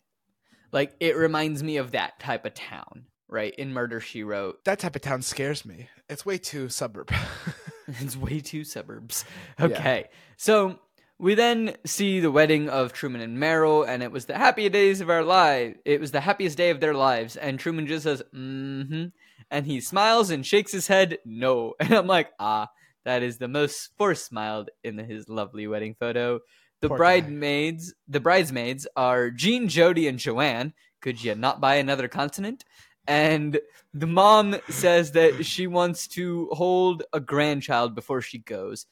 Like 0.72 0.94
it 1.00 1.16
reminds 1.16 1.64
me 1.64 1.78
of 1.78 1.92
that 1.92 2.20
type 2.20 2.46
of 2.46 2.54
town, 2.54 3.06
right? 3.28 3.56
In 3.56 3.74
Murder 3.74 4.00
She 4.00 4.24
Wrote, 4.24 4.64
that 4.66 4.80
type 4.80 4.96
of 4.96 5.02
town 5.02 5.22
scares 5.22 5.66
me. 5.66 5.90
It's 6.10 6.26
way 6.26 6.38
too 6.38 6.70
suburb. 6.70 7.12
it's 8.00 8.18
way 8.18 8.40
too 8.40 8.64
suburbs. 8.64 9.26
Yeah. 9.60 9.66
Okay, 9.66 10.06
so 10.38 10.80
we 11.18 11.36
then 11.36 11.76
see 11.86 12.20
the 12.20 12.32
wedding 12.32 12.70
of 12.70 12.92
Truman 12.94 13.22
and 13.22 13.38
Meryl, 13.38 13.88
and 13.88 14.04
it 14.04 14.12
was 14.12 14.26
the 14.26 14.38
happiest 14.38 14.74
days 14.74 15.02
of 15.02 15.10
our 15.10 15.24
lives. 15.24 15.78
It 15.86 16.00
was 16.00 16.12
the 16.12 16.22
happiest 16.22 16.58
day 16.58 16.70
of 16.72 16.80
their 16.80 16.94
lives, 16.94 17.38
and 17.38 17.60
Truman 17.60 17.88
just 17.88 18.04
says, 18.04 18.22
"Mm-hmm," 18.34 19.06
and 19.52 19.66
he 19.66 19.80
smiles 19.80 20.30
and 20.30 20.46
shakes 20.46 20.72
his 20.72 20.88
head, 20.88 21.20
"No," 21.26 21.74
and 21.80 21.94
I'm 21.94 22.08
like, 22.08 22.32
ah. 22.40 22.70
That 23.06 23.22
is 23.22 23.38
the 23.38 23.48
most 23.48 23.92
forced 24.00 24.26
smiled 24.26 24.72
in 24.84 24.98
his 24.98 25.30
lovely 25.30 25.68
wedding 25.68 25.96
photo. 26.00 26.40
The 26.82 26.88
Poor 26.88 26.98
guy. 26.98 27.22
bridesmaids, 27.22 27.94
the 28.08 28.20
bridesmaids 28.20 28.88
are 28.96 29.30
Jean, 29.30 29.68
Jody, 29.70 30.08
and 30.08 30.18
Joanne. 30.18 30.74
Could 31.02 31.24
you 31.24 31.36
not 31.36 31.62
buy 31.62 31.76
another 31.76 32.08
continent? 32.08 32.66
And 33.08 33.60
the 33.94 34.08
mom 34.08 34.56
says 34.70 35.12
that 35.12 35.46
she 35.46 35.68
wants 35.68 36.08
to 36.10 36.50
hold 36.52 37.04
a 37.14 37.20
grandchild 37.20 37.96
before 37.96 38.22
she 38.22 38.40
goes. 38.40 38.86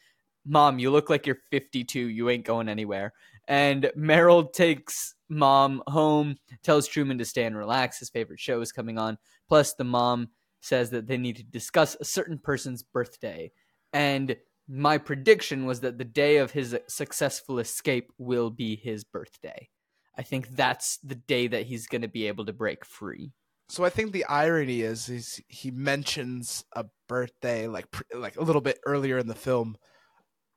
Mom, 0.45 0.79
you 0.79 0.91
look 0.91 1.09
like 1.09 1.25
you're 1.25 1.39
52. 1.51 1.99
You 1.99 2.29
ain't 2.29 2.45
going 2.45 2.69
anywhere. 2.69 3.13
And 3.47 3.91
Meryl 3.97 4.51
takes 4.51 5.15
mom 5.29 5.83
home, 5.87 6.37
tells 6.63 6.87
Truman 6.87 7.17
to 7.17 7.25
stay 7.25 7.45
and 7.45 7.57
relax. 7.57 7.99
His 7.99 8.09
favorite 8.09 8.39
show 8.39 8.61
is 8.61 8.71
coming 8.71 8.97
on. 8.97 9.17
Plus, 9.47 9.73
the 9.73 9.83
mom 9.83 10.29
says 10.61 10.91
that 10.91 11.07
they 11.07 11.17
need 11.17 11.37
to 11.37 11.43
discuss 11.43 11.97
a 11.99 12.05
certain 12.05 12.37
person's 12.37 12.83
birthday. 12.83 13.51
And 13.91 14.37
my 14.67 14.97
prediction 14.97 15.65
was 15.65 15.81
that 15.81 15.97
the 15.97 16.05
day 16.05 16.37
of 16.37 16.51
his 16.51 16.77
successful 16.87 17.59
escape 17.59 18.11
will 18.17 18.49
be 18.49 18.75
his 18.75 19.03
birthday. 19.03 19.69
I 20.17 20.21
think 20.21 20.55
that's 20.55 20.97
the 20.97 21.15
day 21.15 21.47
that 21.47 21.65
he's 21.65 21.87
going 21.87 22.03
to 22.03 22.07
be 22.07 22.27
able 22.27 22.45
to 22.45 22.53
break 22.53 22.85
free. 22.85 23.33
So 23.69 23.83
I 23.83 23.89
think 23.89 24.11
the 24.11 24.25
irony 24.25 24.81
is, 24.81 25.09
is 25.09 25.41
he 25.47 25.71
mentions 25.71 26.65
a 26.73 26.85
birthday 27.07 27.67
like 27.67 27.87
like 28.13 28.35
a 28.37 28.43
little 28.43 28.61
bit 28.61 28.79
earlier 28.85 29.17
in 29.17 29.27
the 29.27 29.35
film, 29.35 29.77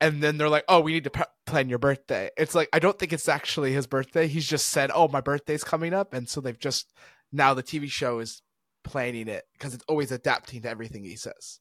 and 0.00 0.22
then 0.22 0.38
they're 0.38 0.48
like, 0.48 0.64
"Oh, 0.68 0.80
we 0.80 0.92
need 0.92 1.04
to 1.04 1.10
p- 1.10 1.22
plan 1.46 1.68
your 1.68 1.78
birthday." 1.78 2.30
It's 2.36 2.54
like 2.54 2.68
I 2.72 2.78
don't 2.78 2.98
think 2.98 3.12
it's 3.12 3.28
actually 3.28 3.72
his 3.72 3.86
birthday. 3.86 4.26
He's 4.26 4.46
just 4.46 4.68
said, 4.68 4.90
"Oh, 4.92 5.08
my 5.08 5.20
birthday's 5.20 5.64
coming 5.64 5.94
up," 5.94 6.14
and 6.14 6.28
so 6.28 6.40
they've 6.40 6.58
just 6.58 6.92
now 7.32 7.54
the 7.54 7.62
TV 7.62 7.90
show 7.90 8.18
is 8.18 8.42
planning 8.84 9.28
it 9.28 9.44
because 9.52 9.74
it's 9.74 9.84
always 9.88 10.12
adapting 10.12 10.62
to 10.62 10.68
everything 10.68 11.04
he 11.04 11.16
says. 11.16 11.60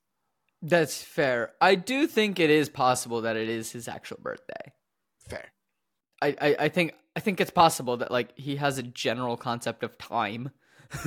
That's 0.62 1.02
fair. 1.02 1.54
I 1.62 1.76
do 1.76 2.08
think 2.08 2.40
it 2.40 2.50
is 2.50 2.70
possible 2.70 3.22
that 3.22 3.36
it 3.36 3.50
is 3.50 3.72
his 3.72 3.88
actual 3.88 4.18
birthday. 4.22 4.74
Fair. 5.30 5.52
I, 6.22 6.36
I, 6.42 6.56
I 6.60 6.70
think 6.70 6.94
I 7.16 7.20
think 7.20 7.40
it's 7.40 7.52
possible 7.52 7.98
that 7.98 8.12
like 8.12 8.38
he 8.38 8.56
has 8.56 8.78
a 8.78 8.84
general 8.84 9.38
concept 9.38 9.84
of 9.84 9.98
time. 9.98 10.52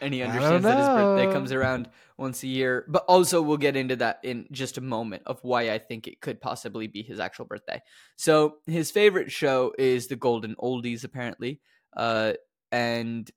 and 0.00 0.14
he 0.14 0.22
understands 0.22 0.64
that 0.64 0.78
his 0.78 0.88
birthday 0.88 1.32
comes 1.32 1.52
around 1.52 1.88
once 2.16 2.42
a 2.42 2.46
year. 2.46 2.84
But 2.88 3.04
also 3.06 3.42
we'll 3.42 3.56
get 3.56 3.76
into 3.76 3.96
that 3.96 4.20
in 4.22 4.46
just 4.50 4.78
a 4.78 4.80
moment 4.80 5.22
of 5.26 5.38
why 5.42 5.70
I 5.70 5.78
think 5.78 6.06
it 6.06 6.20
could 6.20 6.40
possibly 6.40 6.86
be 6.86 7.02
his 7.02 7.20
actual 7.20 7.44
birthday. 7.44 7.80
So 8.16 8.56
his 8.66 8.90
favorite 8.90 9.30
show 9.30 9.72
is 9.78 10.06
the 10.06 10.16
Golden 10.16 10.54
Oldies, 10.56 11.04
apparently. 11.04 11.60
Uh 11.96 12.34
and 12.72 13.30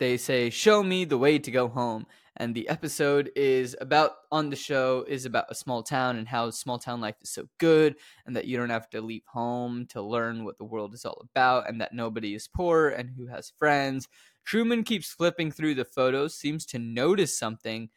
they 0.00 0.16
say, 0.16 0.50
Show 0.50 0.82
me 0.82 1.04
the 1.04 1.18
way 1.18 1.38
to 1.38 1.50
go 1.50 1.68
home. 1.68 2.06
And 2.36 2.52
the 2.52 2.68
episode 2.68 3.30
is 3.36 3.76
about 3.80 4.10
on 4.32 4.50
the 4.50 4.56
show 4.56 5.04
is 5.06 5.24
about 5.24 5.44
a 5.50 5.54
small 5.54 5.84
town 5.84 6.16
and 6.16 6.26
how 6.26 6.50
small 6.50 6.80
town 6.80 7.00
life 7.00 7.14
is 7.22 7.30
so 7.30 7.46
good 7.58 7.94
and 8.26 8.34
that 8.34 8.46
you 8.46 8.56
don't 8.56 8.70
have 8.70 8.90
to 8.90 9.00
leave 9.00 9.22
home 9.26 9.86
to 9.90 10.02
learn 10.02 10.44
what 10.44 10.58
the 10.58 10.64
world 10.64 10.94
is 10.94 11.04
all 11.04 11.24
about 11.30 11.68
and 11.68 11.80
that 11.80 11.94
nobody 11.94 12.34
is 12.34 12.48
poor 12.48 12.88
and 12.88 13.10
who 13.16 13.28
has 13.28 13.52
friends. 13.56 14.08
Truman 14.44 14.84
keeps 14.84 15.08
flipping 15.12 15.50
through 15.50 15.74
the 15.74 15.84
photos, 15.84 16.34
seems 16.34 16.66
to 16.66 16.78
notice 16.78 17.38
something. 17.38 17.88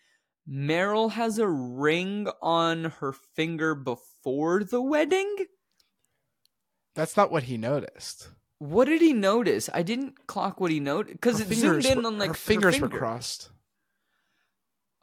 Meryl 0.49 1.11
has 1.11 1.39
a 1.39 1.47
ring 1.47 2.27
on 2.41 2.85
her 2.85 3.11
finger 3.11 3.75
before 3.75 4.63
the 4.63 4.81
wedding. 4.81 5.35
That's 6.95 7.17
not 7.17 7.31
what 7.31 7.43
he 7.43 7.57
noticed. 7.57 8.29
What 8.59 8.85
did 8.85 9.01
he 9.01 9.13
notice? 9.13 9.69
I 9.73 9.83
didn't 9.83 10.25
clock 10.25 10.59
what 10.59 10.71
he 10.71 10.79
noticed 10.79 11.13
because 11.15 11.39
it 11.41 11.53
zoomed 11.53 11.85
in 11.85 12.01
were- 12.01 12.07
on 12.07 12.17
like 12.17 12.29
her 12.29 12.33
fingers 12.33 12.75
were 12.79 12.87
finger. 12.87 12.97
crossed. 12.97 13.49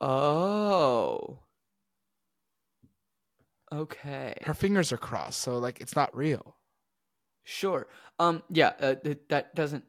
Oh. 0.00 1.38
Okay. 3.72 4.34
Her 4.44 4.54
fingers 4.54 4.92
are 4.92 4.96
crossed, 4.96 5.40
so 5.40 5.58
like 5.58 5.80
it's 5.80 5.96
not 5.96 6.14
real. 6.16 6.56
Sure. 7.44 7.86
Um. 8.18 8.42
Yeah. 8.50 8.72
Uh, 8.80 8.94
th- 8.94 9.20
that 9.28 9.54
doesn't. 9.54 9.84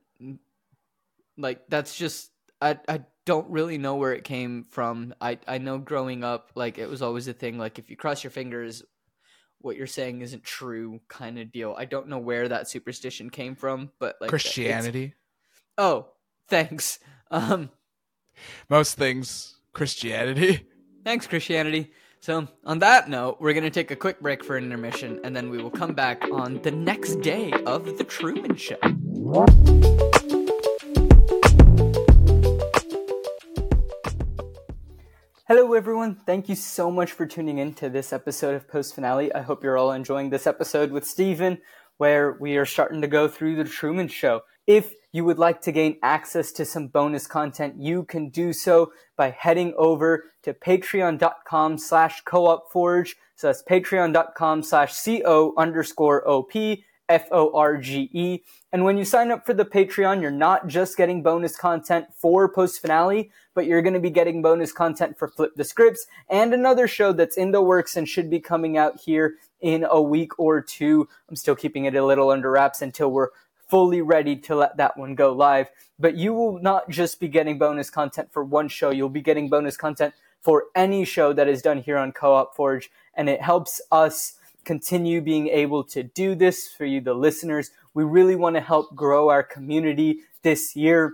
Like 1.38 1.61
that's 1.69 1.95
just. 1.95 2.31
I 2.61 2.79
I 2.88 3.01
don't 3.25 3.49
really 3.49 3.77
know 3.77 3.95
where 3.95 4.13
it 4.13 4.23
came 4.23 4.63
from. 4.63 5.13
I 5.19 5.39
I 5.47 5.57
know 5.57 5.77
growing 5.77 6.23
up, 6.23 6.51
like 6.55 6.77
it 6.77 6.89
was 6.89 7.01
always 7.01 7.27
a 7.27 7.33
thing. 7.33 7.57
Like 7.57 7.79
if 7.79 7.89
you 7.89 7.97
cross 7.97 8.23
your 8.23 8.31
fingers, 8.31 8.83
what 9.59 9.75
you're 9.75 9.88
saying 9.88 10.21
isn't 10.21 10.43
true, 10.43 11.01
kind 11.07 11.38
of 11.39 11.51
deal. 11.51 11.75
I 11.77 11.86
don't 11.86 12.07
know 12.07 12.19
where 12.19 12.47
that 12.47 12.69
superstition 12.69 13.29
came 13.29 13.55
from, 13.55 13.91
but 13.99 14.15
like 14.21 14.29
Christianity. 14.29 15.15
Oh, 15.77 16.07
thanks. 16.47 16.99
Um. 17.29 17.69
Most 18.69 18.95
things 18.95 19.55
Christianity. 19.73 20.67
Thanks, 21.03 21.27
Christianity. 21.27 21.91
So, 22.19 22.47
on 22.63 22.79
that 22.79 23.07
note, 23.07 23.38
we're 23.39 23.53
going 23.53 23.65
to 23.65 23.69
take 23.69 23.91
a 23.91 23.95
quick 23.95 24.19
break 24.19 24.43
for 24.43 24.57
an 24.57 24.63
intermission, 24.63 25.19
and 25.23 25.36
then 25.36 25.51
we 25.51 25.61
will 25.61 25.69
come 25.69 25.93
back 25.93 26.23
on 26.31 26.59
the 26.63 26.71
next 26.71 27.21
day 27.21 27.51
of 27.67 27.99
The 27.99 28.03
Truman 28.03 28.55
Show. 28.55 28.79
Hello, 35.47 35.73
everyone. 35.73 36.15
Thank 36.15 36.49
you 36.49 36.55
so 36.55 36.89
much 36.89 37.11
for 37.11 37.27
tuning 37.27 37.59
in 37.59 37.75
to 37.75 37.87
this 37.87 38.11
episode 38.11 38.55
of 38.55 38.67
Post 38.67 38.95
Finale. 38.95 39.31
I 39.31 39.43
hope 39.43 39.63
you're 39.63 39.77
all 39.77 39.91
enjoying 39.91 40.31
this 40.31 40.47
episode 40.47 40.89
with 40.89 41.05
Stephan, 41.05 41.59
where 41.97 42.35
we 42.39 42.57
are 42.57 42.65
starting 42.65 42.99
to 43.01 43.07
go 43.07 43.27
through 43.27 43.55
the 43.57 43.63
Truman 43.63 44.07
Show. 44.07 44.41
If 44.65 44.95
you 45.11 45.23
would 45.23 45.37
like 45.37 45.61
to 45.61 45.71
gain 45.71 45.99
access 46.01 46.51
to 46.53 46.65
some 46.65 46.87
bonus 46.87 47.27
content, 47.27 47.75
you 47.77 48.05
can 48.05 48.29
do 48.29 48.53
so 48.53 48.91
by 49.17 49.29
heading 49.29 49.75
over 49.77 50.23
to 50.41 50.55
patreon.com 50.55 51.77
slash 51.77 52.21
co-op 52.21 52.71
So 52.73 53.13
that's 53.43 53.61
patreon.com 53.69 54.63
slash 54.63 54.99
co 54.99 55.53
underscore 55.57 56.27
op 56.27 56.53
F 57.10 57.28
O 57.32 57.51
R 57.53 57.78
G 57.78 58.10
E. 58.14 58.43
And 58.72 58.84
when 58.84 58.97
you 58.97 59.06
sign 59.06 59.32
up 59.32 59.45
for 59.45 59.53
the 59.53 59.66
Patreon, 59.66 60.22
you're 60.22 60.32
not 60.32 60.68
just 60.68 60.97
getting 60.97 61.24
bonus 61.24 61.58
content 61.58 62.08
for 62.16 62.49
post 62.51 62.82
finale, 62.82 63.32
but 63.53 63.66
you're 63.66 63.82
going 63.82 63.93
to 63.93 63.99
be 63.99 64.10
getting 64.10 64.41
bonus 64.41 64.72
content 64.72 65.18
for 65.18 65.28
Flip 65.28 65.51
the 65.56 65.64
Scripts 65.64 66.08
and 66.30 66.53
another 66.53 66.88
show 66.88 67.14
that's 67.14 67.38
in 67.38 67.51
the 67.51 67.62
works 67.62 67.95
and 67.95 68.08
should 68.08 68.30
be 68.30 68.39
coming 68.39 68.78
out 68.78 68.99
here 68.99 69.36
in 69.62 69.86
a 69.89 70.01
week 70.01 70.38
or 70.39 70.62
two. 70.62 71.08
I'm 71.30 71.36
still 71.36 71.56
keeping 71.56 71.86
it 71.86 71.95
a 71.95 72.06
little 72.06 72.30
under 72.30 72.51
wraps 72.51 72.82
until 72.82 73.12
we're 73.12 73.30
fully 73.68 74.01
ready 74.01 74.36
to 74.36 74.56
let 74.56 74.78
that 74.78 74.97
one 74.97 75.16
go 75.16 75.34
live. 75.34 75.70
But 75.97 76.16
you 76.16 76.34
will 76.34 76.60
not 76.62 76.89
just 76.89 77.20
be 77.20 77.28
getting 77.28 77.58
bonus 77.58 77.89
content 77.89 78.30
for 78.32 78.43
one 78.43 78.68
show, 78.68 78.91
you'll 78.91 79.10
be 79.10 79.22
getting 79.22 79.49
bonus 79.49 79.78
content 79.78 80.14
for 80.41 80.66
any 80.76 81.06
show 81.06 81.34
that 81.34 81.47
is 81.47 81.62
done 81.62 81.80
here 81.80 81.97
on 81.97 82.12
Co 82.12 82.34
op 82.36 82.56
Forge. 82.56 82.91
And 83.16 83.30
it 83.30 83.41
helps 83.41 83.82
us 83.91 84.34
continue 84.66 85.22
being 85.22 85.47
able 85.47 85.84
to 85.86 86.03
do 86.03 86.36
this 86.36 86.68
for 86.68 86.86
you, 86.86 86.99
the 86.99 87.13
listeners. 87.13 87.72
We 87.93 88.03
really 88.03 88.36
want 88.36 88.55
to 88.55 88.61
help 88.61 88.95
grow 88.95 89.30
our 89.30 89.43
community 89.43 90.22
this 90.41 90.76
year 90.76 91.13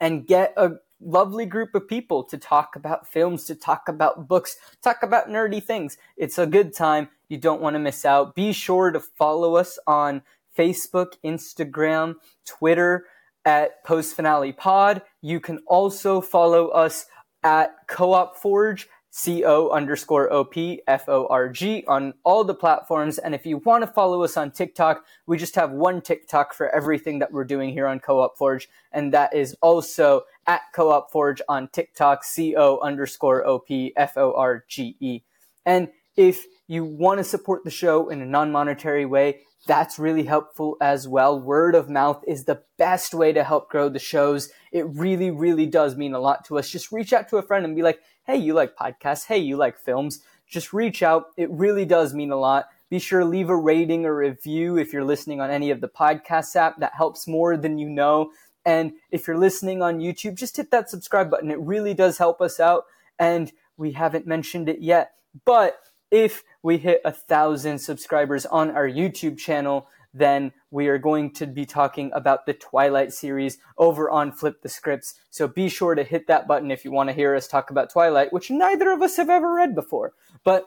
and 0.00 0.26
get 0.26 0.52
a 0.56 0.72
lovely 1.00 1.46
group 1.46 1.74
of 1.74 1.88
people 1.88 2.22
to 2.24 2.38
talk 2.38 2.76
about 2.76 3.06
films, 3.06 3.44
to 3.44 3.54
talk 3.54 3.88
about 3.88 4.28
books, 4.28 4.56
talk 4.82 5.02
about 5.02 5.28
nerdy 5.28 5.62
things. 5.62 5.98
It's 6.16 6.38
a 6.38 6.46
good 6.46 6.74
time. 6.74 7.08
You 7.28 7.38
don't 7.38 7.60
want 7.60 7.74
to 7.74 7.80
miss 7.80 8.04
out. 8.04 8.34
Be 8.34 8.52
sure 8.52 8.90
to 8.90 9.00
follow 9.00 9.56
us 9.56 9.78
on 9.86 10.22
Facebook, 10.56 11.14
Instagram, 11.24 12.14
Twitter 12.46 13.06
at 13.44 13.84
Post 13.84 14.14
Finale 14.14 14.52
Pod. 14.52 15.02
You 15.20 15.40
can 15.40 15.58
also 15.66 16.20
follow 16.20 16.68
us 16.68 17.06
at 17.42 17.74
Co-op 17.88 18.36
Forge, 18.36 18.88
C-O 19.16 19.68
underscore 19.68 20.32
OP 20.32 20.56
F 20.88 21.08
O 21.08 21.28
R 21.30 21.48
G 21.48 21.84
on 21.86 22.14
all 22.24 22.42
the 22.42 22.52
platforms. 22.52 23.16
And 23.16 23.32
if 23.32 23.46
you 23.46 23.58
want 23.58 23.84
to 23.84 23.86
follow 23.86 24.24
us 24.24 24.36
on 24.36 24.50
TikTok, 24.50 25.04
we 25.24 25.38
just 25.38 25.54
have 25.54 25.70
one 25.70 26.02
TikTok 26.02 26.52
for 26.52 26.68
everything 26.74 27.20
that 27.20 27.30
we're 27.30 27.44
doing 27.44 27.72
here 27.72 27.86
on 27.86 28.00
Co-op 28.00 28.36
Forge. 28.36 28.68
And 28.90 29.12
that 29.14 29.32
is 29.32 29.56
also 29.62 30.22
at 30.48 30.62
Co-op 30.74 31.12
Forge 31.12 31.40
on 31.48 31.68
TikTok, 31.68 32.24
C-O 32.24 32.80
underscore 32.80 33.46
O-P 33.46 33.92
F-O-R-G-E. 33.96 35.22
And 35.64 35.90
if 36.16 36.46
you 36.66 36.84
want 36.84 37.18
to 37.18 37.24
support 37.24 37.62
the 37.62 37.70
show 37.70 38.08
in 38.08 38.20
a 38.20 38.26
non-monetary 38.26 39.06
way, 39.06 39.42
that's 39.66 39.98
really 39.98 40.24
helpful 40.24 40.76
as 40.80 41.08
well. 41.08 41.40
Word 41.40 41.74
of 41.74 41.88
mouth 41.88 42.22
is 42.26 42.44
the 42.44 42.62
best 42.76 43.14
way 43.14 43.32
to 43.32 43.44
help 43.44 43.70
grow 43.70 43.88
the 43.88 43.98
shows. 43.98 44.50
It 44.72 44.86
really, 44.88 45.30
really 45.30 45.66
does 45.66 45.96
mean 45.96 46.14
a 46.14 46.20
lot 46.20 46.44
to 46.46 46.58
us. 46.58 46.70
Just 46.70 46.92
reach 46.92 47.12
out 47.12 47.28
to 47.30 47.38
a 47.38 47.42
friend 47.42 47.64
and 47.64 47.76
be 47.76 47.82
like, 47.82 48.00
hey, 48.26 48.36
you 48.36 48.54
like 48.54 48.76
podcasts? 48.76 49.26
Hey, 49.26 49.38
you 49.38 49.56
like 49.56 49.78
films? 49.78 50.20
Just 50.48 50.72
reach 50.72 51.02
out. 51.02 51.26
It 51.36 51.50
really 51.50 51.84
does 51.84 52.14
mean 52.14 52.30
a 52.30 52.36
lot. 52.36 52.66
Be 52.90 52.98
sure 52.98 53.20
to 53.20 53.26
leave 53.26 53.48
a 53.48 53.56
rating 53.56 54.04
or 54.06 54.14
review 54.14 54.76
if 54.76 54.92
you're 54.92 55.04
listening 55.04 55.40
on 55.40 55.50
any 55.50 55.70
of 55.70 55.80
the 55.80 55.88
podcast 55.88 56.54
app. 56.56 56.78
That 56.78 56.92
helps 56.94 57.26
more 57.26 57.56
than 57.56 57.78
you 57.78 57.88
know. 57.88 58.30
And 58.64 58.92
if 59.10 59.26
you're 59.26 59.38
listening 59.38 59.82
on 59.82 60.00
YouTube, 60.00 60.36
just 60.36 60.56
hit 60.56 60.70
that 60.70 60.90
subscribe 60.90 61.30
button. 61.30 61.50
It 61.50 61.60
really 61.60 61.94
does 61.94 62.18
help 62.18 62.40
us 62.40 62.60
out. 62.60 62.84
And 63.18 63.52
we 63.76 63.92
haven't 63.92 64.26
mentioned 64.26 64.68
it 64.68 64.80
yet, 64.80 65.12
but 65.44 65.78
if 66.10 66.44
we 66.64 66.78
hit 66.78 67.02
a 67.04 67.12
thousand 67.12 67.78
subscribers 67.78 68.46
on 68.46 68.70
our 68.70 68.88
YouTube 68.88 69.38
channel, 69.38 69.86
then 70.14 70.50
we 70.70 70.88
are 70.88 70.96
going 70.96 71.30
to 71.34 71.46
be 71.46 71.66
talking 71.66 72.10
about 72.14 72.46
the 72.46 72.54
Twilight 72.54 73.12
series 73.12 73.58
over 73.76 74.08
on 74.08 74.32
Flip 74.32 74.62
the 74.62 74.68
Scripts. 74.68 75.14
So 75.28 75.46
be 75.46 75.68
sure 75.68 75.94
to 75.94 76.02
hit 76.02 76.26
that 76.28 76.48
button 76.48 76.70
if 76.70 76.84
you 76.84 76.90
want 76.90 77.10
to 77.10 77.14
hear 77.14 77.34
us 77.34 77.46
talk 77.46 77.70
about 77.70 77.92
Twilight, 77.92 78.32
which 78.32 78.50
neither 78.50 78.90
of 78.90 79.02
us 79.02 79.18
have 79.18 79.28
ever 79.28 79.52
read 79.52 79.74
before. 79.74 80.14
But 80.42 80.66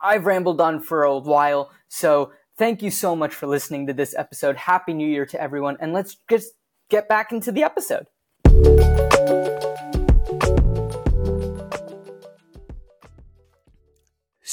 I've 0.00 0.26
rambled 0.26 0.60
on 0.60 0.80
for 0.80 1.04
a 1.04 1.16
while, 1.16 1.70
so 1.86 2.32
thank 2.56 2.82
you 2.82 2.90
so 2.90 3.14
much 3.14 3.32
for 3.32 3.46
listening 3.46 3.86
to 3.86 3.92
this 3.92 4.16
episode. 4.16 4.56
Happy 4.56 4.92
New 4.92 5.08
Year 5.08 5.26
to 5.26 5.40
everyone, 5.40 5.76
and 5.80 5.92
let's 5.92 6.16
just 6.28 6.54
get 6.90 7.08
back 7.08 7.30
into 7.30 7.52
the 7.52 7.62
episode. 7.62 8.08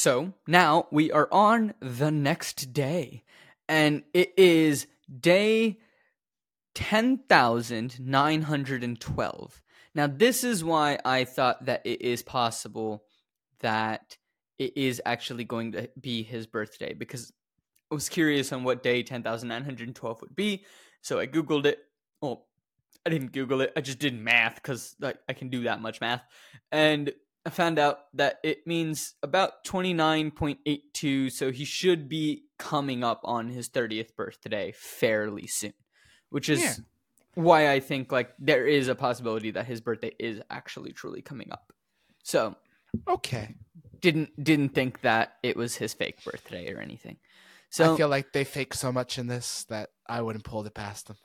So 0.06 0.32
now 0.46 0.86
we 0.92 1.10
are 1.10 1.28
on 1.32 1.74
the 1.80 2.12
next 2.12 2.72
day, 2.72 3.24
and 3.68 4.04
it 4.14 4.32
is 4.36 4.86
day 5.18 5.80
10,912. 6.76 9.62
Now, 9.96 10.06
this 10.06 10.44
is 10.44 10.62
why 10.62 11.00
I 11.04 11.24
thought 11.24 11.64
that 11.64 11.84
it 11.84 12.02
is 12.02 12.22
possible 12.22 13.02
that 13.58 14.16
it 14.60 14.76
is 14.76 15.02
actually 15.04 15.42
going 15.42 15.72
to 15.72 15.90
be 16.00 16.22
his 16.22 16.46
birthday 16.46 16.94
because 16.94 17.32
I 17.90 17.96
was 17.96 18.08
curious 18.08 18.52
on 18.52 18.62
what 18.62 18.84
day 18.84 19.02
10,912 19.02 20.20
would 20.20 20.36
be. 20.36 20.64
So 21.00 21.18
I 21.18 21.26
Googled 21.26 21.66
it. 21.66 21.80
Well, 22.22 22.46
I 23.04 23.10
didn't 23.10 23.32
Google 23.32 23.60
it. 23.60 23.72
I 23.76 23.80
just 23.80 23.98
did 23.98 24.16
math 24.16 24.54
because 24.54 24.94
like, 25.00 25.18
I 25.28 25.32
can 25.32 25.48
do 25.48 25.64
that 25.64 25.82
much 25.82 26.00
math. 26.00 26.22
And 26.70 27.12
I 27.46 27.50
found 27.50 27.78
out 27.78 28.00
that 28.14 28.40
it 28.42 28.66
means 28.66 29.14
about 29.22 29.64
29.82, 29.64 31.30
so 31.30 31.52
he 31.52 31.64
should 31.64 32.08
be 32.08 32.42
coming 32.58 33.04
up 33.04 33.20
on 33.22 33.50
his 33.50 33.68
30th 33.68 34.16
birthday 34.16 34.72
fairly 34.72 35.46
soon, 35.46 35.72
which 36.30 36.48
is 36.48 36.60
yeah. 36.60 36.74
why 37.34 37.70
I 37.70 37.78
think 37.78 38.10
like 38.10 38.32
there 38.40 38.66
is 38.66 38.88
a 38.88 38.96
possibility 38.96 39.52
that 39.52 39.64
his 39.64 39.80
birthday 39.80 40.10
is 40.18 40.40
actually 40.50 40.90
truly 40.90 41.22
coming 41.22 41.52
up. 41.52 41.72
So, 42.24 42.56
okay. 43.06 43.54
Didn't 44.00 44.42
didn't 44.42 44.70
think 44.70 45.02
that 45.02 45.36
it 45.44 45.56
was 45.56 45.76
his 45.76 45.94
fake 45.94 46.24
birthday 46.24 46.72
or 46.72 46.80
anything. 46.80 47.16
So 47.70 47.94
I 47.94 47.96
feel 47.96 48.08
like 48.08 48.32
they 48.32 48.42
fake 48.42 48.74
so 48.74 48.90
much 48.90 49.18
in 49.18 49.28
this 49.28 49.64
that 49.68 49.90
I 50.08 50.20
wouldn't 50.20 50.44
pull 50.44 50.66
it 50.66 50.74
past 50.74 51.06
them. 51.06 51.16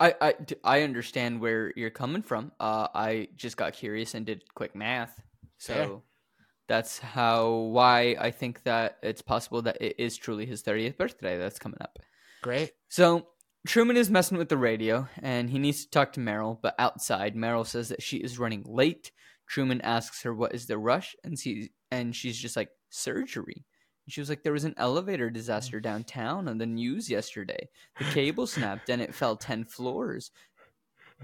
I, 0.00 0.14
I, 0.20 0.34
I 0.64 0.82
understand 0.82 1.40
where 1.40 1.72
you're 1.76 1.90
coming 1.90 2.22
from. 2.22 2.52
Uh, 2.58 2.88
I 2.94 3.28
just 3.36 3.56
got 3.58 3.74
curious 3.74 4.14
and 4.14 4.24
did 4.24 4.42
quick 4.54 4.74
math. 4.74 5.20
So 5.58 5.74
yeah. 5.74 6.44
that's 6.68 6.98
how 6.98 7.50
why 7.50 8.16
I 8.18 8.30
think 8.30 8.62
that 8.62 8.96
it's 9.02 9.20
possible 9.20 9.60
that 9.62 9.80
it 9.80 9.96
is 9.98 10.16
truly 10.16 10.46
his 10.46 10.62
30th 10.62 10.96
birthday 10.96 11.36
that's 11.36 11.58
coming 11.58 11.78
up. 11.82 11.98
Great. 12.42 12.72
So 12.88 13.26
Truman 13.66 13.98
is 13.98 14.10
messing 14.10 14.38
with 14.38 14.48
the 14.48 14.56
radio 14.56 15.06
and 15.22 15.50
he 15.50 15.58
needs 15.58 15.84
to 15.84 15.90
talk 15.90 16.14
to 16.14 16.20
Meryl, 16.20 16.58
but 16.62 16.74
outside 16.78 17.36
Meryl 17.36 17.66
says 17.66 17.90
that 17.90 18.02
she 18.02 18.16
is 18.16 18.38
running 18.38 18.64
late. 18.66 19.12
Truman 19.46 19.82
asks 19.82 20.22
her 20.22 20.34
what 20.34 20.54
is 20.54 20.66
the 20.66 20.78
rush 20.78 21.14
and 21.22 21.38
she 21.38 21.70
and 21.90 22.16
she's 22.16 22.38
just 22.38 22.56
like 22.56 22.70
surgery. 22.88 23.66
She 24.10 24.20
was 24.20 24.28
like, 24.28 24.42
there 24.42 24.52
was 24.52 24.64
an 24.64 24.74
elevator 24.76 25.30
disaster 25.30 25.78
mm. 25.78 25.82
downtown 25.82 26.48
on 26.48 26.58
the 26.58 26.66
news 26.66 27.08
yesterday. 27.08 27.68
The 27.98 28.04
cable 28.12 28.46
snapped 28.46 28.88
and 28.88 29.00
it 29.00 29.14
fell 29.14 29.36
10 29.36 29.64
floors. 29.64 30.30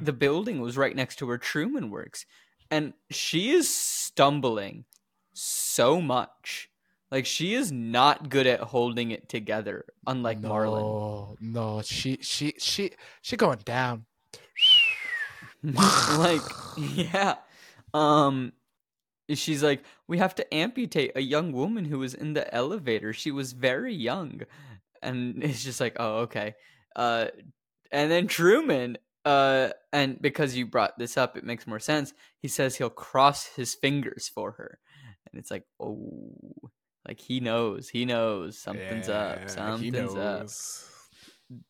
The 0.01 0.13
building 0.13 0.61
was 0.61 0.77
right 0.77 0.95
next 0.95 1.17
to 1.17 1.27
where 1.27 1.39
Truman 1.39 1.91
works. 1.91 2.27
And 2.71 2.93
she 3.11 3.51
is 3.51 3.69
stumbling 3.75 4.85
so 5.33 6.01
much. 6.01 6.71
Like 7.11 7.27
she 7.27 7.55
is 7.55 7.71
not 7.71 8.29
good 8.29 8.47
at 8.47 8.61
holding 8.61 9.13
it 9.13 9.29
together, 9.29 9.85
unlike 10.07 10.41
no, 10.41 10.49
Marlon. 10.49 11.37
No, 11.41 11.83
she 11.83 12.19
she 12.21 12.55
she 12.59 12.91
she 13.23 13.37
going 13.37 13.61
down. 13.65 14.07
like 15.63 16.43
yeah. 16.77 17.37
Um 17.95 18.53
she's 19.35 19.63
like, 19.63 19.83
we 20.07 20.19
have 20.19 20.35
to 20.37 20.55
amputate 20.55 21.13
a 21.17 21.21
young 21.21 21.53
woman 21.53 21.85
who 21.85 21.99
was 21.99 22.15
in 22.15 22.35
the 22.35 22.53
elevator. 22.55 23.13
She 23.13 23.31
was 23.31 23.53
very 23.53 23.95
young. 23.95 24.43
And 25.03 25.43
it's 25.43 25.65
just 25.65 25.81
like, 25.81 25.97
oh, 25.99 26.19
okay. 26.19 26.55
Uh, 26.95 27.27
and 27.91 28.11
then 28.11 28.27
Truman, 28.27 28.99
uh, 29.25 29.71
and 29.93 30.21
because 30.21 30.57
you 30.57 30.67
brought 30.67 30.99
this 30.99 31.17
up, 31.17 31.37
it 31.37 31.45
makes 31.45 31.67
more 31.67 31.81
sense. 31.81 32.13
He 32.41 32.49
says 32.49 32.77
he'll 32.77 32.91
cross 32.91 33.47
his 33.47 33.75
fingers 33.75 34.31
for 34.33 34.53
her. 34.53 34.79
And 35.31 35.41
it's 35.41 35.51
like, 35.51 35.65
oh, 35.81 36.71
like 37.07 37.21
he 37.21 37.41
knows, 37.41 37.89
he 37.89 38.05
knows 38.05 38.59
something's 38.59 39.09
yeah, 39.09 39.19
up, 39.19 39.51
something's 39.51 40.15
up. 40.15 40.49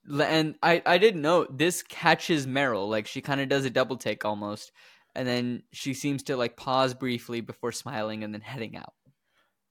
And 0.09 0.55
I, 0.63 0.83
I 0.87 0.99
didn't 0.99 1.21
know 1.21 1.47
this 1.51 1.83
catches 1.83 2.47
Meryl. 2.47 2.89
Like 2.89 3.07
she 3.07 3.21
kind 3.21 3.41
of 3.41 3.49
does 3.49 3.65
a 3.65 3.71
double 3.71 3.97
take 3.97 4.25
almost 4.25 4.73
and 5.17 5.27
then 5.27 5.63
she 5.73 5.95
seems 5.95 6.23
to 6.25 6.37
like 6.37 6.57
pause 6.57 6.95
briefly 6.95 7.41
before 7.41 7.73
smiling 7.73 8.23
and 8.23 8.33
then 8.33 8.43
heading 8.43 8.77
out. 8.77 8.93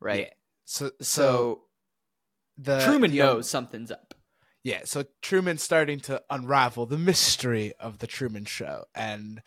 Right. 0.02 0.22
Yeah. 0.22 0.34
So, 0.66 0.86
so 0.88 0.92
so 1.02 1.62
the 2.58 2.80
Truman 2.80 3.12
the, 3.12 3.20
knows 3.20 3.50
something's 3.50 3.92
up. 3.92 4.14
Yeah, 4.64 4.82
so 4.84 5.06
Truman's 5.22 5.62
starting 5.62 6.00
to 6.02 6.24
unravel 6.30 6.88
the 6.88 6.98
mystery 6.98 7.74
of 7.80 8.00
the 8.00 8.08
Truman 8.08 8.46
Show, 8.46 8.86
and 8.96 9.44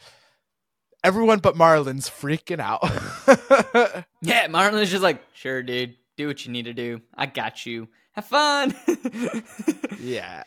everyone 1.03 1.41
but 1.41 1.57
Marlon's 1.57 2.09
freaking 2.09 2.61
out. 2.61 2.85
Yeah, 4.23 4.49
Marlon's 4.49 4.91
just 4.91 5.03
like, 5.03 5.23
sure, 5.33 5.63
dude, 5.63 5.97
do 6.17 6.27
what 6.27 6.45
you 6.45 6.53
need 6.53 6.65
to 6.65 6.73
do. 6.73 7.01
I 7.15 7.27
got 7.27 7.65
you. 7.67 7.89
Have 8.13 8.25
fun. 8.25 8.75
yeah. 10.01 10.43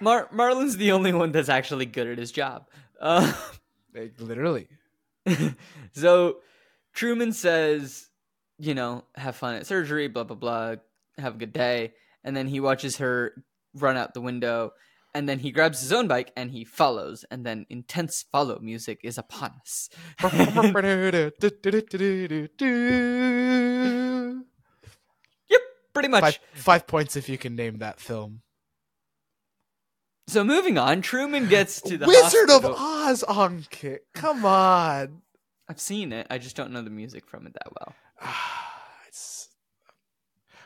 Mar- 0.00 0.28
Marlon's 0.30 0.76
the 0.76 0.92
only 0.92 1.12
one 1.12 1.32
that's 1.32 1.48
actually 1.48 1.86
good 1.86 2.06
at 2.06 2.18
his 2.18 2.32
job. 2.32 2.66
Uh, 3.00 3.32
Like, 3.94 4.14
literally. 4.18 4.68
so 5.92 6.36
Truman 6.94 7.32
says, 7.32 8.08
you 8.58 8.74
know, 8.74 9.04
have 9.14 9.36
fun 9.36 9.56
at 9.56 9.66
surgery, 9.66 10.08
blah, 10.08 10.24
blah, 10.24 10.36
blah, 10.36 10.74
have 11.18 11.36
a 11.36 11.38
good 11.38 11.52
day. 11.52 11.92
And 12.24 12.36
then 12.36 12.46
he 12.46 12.60
watches 12.60 12.98
her 12.98 13.32
run 13.74 13.96
out 13.96 14.14
the 14.14 14.20
window. 14.20 14.72
And 15.12 15.28
then 15.28 15.40
he 15.40 15.50
grabs 15.50 15.80
his 15.80 15.92
own 15.92 16.06
bike 16.06 16.30
and 16.36 16.52
he 16.52 16.64
follows. 16.64 17.24
And 17.30 17.44
then 17.44 17.66
intense 17.68 18.24
follow 18.30 18.60
music 18.60 19.00
is 19.02 19.18
upon 19.18 19.52
us. 19.60 19.88
yep, 25.50 25.60
pretty 25.92 26.08
much. 26.08 26.20
five, 26.20 26.38
five 26.54 26.86
points 26.86 27.16
if 27.16 27.28
you 27.28 27.38
can 27.38 27.56
name 27.56 27.78
that 27.78 27.98
film. 27.98 28.42
So 30.30 30.44
moving 30.44 30.78
on, 30.78 31.02
Truman 31.02 31.48
gets 31.48 31.80
to 31.82 31.98
the 31.98 32.06
Wizard 32.06 32.48
hospital. 32.50 32.72
of 32.72 32.80
Oz, 32.80 33.24
Ankit. 33.28 33.98
Come 34.14 34.44
on. 34.44 35.22
I've 35.68 35.80
seen 35.80 36.12
it. 36.12 36.26
I 36.30 36.38
just 36.38 36.54
don't 36.54 36.70
know 36.72 36.82
the 36.82 36.90
music 36.90 37.26
from 37.26 37.46
it 37.46 37.54
that 37.54 37.68
well. 37.72 37.94
It's- 39.08 39.48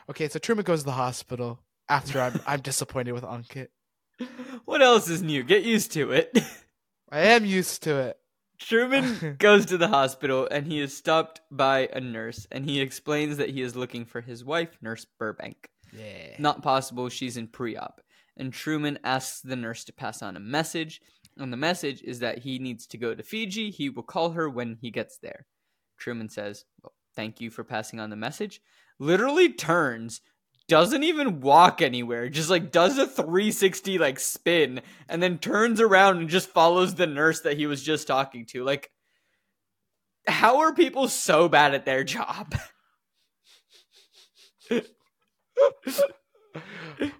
Okay, 0.07 0.29
so 0.29 0.37
Truman 0.37 0.65
goes 0.65 0.81
to 0.81 0.85
the 0.85 0.91
hospital 0.91 1.59
after 1.89 2.21
I'm 2.21 2.39
I'm 2.45 2.61
disappointed 2.71 3.13
with 3.13 3.23
Ankit. 3.23 3.69
What 4.65 4.83
else 4.83 5.09
is 5.09 5.23
new? 5.23 5.41
Get 5.43 5.63
used 5.63 5.91
to 5.93 6.11
it. 6.11 6.37
I 7.09 7.21
am 7.21 7.43
used 7.43 7.81
to 7.83 7.95
it. 7.97 8.17
Truman 8.59 9.35
goes 9.39 9.65
to 9.67 9.77
the 9.77 9.87
hospital 9.87 10.47
and 10.49 10.67
he 10.67 10.79
is 10.79 10.95
stopped 10.95 11.41
by 11.51 11.89
a 11.91 11.99
nurse 11.99 12.45
and 12.51 12.65
he 12.69 12.79
explains 12.81 13.37
that 13.37 13.49
he 13.49 13.61
is 13.63 13.75
looking 13.75 14.05
for 14.05 14.21
his 14.21 14.45
wife, 14.45 14.77
Nurse 14.81 15.05
Burbank. 15.19 15.69
Yeah. 15.91 16.35
Not 16.39 16.61
possible, 16.61 17.09
she's 17.09 17.35
in 17.35 17.47
pre 17.47 17.75
op. 17.75 17.99
And 18.37 18.51
Truman 18.51 18.99
asks 19.03 19.41
the 19.41 19.55
nurse 19.55 19.83
to 19.85 19.93
pass 19.93 20.21
on 20.21 20.35
a 20.35 20.41
message. 20.41 21.01
And 21.37 21.51
the 21.51 21.57
message 21.57 22.01
is 22.03 22.19
that 22.19 22.39
he 22.39 22.59
needs 22.59 22.87
to 22.87 22.97
go 22.97 23.13
to 23.13 23.23
Fiji. 23.23 23.71
He 23.71 23.89
will 23.89 24.03
call 24.03 24.31
her 24.31 24.49
when 24.49 24.77
he 24.81 24.91
gets 24.91 25.17
there. 25.17 25.45
Truman 25.97 26.29
says, 26.29 26.65
well, 26.81 26.93
Thank 27.15 27.39
you 27.39 27.49
for 27.49 27.63
passing 27.63 27.99
on 27.99 28.09
the 28.09 28.15
message. 28.15 28.61
Literally 28.99 29.53
turns, 29.53 30.21
doesn't 30.67 31.03
even 31.03 31.39
walk 31.41 31.81
anywhere, 31.81 32.27
just 32.29 32.49
like 32.49 32.71
does 32.71 32.97
a 32.97 33.07
360 33.07 33.97
like 33.97 34.19
spin, 34.19 34.81
and 35.07 35.23
then 35.23 35.37
turns 35.37 35.79
around 35.79 36.17
and 36.17 36.27
just 36.29 36.49
follows 36.49 36.95
the 36.95 37.07
nurse 37.07 37.41
that 37.41 37.57
he 37.57 37.67
was 37.67 37.81
just 37.81 38.07
talking 38.07 38.45
to. 38.47 38.63
Like, 38.63 38.91
how 40.27 40.59
are 40.59 40.73
people 40.73 41.07
so 41.07 41.47
bad 41.47 41.73
at 41.73 41.85
their 41.85 42.03
job? 42.03 42.53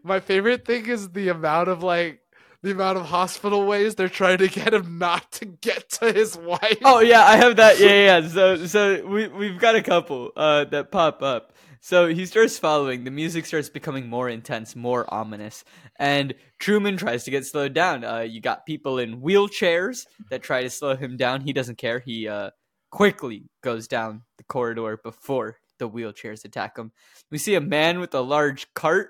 My 0.04 0.20
favorite 0.20 0.66
thing 0.66 0.86
is 0.88 1.10
the 1.10 1.30
amount 1.30 1.70
of 1.70 1.84
like 1.84 2.22
the 2.64 2.72
amount 2.72 2.98
of 2.98 3.06
hospital 3.06 3.66
ways 3.66 3.96
they're 3.96 4.10
trying 4.10 4.40
to 4.40 4.48
get 4.48 4.74
him 4.74 4.98
not 4.98 5.32
to 5.34 5.46
get 5.46 5.90
to 5.90 6.12
his 6.12 6.36
wife. 6.36 6.78
Oh 6.84 7.00
yeah, 7.00 7.24
I 7.24 7.38
have 7.38 7.58
that. 7.58 7.80
Yeah, 7.80 8.20
yeah. 8.20 8.28
So 8.28 8.66
so 8.66 9.06
we 9.06 9.28
we've 9.28 9.60
got 9.60 9.76
a 9.76 9.84
couple 9.84 10.32
uh 10.36 10.66
that 10.66 10.92
pop 10.92 11.22
up. 11.22 11.54
So 11.82 12.08
he 12.08 12.26
starts 12.26 12.58
following. 12.58 13.04
The 13.04 13.12
music 13.12 13.46
starts 13.46 13.70
becoming 13.70 14.08
more 14.10 14.28
intense, 14.28 14.76
more 14.76 15.06
ominous, 15.14 15.64
and 16.00 16.34
Truman 16.58 16.98
tries 16.98 17.26
to 17.26 17.32
get 17.32 17.46
slowed 17.46 17.76
down. 17.76 18.04
Uh, 18.04 18.22
you 18.22 18.42
got 18.42 18.66
people 18.66 18.98
in 18.98 19.22
wheelchairs 19.22 20.08
that 20.32 20.42
try 20.42 20.64
to 20.64 20.70
slow 20.72 20.96
him 20.96 21.16
down. 21.16 21.42
He 21.42 21.54
doesn't 21.54 21.78
care. 21.78 22.00
He 22.00 22.28
uh 22.28 22.50
quickly 22.90 23.50
goes 23.62 23.88
down 23.88 24.24
the 24.38 24.44
corridor 24.46 24.98
before 25.04 25.58
the 25.78 25.90
wheelchairs 25.90 26.46
attack 26.46 26.78
him. 26.78 26.92
We 27.30 27.38
see 27.38 27.56
a 27.56 27.62
man 27.62 28.00
with 28.00 28.16
a 28.16 28.22
large 28.22 28.74
cart, 28.74 29.10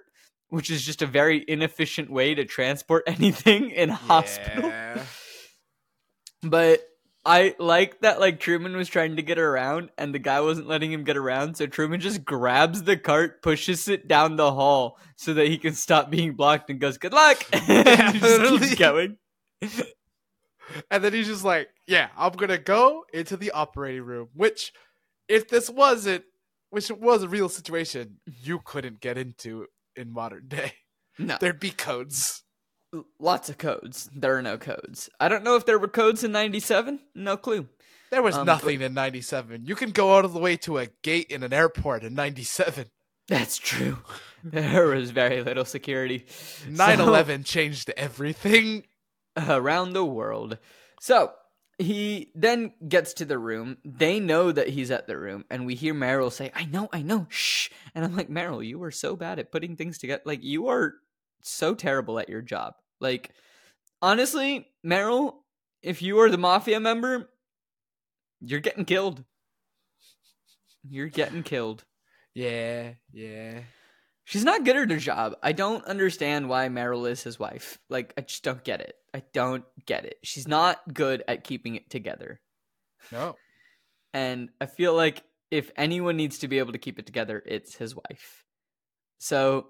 which 0.49 0.69
is 0.69 0.83
just 0.83 1.01
a 1.01 1.07
very 1.07 1.43
inefficient 1.47 2.09
way 2.09 2.35
to 2.35 2.45
transport 2.45 3.03
anything 3.07 3.71
in 3.71 3.89
hospital. 3.89 4.69
Yeah. 4.69 5.03
But 6.43 6.81
I 7.25 7.55
like 7.57 8.01
that 8.01 8.19
like 8.19 8.39
Truman 8.39 8.75
was 8.75 8.87
trying 8.87 9.15
to 9.15 9.23
get 9.23 9.39
around 9.39 9.89
and 9.97 10.13
the 10.13 10.19
guy 10.19 10.41
wasn't 10.41 10.67
letting 10.67 10.91
him 10.91 11.03
get 11.03 11.17
around, 11.17 11.57
so 11.57 11.65
Truman 11.65 11.99
just 11.99 12.23
grabs 12.23 12.83
the 12.83 12.97
cart, 12.97 13.41
pushes 13.41 13.87
it 13.87 14.07
down 14.07 14.35
the 14.35 14.51
hall 14.51 14.99
so 15.15 15.33
that 15.33 15.47
he 15.47 15.57
can 15.57 15.73
stop 15.73 16.11
being 16.11 16.33
blocked 16.33 16.69
and 16.69 16.79
goes, 16.79 16.97
Good 16.97 17.13
luck 17.13 17.43
and 17.53 18.13
he 18.13 18.19
just 18.19 18.59
keeps 18.59 18.75
going. 18.75 19.17
And 20.91 21.03
then 21.03 21.13
he's 21.13 21.27
just 21.27 21.43
like, 21.43 21.69
"Yeah, 21.87 22.09
I'm 22.17 22.33
gonna 22.33 22.57
go 22.57 23.05
into 23.13 23.37
the 23.37 23.51
operating 23.51 24.03
room." 24.03 24.29
Which, 24.33 24.73
if 25.27 25.47
this 25.47 25.69
wasn't, 25.69 26.23
which 26.69 26.89
was 26.89 27.23
a 27.23 27.29
real 27.29 27.49
situation, 27.49 28.17
you 28.25 28.59
couldn't 28.63 28.99
get 28.99 29.17
into 29.17 29.67
in 29.95 30.11
modern 30.11 30.47
day. 30.47 30.73
No. 31.17 31.37
There'd 31.39 31.59
be 31.59 31.71
codes. 31.71 32.43
Lots 33.19 33.49
of 33.49 33.57
codes. 33.57 34.09
There 34.15 34.37
are 34.37 34.41
no 34.41 34.57
codes. 34.57 35.09
I 35.19 35.27
don't 35.27 35.43
know 35.43 35.55
if 35.55 35.65
there 35.65 35.79
were 35.79 35.87
codes 35.87 36.23
in 36.23 36.31
ninety 36.31 36.59
seven. 36.59 36.99
No 37.13 37.35
clue. 37.37 37.67
There 38.11 38.21
was 38.21 38.35
Um, 38.35 38.45
nothing 38.45 38.81
in 38.81 38.93
'97. 38.93 39.65
You 39.65 39.75
can 39.75 39.91
go 39.91 40.09
all 40.09 40.27
the 40.27 40.39
way 40.39 40.55
to 40.57 40.77
a 40.77 40.87
gate 41.03 41.27
in 41.29 41.43
an 41.43 41.53
airport 41.53 42.03
in 42.03 42.13
'97. 42.15 42.85
That's 43.27 43.57
true. 43.57 43.97
There 44.43 44.87
was 44.87 45.09
very 45.11 45.41
little 45.41 45.65
security. 45.65 46.25
9/11 46.67 47.43
changed 47.45 47.91
everything. 47.97 48.85
around 49.47 49.93
the 49.93 50.05
world. 50.05 50.57
So 51.01 51.31
he 51.78 52.32
then 52.36 52.73
gets 52.88 53.13
to 53.15 53.26
the 53.26 53.38
room. 53.38 53.78
They 53.84 54.19
know 54.19 54.51
that 54.51 54.69
he's 54.69 54.91
at 54.91 55.07
the 55.07 55.17
room, 55.17 55.45
and 55.49 55.65
we 55.65 55.76
hear 55.76 55.93
Meryl 55.93 56.32
say, 56.32 56.51
"I 56.55 56.65
know, 56.65 56.89
I 56.93 57.01
know, 57.01 57.28
shh." 57.30 57.69
And 57.93 58.05
I'm 58.05 58.15
like, 58.15 58.30
Meryl, 58.30 58.65
you 58.65 58.82
are 58.84 58.91
so 58.91 59.15
bad 59.15 59.39
at 59.39 59.51
putting 59.51 59.76
things 59.76 59.97
together. 59.97 60.21
Like 60.26 60.43
you 60.43 60.67
are 60.67 60.95
so 61.41 61.76
terrible 61.76 62.19
at 62.19 62.30
your 62.30 62.41
job. 62.41 62.76
Like 63.01 63.32
honestly, 64.01 64.67
Meryl, 64.86 65.36
if 65.82 66.01
you 66.01 66.19
are 66.19 66.30
the 66.30 66.38
mafia 66.38 66.80
member, 66.80 67.30
you're 68.39 68.59
getting 68.61 68.86
killed. 68.86 69.23
You're 70.88 71.07
getting 71.07 71.43
killed. 71.43 71.84
Yeah, 72.34 72.93
yeah. 73.11 73.61
She's 74.26 74.43
not 74.43 74.65
good 74.65 74.76
at 74.76 74.89
her 74.89 74.97
job. 74.97 75.36
I 75.43 75.51
don't 75.51 75.86
understand 75.86 76.49
why 76.49 76.67
Meryl 76.67 77.09
is 77.09 77.21
his 77.21 77.39
wife. 77.39 77.78
Like, 77.89 78.13
I 78.17 78.21
just 78.21 78.43
don't 78.43 78.63
get 78.63 78.82
it. 78.82 78.95
I 79.13 79.23
don't 79.34 79.63
get 79.86 80.05
it. 80.05 80.17
She's 80.23 80.47
not 80.47 80.93
good 80.93 81.23
at 81.28 81.43
keeping 81.43 81.76
it 81.76 81.89
together. 81.91 82.41
No. 83.11 83.36
And 84.13 84.49
I 84.59 84.65
feel 84.65 84.95
like 84.95 85.23
if 85.51 85.71
anyone 85.78 86.17
needs 86.17 86.39
to 86.39 86.47
be 86.47 86.57
able 86.57 86.71
to 86.71 86.80
keep 86.80 86.97
it 86.97 87.05
together, 87.05 87.41
it's 87.45 87.76
his 87.76 87.95
wife. 87.95 88.43
So 89.19 89.67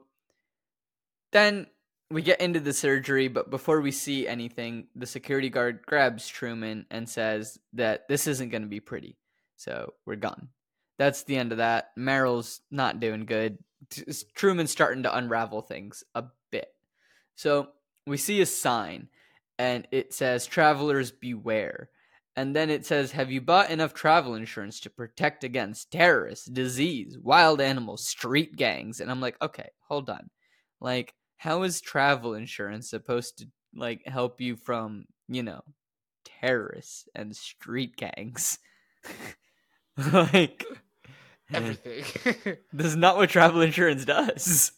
then 1.34 1.68
we 2.10 2.22
get 2.22 2.40
into 2.40 2.62
the 2.62 2.72
surgery, 2.72 3.28
but 3.28 3.50
before 3.50 3.82
we 3.82 3.92
see 3.92 4.26
anything, 4.26 4.88
the 4.96 5.06
security 5.06 5.50
guard 5.50 5.82
grabs 5.86 6.28
Truman 6.28 6.86
and 6.90 7.10
says 7.10 7.60
that 7.74 8.08
this 8.08 8.26
isn't 8.26 8.50
going 8.50 8.62
to 8.62 8.70
be 8.70 8.80
pretty. 8.80 9.18
So 9.58 9.94
we're 10.06 10.16
gone. 10.16 10.48
That's 10.98 11.24
the 11.24 11.36
end 11.36 11.52
of 11.52 11.58
that. 11.58 11.90
Meryl's 11.98 12.62
not 12.72 13.02
doing 13.02 13.26
good. 13.26 13.58
Truman's 14.34 14.72
starting 14.72 15.04
to 15.04 15.16
unravel 15.16 15.62
things 15.62 16.04
a 16.14 16.26
bit. 16.52 16.70
So 17.36 17.70
we 18.08 18.18
see 18.18 18.42
a 18.42 18.46
sign 18.46 19.10
and 19.58 19.88
it 19.92 20.14
says, 20.14 20.46
Travelers 20.46 21.12
beware. 21.12 21.90
And 22.36 22.56
then 22.56 22.70
it 22.70 22.86
says, 22.86 23.12
Have 23.12 23.32
you 23.32 23.42
bought 23.42 23.70
enough 23.70 23.94
travel 23.94 24.36
insurance 24.36 24.80
to 24.82 24.90
protect 24.90 25.44
against 25.44 25.92
terrorists, 25.92 26.46
disease, 26.46 27.18
wild 27.18 27.62
animals, 27.62 28.06
street 28.06 28.56
gangs? 28.56 29.00
And 29.00 29.10
I'm 29.10 29.22
like, 29.22 29.38
Okay, 29.42 29.70
hold 29.88 30.10
on. 30.10 30.30
Like, 30.82 31.14
how 31.38 31.64
is 31.64 31.82
travel 31.82 32.34
insurance 32.34 32.90
supposed 32.90 33.38
to 33.40 33.48
like 33.76 34.06
help 34.06 34.42
you 34.42 34.56
from, 34.56 35.06
you 35.28 35.44
know, 35.44 35.62
terrorists 36.26 37.08
and 37.16 37.36
street 37.36 37.96
gangs? 37.96 38.60
like 40.14 40.66
Everything. 41.54 42.58
this 42.74 42.88
is 42.88 42.96
not 42.96 43.18
what 43.18 43.30
travel 43.30 43.62
insurance 43.62 44.06
does. 44.06 44.72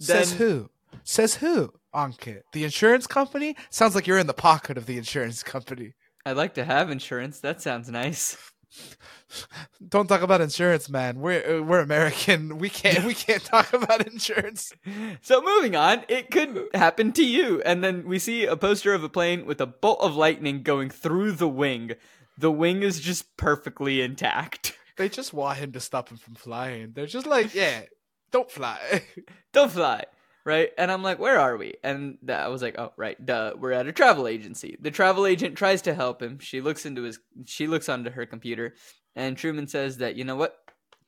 Says 0.00 0.30
Then- 0.30 0.38
who? 0.38 0.70
Says 1.04 1.36
who? 1.36 1.72
Ankit. 1.94 2.42
The 2.52 2.64
insurance 2.64 3.06
company? 3.06 3.56
Sounds 3.70 3.94
like 3.94 4.06
you're 4.06 4.18
in 4.18 4.26
the 4.26 4.34
pocket 4.34 4.76
of 4.76 4.86
the 4.86 4.98
insurance 4.98 5.42
company. 5.42 5.94
I'd 6.26 6.36
like 6.36 6.54
to 6.54 6.64
have 6.64 6.90
insurance. 6.90 7.40
That 7.40 7.62
sounds 7.62 7.88
nice. 7.88 8.36
Don't 9.88 10.06
talk 10.08 10.20
about 10.22 10.40
insurance, 10.40 10.88
man. 10.90 11.20
We're 11.20 11.60
uh, 11.60 11.62
we're 11.62 11.80
American. 11.80 12.58
We 12.58 12.68
can't 12.68 13.04
we 13.04 13.14
can't 13.14 13.42
talk 13.42 13.72
about 13.72 14.06
insurance. 14.06 14.72
So 15.22 15.42
moving 15.42 15.74
on, 15.76 16.04
it 16.08 16.30
could 16.30 16.68
happen 16.74 17.12
to 17.12 17.24
you. 17.24 17.60
And 17.62 17.82
then 17.82 18.06
we 18.06 18.18
see 18.18 18.44
a 18.44 18.56
poster 18.56 18.92
of 18.94 19.02
a 19.04 19.08
plane 19.08 19.46
with 19.46 19.60
a 19.60 19.66
bolt 19.66 20.00
of 20.00 20.16
lightning 20.16 20.62
going 20.62 20.90
through 20.90 21.32
the 21.32 21.48
wing. 21.48 21.92
The 22.36 22.52
wing 22.52 22.82
is 22.82 23.00
just 23.00 23.36
perfectly 23.36 24.00
intact. 24.00 24.76
They 24.98 25.08
just 25.08 25.32
want 25.32 25.58
him 25.58 25.72
to 25.72 25.80
stop 25.80 26.10
him 26.10 26.18
from 26.18 26.34
flying. 26.34 26.92
They're 26.92 27.06
just 27.06 27.26
like, 27.26 27.54
yeah, 27.54 27.82
don't 28.32 28.50
fly. 28.50 29.02
Don't 29.52 29.72
fly. 29.72 30.04
right? 30.44 30.70
And 30.76 30.90
I'm 30.92 31.02
like, 31.02 31.18
where 31.18 31.38
are 31.38 31.56
we? 31.56 31.74
And 31.82 32.18
I 32.28 32.48
was 32.48 32.60
like, 32.62 32.78
oh, 32.78 32.92
right, 32.96 33.16
duh, 33.24 33.54
we're 33.58 33.72
at 33.72 33.86
a 33.86 33.92
travel 33.92 34.28
agency. 34.28 34.76
The 34.80 34.90
travel 34.90 35.26
agent 35.26 35.56
tries 35.56 35.82
to 35.82 35.94
help 35.94 36.22
him. 36.22 36.38
She 36.38 36.60
looks 36.60 36.84
into 36.84 37.02
his, 37.02 37.18
she 37.46 37.66
looks 37.66 37.88
onto 37.88 38.10
her 38.10 38.26
computer, 38.26 38.74
and 39.16 39.36
Truman 39.36 39.66
says 39.68 39.98
that 39.98 40.16
you 40.16 40.24
know 40.24 40.36
what, 40.36 40.56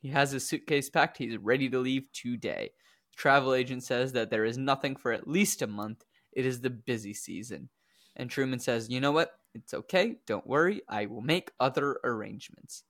he 0.01 0.09
has 0.09 0.30
his 0.30 0.49
suitcase 0.49 0.88
packed. 0.88 1.18
He's 1.18 1.36
ready 1.36 1.68
to 1.68 1.78
leave 1.78 2.05
today. 2.12 2.70
The 3.12 3.16
travel 3.16 3.53
agent 3.55 3.84
says 3.84 4.12
that 4.12 4.30
there 4.30 4.45
is 4.47 4.57
nothing 4.57 4.97
for 4.97 5.12
at 5.12 5.28
least 5.28 5.62
a 5.62 5.66
month. 5.66 6.05
It 6.32 6.47
is 6.47 6.61
the 6.61 6.70
busy 6.70 7.12
season. 7.12 7.68
And 8.16 8.30
Truman 8.30 8.61
says, 8.61 8.88
you 8.88 9.01
know 9.01 9.12
what? 9.12 9.32
It's 9.55 9.74
okay. 9.74 10.16
Don't 10.26 10.47
worry. 10.47 10.80
I 10.88 11.07
will 11.07 11.20
make 11.22 11.51
other 11.61 11.99
arrangements. 12.05 12.84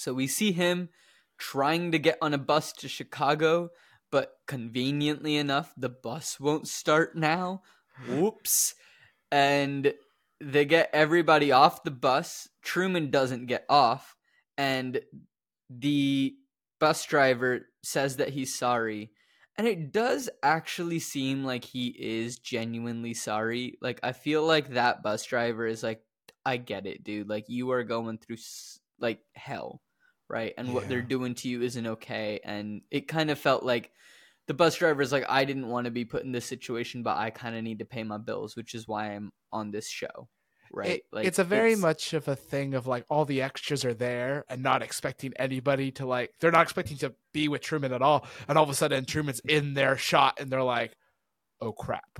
So 0.00 0.14
we 0.14 0.28
see 0.28 0.52
him 0.52 0.88
trying 1.36 1.92
to 1.92 1.98
get 1.98 2.16
on 2.22 2.32
a 2.32 2.38
bus 2.38 2.72
to 2.72 2.88
Chicago, 2.88 3.68
but 4.10 4.32
conveniently 4.46 5.36
enough, 5.36 5.74
the 5.76 5.90
bus 5.90 6.40
won't 6.40 6.66
start 6.66 7.16
now. 7.16 7.60
Whoops. 8.08 8.74
And 9.30 9.92
they 10.40 10.64
get 10.64 10.88
everybody 10.94 11.52
off 11.52 11.84
the 11.84 11.90
bus. 11.90 12.48
Truman 12.62 13.10
doesn't 13.10 13.44
get 13.44 13.66
off. 13.68 14.16
And 14.56 15.02
the 15.68 16.34
bus 16.78 17.04
driver 17.04 17.66
says 17.82 18.16
that 18.16 18.30
he's 18.30 18.54
sorry. 18.54 19.12
And 19.58 19.68
it 19.68 19.92
does 19.92 20.30
actually 20.42 21.00
seem 21.00 21.44
like 21.44 21.64
he 21.64 21.88
is 21.88 22.38
genuinely 22.38 23.12
sorry. 23.12 23.76
Like, 23.82 24.00
I 24.02 24.12
feel 24.12 24.46
like 24.46 24.70
that 24.70 25.02
bus 25.02 25.26
driver 25.26 25.66
is 25.66 25.82
like, 25.82 26.00
I 26.46 26.56
get 26.56 26.86
it, 26.86 27.04
dude. 27.04 27.28
Like, 27.28 27.50
you 27.50 27.70
are 27.72 27.84
going 27.84 28.16
through 28.16 28.38
like 28.98 29.20
hell, 29.34 29.80
right? 30.30 30.54
And 30.56 30.72
what 30.72 30.88
they're 30.88 31.02
doing 31.02 31.34
to 31.36 31.48
you 31.48 31.60
isn't 31.62 31.86
okay. 31.86 32.40
And 32.44 32.82
it 32.90 33.08
kind 33.08 33.30
of 33.30 33.38
felt 33.38 33.62
like 33.64 33.90
the 34.46 34.54
bus 34.54 34.76
driver 34.76 35.02
is 35.02 35.12
like, 35.12 35.26
I 35.28 35.44
didn't 35.44 35.68
want 35.68 35.84
to 35.84 35.90
be 35.90 36.04
put 36.04 36.22
in 36.24 36.32
this 36.32 36.46
situation, 36.46 37.02
but 37.02 37.16
I 37.18 37.30
kind 37.30 37.56
of 37.56 37.62
need 37.62 37.80
to 37.80 37.84
pay 37.84 38.04
my 38.04 38.16
bills, 38.18 38.56
which 38.56 38.74
is 38.74 38.88
why 38.88 39.12
I'm 39.12 39.32
on 39.52 39.70
this 39.70 39.88
show, 39.88 40.28
right? 40.72 40.88
It- 40.90 41.02
like, 41.12 41.26
it's 41.26 41.38
a 41.38 41.44
very 41.44 41.74
much 41.76 42.12
of 42.14 42.28
a 42.28 42.36
thing 42.36 42.74
of 42.74 42.86
like 42.86 43.04
all 43.10 43.24
the 43.24 43.42
extras 43.42 43.84
are 43.84 43.94
there 43.94 44.44
and 44.48 44.62
not 44.62 44.82
expecting 44.82 45.32
anybody 45.36 45.90
to 45.92 46.06
like 46.06 46.30
they're 46.40 46.50
not 46.52 46.62
expecting 46.62 46.96
to 46.98 47.14
be 47.32 47.48
with 47.48 47.60
Truman 47.60 47.92
at 47.92 48.00
all, 48.02 48.26
and 48.48 48.56
all 48.56 48.64
of 48.64 48.70
a 48.70 48.74
sudden 48.74 49.04
Truman's 49.04 49.40
in 49.40 49.74
their 49.74 49.96
shot 49.96 50.38
and 50.40 50.50
they're 50.50 50.62
like, 50.62 50.96
"Oh 51.60 51.72
crap!" 51.72 52.18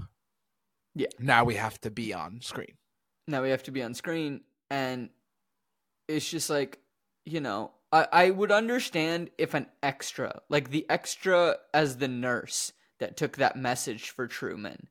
Yeah. 0.95 1.09
now 1.21 1.45
we 1.45 1.55
have 1.55 1.81
to 1.83 1.91
be 1.91 2.13
on 2.13 2.41
screen. 2.43 2.75
now 3.29 3.43
we 3.43 3.51
have 3.51 3.63
to 3.65 3.71
be 3.71 3.83
on 3.83 3.95
screen 3.95 4.41
and 4.71 5.09
it's 6.09 6.29
just 6.29 6.51
like 6.51 6.81
you 7.25 7.41
know 7.41 7.71
I, 7.93 8.07
I 8.13 8.31
would 8.31 8.53
understand 8.53 9.31
if 9.39 9.55
an 9.55 9.67
extra 9.83 10.41
like 10.49 10.71
the 10.71 10.87
extra 10.89 11.57
as 11.75 11.97
the 11.97 12.09
nurse 12.09 12.73
that 12.99 13.17
took 13.17 13.37
that 13.37 13.57
message 13.57 14.11
for 14.11 14.27
truman. 14.27 14.89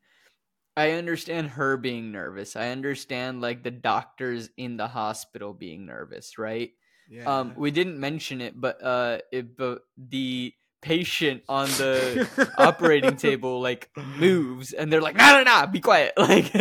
I 0.75 0.91
understand 0.91 1.51
her 1.51 1.77
being 1.77 2.11
nervous. 2.11 2.55
I 2.55 2.69
understand 2.69 3.41
like 3.41 3.63
the 3.63 3.71
doctors 3.71 4.49
in 4.57 4.77
the 4.77 4.87
hospital 4.87 5.53
being 5.53 5.85
nervous 5.85 6.37
right? 6.37 6.71
Yeah, 7.09 7.39
um 7.39 7.53
we 7.57 7.71
didn't 7.71 7.99
mention 7.99 8.41
it 8.41 8.59
but 8.59 8.83
uh 8.83 9.19
it, 9.31 9.57
but 9.57 9.81
the 9.97 10.53
patient 10.81 11.43
on 11.49 11.67
the 11.69 12.51
operating 12.57 13.17
table 13.17 13.61
like 13.61 13.89
moves 14.17 14.71
and 14.71 14.91
they're 14.91 15.01
like 15.01 15.15
no 15.15 15.41
no 15.41 15.43
no 15.43 15.67
be 15.67 15.79
quiet. 15.79 16.13
Like 16.17 16.53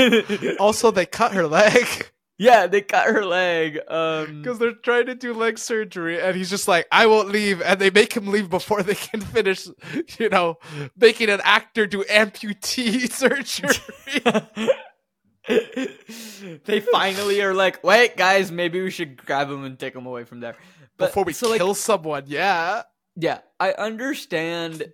also 0.60 0.90
they 0.90 1.06
cut 1.06 1.32
her 1.32 1.46
leg 1.46 2.10
Yeah, 2.38 2.68
they 2.68 2.82
cut 2.82 3.08
her 3.08 3.24
leg. 3.24 3.80
Um, 3.88 4.42
because 4.42 4.60
they're 4.60 4.72
trying 4.72 5.06
to 5.06 5.16
do 5.16 5.34
leg 5.34 5.58
surgery, 5.58 6.20
and 6.20 6.36
he's 6.36 6.50
just 6.50 6.68
like, 6.68 6.86
"I 6.92 7.06
won't 7.06 7.30
leave," 7.30 7.60
and 7.60 7.80
they 7.80 7.90
make 7.90 8.12
him 8.12 8.28
leave 8.28 8.48
before 8.48 8.84
they 8.84 8.94
can 8.94 9.20
finish, 9.20 9.66
you 10.18 10.28
know, 10.28 10.58
making 10.96 11.30
an 11.30 11.40
actor 11.42 11.86
do 11.86 12.04
amputee 12.04 13.10
surgery. 13.12 14.70
they 16.64 16.80
finally 16.80 17.40
are 17.42 17.54
like, 17.54 17.82
wait, 17.82 18.16
guys, 18.16 18.52
maybe 18.52 18.82
we 18.82 18.90
should 18.90 19.24
grab 19.24 19.50
him 19.50 19.64
and 19.64 19.78
take 19.78 19.94
him 19.94 20.06
away 20.06 20.24
from 20.24 20.40
there. 20.40 20.56
But 20.96 21.06
before 21.06 21.24
we 21.24 21.32
so, 21.32 21.48
like, 21.48 21.58
kill 21.58 21.74
someone, 21.74 22.24
yeah. 22.26 22.82
yeah, 23.16 23.40
I 23.58 23.72
understand 23.72 24.92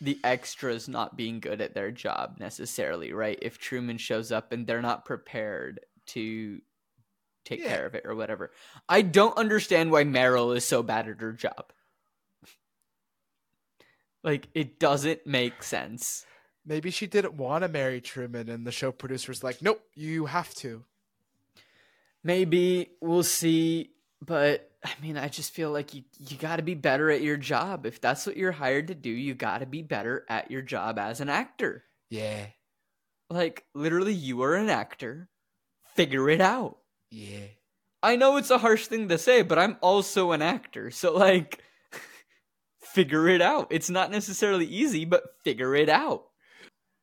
the 0.00 0.18
extras 0.22 0.88
not 0.88 1.16
being 1.16 1.40
good 1.40 1.60
at 1.60 1.74
their 1.74 1.90
job 1.90 2.36
necessarily, 2.38 3.12
right? 3.12 3.38
If 3.42 3.58
Truman 3.58 3.98
shows 3.98 4.30
up 4.30 4.52
and 4.52 4.66
they're 4.66 4.82
not 4.82 5.04
prepared 5.04 5.80
to 6.08 6.60
take 7.44 7.60
Yeah. 7.60 7.68
care 7.68 7.86
of 7.86 7.94
it 7.94 8.04
or 8.04 8.14
whatever. 8.14 8.52
I 8.88 9.02
don't 9.02 9.36
understand 9.38 9.90
why 9.90 10.04
Meryl 10.04 10.54
is 10.56 10.64
so 10.66 10.82
bad 10.82 11.08
at 11.08 11.20
her 11.20 11.32
job. 11.32 11.72
Like 14.22 14.48
it 14.54 14.78
doesn't 14.80 15.26
make 15.26 15.62
sense. 15.62 16.26
Maybe 16.66 16.90
she 16.90 17.06
didn't 17.06 17.34
want 17.34 17.62
to 17.62 17.68
marry 17.68 18.00
Truman, 18.00 18.48
and 18.48 18.66
the 18.66 18.72
show 18.72 18.92
producer's 18.92 19.42
like, 19.42 19.62
"Nope, 19.62 19.80
you 19.94 20.26
have 20.26 20.52
to." 20.56 20.84
Maybe 22.24 22.90
we'll 23.00 23.22
see, 23.22 23.92
but 24.20 24.70
I 24.84 24.90
mean, 25.00 25.16
I 25.16 25.28
just 25.28 25.52
feel 25.52 25.70
like 25.70 25.94
you 25.94 26.02
you 26.18 26.36
got 26.36 26.56
to 26.56 26.62
be 26.62 26.74
better 26.74 27.10
at 27.10 27.22
your 27.22 27.36
job. 27.36 27.86
If 27.86 28.00
that's 28.00 28.26
what 28.26 28.36
you're 28.36 28.52
hired 28.52 28.88
to 28.88 28.94
do, 28.94 29.10
you 29.10 29.34
got 29.34 29.58
to 29.58 29.66
be 29.66 29.82
better 29.82 30.26
at 30.28 30.50
your 30.50 30.62
job 30.62 30.98
as 30.98 31.20
an 31.20 31.28
actor. 31.28 31.84
Yeah, 32.10 32.48
Like 33.30 33.66
literally 33.74 34.14
you 34.14 34.42
are 34.42 34.54
an 34.54 34.68
actor. 34.70 35.28
Figure 35.98 36.30
it 36.30 36.40
out. 36.40 36.78
yeah. 37.10 37.46
I 38.00 38.14
know 38.14 38.36
it's 38.36 38.52
a 38.52 38.58
harsh 38.58 38.86
thing 38.86 39.08
to 39.08 39.18
say, 39.18 39.42
but 39.42 39.58
I'm 39.58 39.76
also 39.80 40.30
an 40.30 40.40
actor. 40.40 40.92
So 40.92 41.16
like 41.16 41.60
figure 42.80 43.26
it 43.26 43.42
out. 43.42 43.66
It's 43.70 43.90
not 43.90 44.12
necessarily 44.12 44.66
easy, 44.66 45.04
but 45.04 45.24
figure 45.42 45.74
it 45.74 45.88
out. 45.88 46.26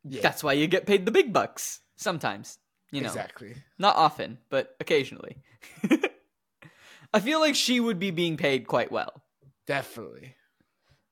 Yeah. 0.05 0.21
That's 0.21 0.41
why 0.41 0.53
you 0.53 0.67
get 0.67 0.85
paid 0.85 1.05
the 1.05 1.11
big 1.11 1.33
bucks 1.33 1.81
sometimes, 1.97 2.59
you 2.91 3.01
know. 3.01 3.07
exactly. 3.07 3.55
Not 3.77 3.97
often, 3.97 4.37
but 4.49 4.73
occasionally. 4.79 5.35
I 7.13 7.19
feel 7.19 7.41
like 7.41 7.55
she 7.55 7.81
would 7.81 7.99
be 7.99 8.11
being 8.11 8.37
paid 8.37 8.65
quite 8.65 8.91
well. 8.91 9.21
Definitely. 9.67 10.35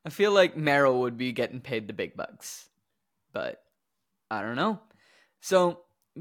I 0.06 0.12
feel 0.12 0.32
like 0.32 0.56
Meryl 0.56 1.02
would 1.02 1.18
be 1.18 1.34
getting 1.34 1.60
paid 1.60 1.88
the 1.88 1.94
big 1.94 2.16
bucks. 2.16 2.70
But 3.34 3.62
I 4.32 4.42
don't 4.42 4.56
know. 4.56 4.80
So 5.42 5.80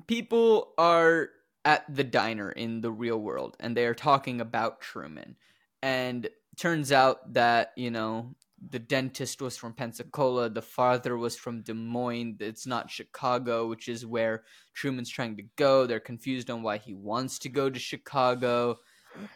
people 0.09 0.73
are 0.79 1.29
at 1.65 1.85
the 1.95 2.05
diner 2.05 2.51
in 2.51 2.81
the 2.81 2.91
real 2.91 3.19
world 3.19 3.57
and 3.61 3.77
they 3.77 3.87
are 3.87 3.95
talking 3.95 4.41
about 4.41 4.81
Truman. 4.81 5.37
And 5.83 6.29
turns 6.57 6.93
out 6.93 7.33
that, 7.35 7.73
you 7.77 7.91
know, 7.91 8.35
the 8.71 8.79
dentist 8.79 9.43
was 9.43 9.57
from 9.57 9.73
Pensacola, 9.73 10.49
the 10.49 10.63
father 10.63 11.17
was 11.17 11.37
from 11.37 11.63
Des 11.63 11.75
Moines. 11.75 12.37
It's 12.41 12.67
not 12.67 12.91
Chicago, 12.91 13.67
which 13.67 13.89
is 13.89 14.07
where 14.07 14.45
Truman's 14.73 15.11
trying 15.11 15.37
to 15.37 15.45
go. 15.57 15.87
They're 15.87 15.99
confused 15.99 16.51
on 16.51 16.63
why 16.63 16.79
he 16.79 16.95
wants 16.95 17.41
to 17.41 17.49
go 17.49 17.69
to 17.69 17.79
Chicago. 17.79 18.79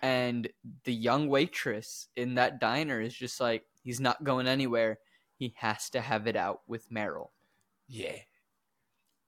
And 0.00 0.48
the 0.84 0.94
young 0.94 1.28
waitress 1.28 2.08
in 2.16 2.36
that 2.36 2.60
diner 2.60 3.00
is 3.00 3.14
just 3.14 3.40
like, 3.40 3.64
he's 3.82 4.00
not 4.00 4.22
going 4.24 4.46
anywhere. 4.46 4.98
He 5.36 5.54
has 5.58 5.90
to 5.90 6.00
have 6.00 6.26
it 6.26 6.36
out 6.36 6.60
with 6.66 6.90
Meryl. 6.90 7.30
Yeah. 7.88 8.18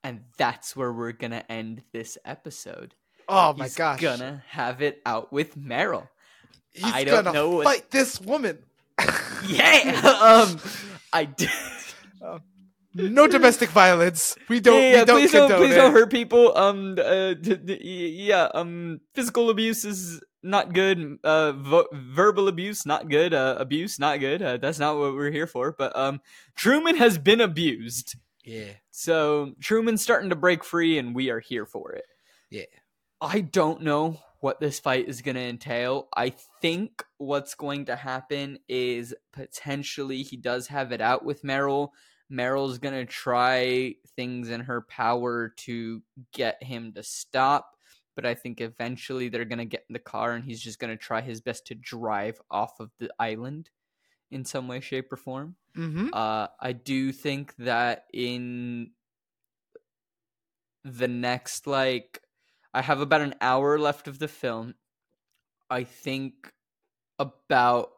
And 0.05 0.21
that's 0.37 0.77
where 0.77 0.93
we're 0.93 1.13
going 1.13 1.33
to 1.33 1.51
end 1.51 1.83
this 1.93 2.17
episode. 2.25 2.95
Oh 3.29 3.53
my 3.53 3.59
gosh. 3.59 3.67
he's 3.69 3.75
gosh. 3.77 4.01
gonna 4.01 4.43
have 4.49 4.81
it 4.81 5.03
out 5.05 5.31
with 5.33 5.55
Meryl. 5.59 6.09
He's 6.73 6.85
I 6.85 7.05
don't 7.05 7.25
gonna 7.25 7.33
know 7.35 7.51
what- 7.51 7.65
fight 7.67 7.91
this 7.91 8.21
woman. 8.21 8.59
Yeah. 9.47 10.01
um, 10.51 10.59
I 11.13 11.25
did. 11.27 11.49
no 12.95 13.27
domestic 13.29 13.69
violence. 13.71 14.35
We 14.49 14.59
don't. 14.61 14.83
yeah, 14.83 14.91
yeah, 14.91 14.99
we 15.01 15.05
don't 15.05 15.21
please 15.21 15.33
don't, 15.33 15.53
please 15.57 15.73
it. 15.73 15.77
don't 15.77 15.93
hurt 15.93 16.11
people. 16.11 16.57
Um, 16.59 16.97
uh, 16.99 17.35
d- 17.35 17.55
d- 17.57 17.79
yeah, 18.27 18.49
um, 18.53 19.01
physical 19.15 19.49
abuse 19.51 19.85
is 19.85 20.21
not 20.43 20.73
good. 20.73 21.19
Uh, 21.23 21.53
vo- 21.53 21.87
verbal 21.93 22.49
abuse 22.49 22.85
not 22.85 23.09
good. 23.09 23.33
Uh, 23.33 23.57
abuse 23.59 23.99
not 24.01 24.19
good. 24.21 24.43
Uh, 24.43 24.57
that's 24.57 24.79
not 24.81 24.97
what 24.99 25.15
we're 25.15 25.31
here 25.31 25.47
for. 25.47 25.71
But 25.73 25.97
um, 25.97 26.21
Truman 26.57 26.97
has 26.97 27.17
been 27.19 27.41
abused, 27.41 28.17
Yeah. 28.49 28.73
so 28.91 29.55
Truman's 29.61 30.03
starting 30.03 30.31
to 30.31 30.37
break 30.37 30.65
free, 30.65 30.99
and 30.99 31.15
we 31.15 31.31
are 31.31 31.41
here 31.41 31.67
for 31.67 31.93
it. 31.93 32.07
Yeah. 32.51 32.65
I 33.21 33.41
don't 33.41 33.83
know 33.83 34.21
what 34.41 34.61
this 34.61 34.79
fight 34.79 35.09
is 35.09 35.23
going 35.23 35.35
to 35.35 35.43
entail. 35.43 36.09
I 36.17 36.31
think 36.61 37.03
what's 37.19 37.55
going 37.55 37.87
to 37.87 37.97
happen 37.97 38.59
is 38.69 39.15
potentially 39.33 40.23
he 40.23 40.37
does 40.37 40.69
have 40.69 40.93
it 40.93 41.01
out 41.01 41.25
with 41.25 41.43
Meryl. 41.43 41.91
Meryl's 42.31 42.79
going 42.79 42.95
to 42.95 43.05
try 43.05 43.97
things 44.17 44.49
in 44.49 44.61
her 44.61 44.83
power 44.83 45.53
to 45.59 46.03
get 46.33 46.63
him 46.63 46.93
to 46.93 47.03
stop. 47.03 47.75
But 48.15 48.27
I 48.27 48.35
think 48.35 48.61
eventually 48.61 49.29
they're 49.29 49.45
going 49.45 49.59
to 49.59 49.65
get 49.65 49.85
in 49.89 49.93
the 49.93 49.99
car 49.99 50.33
and 50.33 50.45
he's 50.45 50.61
just 50.61 50.79
going 50.79 50.91
to 50.91 50.97
try 50.97 51.21
his 51.21 51.41
best 51.41 51.67
to 51.69 51.75
drive 51.75 52.41
off 52.51 52.81
of 52.81 52.91
the 52.99 53.11
island 53.19 53.71
in 54.31 54.45
some 54.45 54.69
way, 54.69 54.81
shape, 54.81 55.13
or 55.13 55.17
form. 55.17 55.57
Mm-hmm. 55.79 56.09
Uh, 56.13 56.49
I 56.61 56.73
do 56.73 57.13
think 57.13 57.55
that 57.57 58.07
in 58.13 58.91
the 60.85 61.09
next 61.09 61.67
like 61.67 62.21
I 62.75 62.83
have 62.83 63.01
about 63.01 63.21
an 63.21 63.35
hour 63.41 63.79
left 63.79 64.09
of 64.09 64.19
the 64.19 64.29
film. 64.29 64.75
I 65.71 65.85
think 65.85 66.53
about 67.19 67.91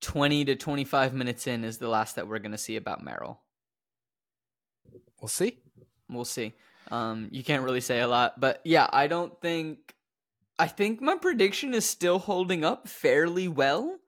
20 0.00 0.44
to 0.46 0.56
25 0.56 1.14
minutes 1.14 1.46
in 1.46 1.64
is 1.64 1.78
the 1.78 1.88
last 1.88 2.16
that 2.16 2.28
we're 2.28 2.38
going 2.38 2.52
to 2.52 2.58
see 2.58 2.76
about 2.76 3.04
Meryl. 3.04 3.38
we'll 5.20 5.28
see. 5.28 5.58
We'll 6.08 6.24
see. 6.24 6.52
Um, 6.90 7.28
you 7.32 7.42
can't 7.42 7.64
really 7.64 7.80
say 7.80 8.00
a 8.00 8.08
lot, 8.08 8.38
but 8.38 8.60
yeah, 8.64 8.88
I 8.92 9.06
don't 9.08 9.40
think. 9.40 9.94
I 10.58 10.68
think 10.68 11.02
my 11.02 11.16
prediction 11.16 11.74
is 11.74 11.84
still 11.84 12.18
holding 12.18 12.64
up 12.64 12.88
fairly 12.88 13.46
well. 13.48 13.98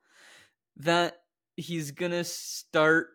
That 0.77 1.21
he's 1.59 1.91
gonna 1.91 2.23
start 2.23 3.09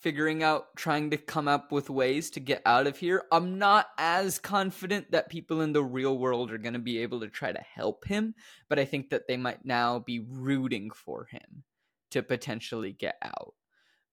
figuring 0.00 0.42
out 0.42 0.76
trying 0.76 1.10
to 1.10 1.16
come 1.16 1.48
up 1.48 1.72
with 1.72 1.90
ways 1.90 2.30
to 2.30 2.38
get 2.38 2.62
out 2.64 2.86
of 2.86 2.98
here. 2.98 3.24
I'm 3.32 3.58
not 3.58 3.86
as 3.98 4.38
confident 4.38 5.10
that 5.10 5.28
people 5.28 5.62
in 5.62 5.72
the 5.72 5.82
real 5.82 6.16
world 6.16 6.52
are 6.52 6.58
going 6.58 6.74
to 6.74 6.78
be 6.78 6.98
able 6.98 7.20
to 7.20 7.28
try 7.28 7.50
to 7.50 7.60
help 7.74 8.06
him, 8.06 8.34
but 8.68 8.78
I 8.78 8.84
think 8.84 9.10
that 9.10 9.26
they 9.26 9.36
might 9.36 9.64
now 9.64 9.98
be 9.98 10.20
rooting 10.20 10.90
for 10.90 11.26
him 11.30 11.64
to 12.10 12.22
potentially 12.22 12.92
get 12.92 13.16
out. 13.22 13.54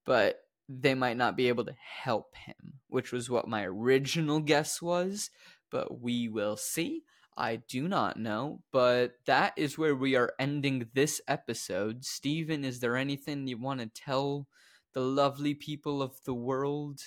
But 0.05 0.39
they 0.67 0.95
might 0.95 1.17
not 1.17 1.37
be 1.37 1.49
able 1.49 1.65
to 1.65 1.75
help 1.77 2.35
him, 2.35 2.79
which 2.87 3.11
was 3.11 3.29
what 3.29 3.47
my 3.47 3.63
original 3.63 4.39
guess 4.39 4.81
was, 4.81 5.29
but 5.69 6.01
we 6.01 6.27
will 6.27 6.57
see. 6.57 7.03
I 7.37 7.57
do 7.57 7.87
not 7.87 8.17
know, 8.17 8.61
but 8.71 9.15
that 9.25 9.53
is 9.57 9.77
where 9.77 9.95
we 9.95 10.15
are 10.15 10.33
ending 10.39 10.87
this 10.93 11.21
episode. 11.27 12.05
Stephan, 12.05 12.63
is 12.63 12.79
there 12.79 12.95
anything 12.95 13.47
you 13.47 13.57
want 13.57 13.79
to 13.79 13.87
tell 13.87 14.47
the 14.93 15.01
lovely 15.01 15.53
people 15.53 16.01
of 16.01 16.19
the 16.25 16.33
world? 16.33 17.01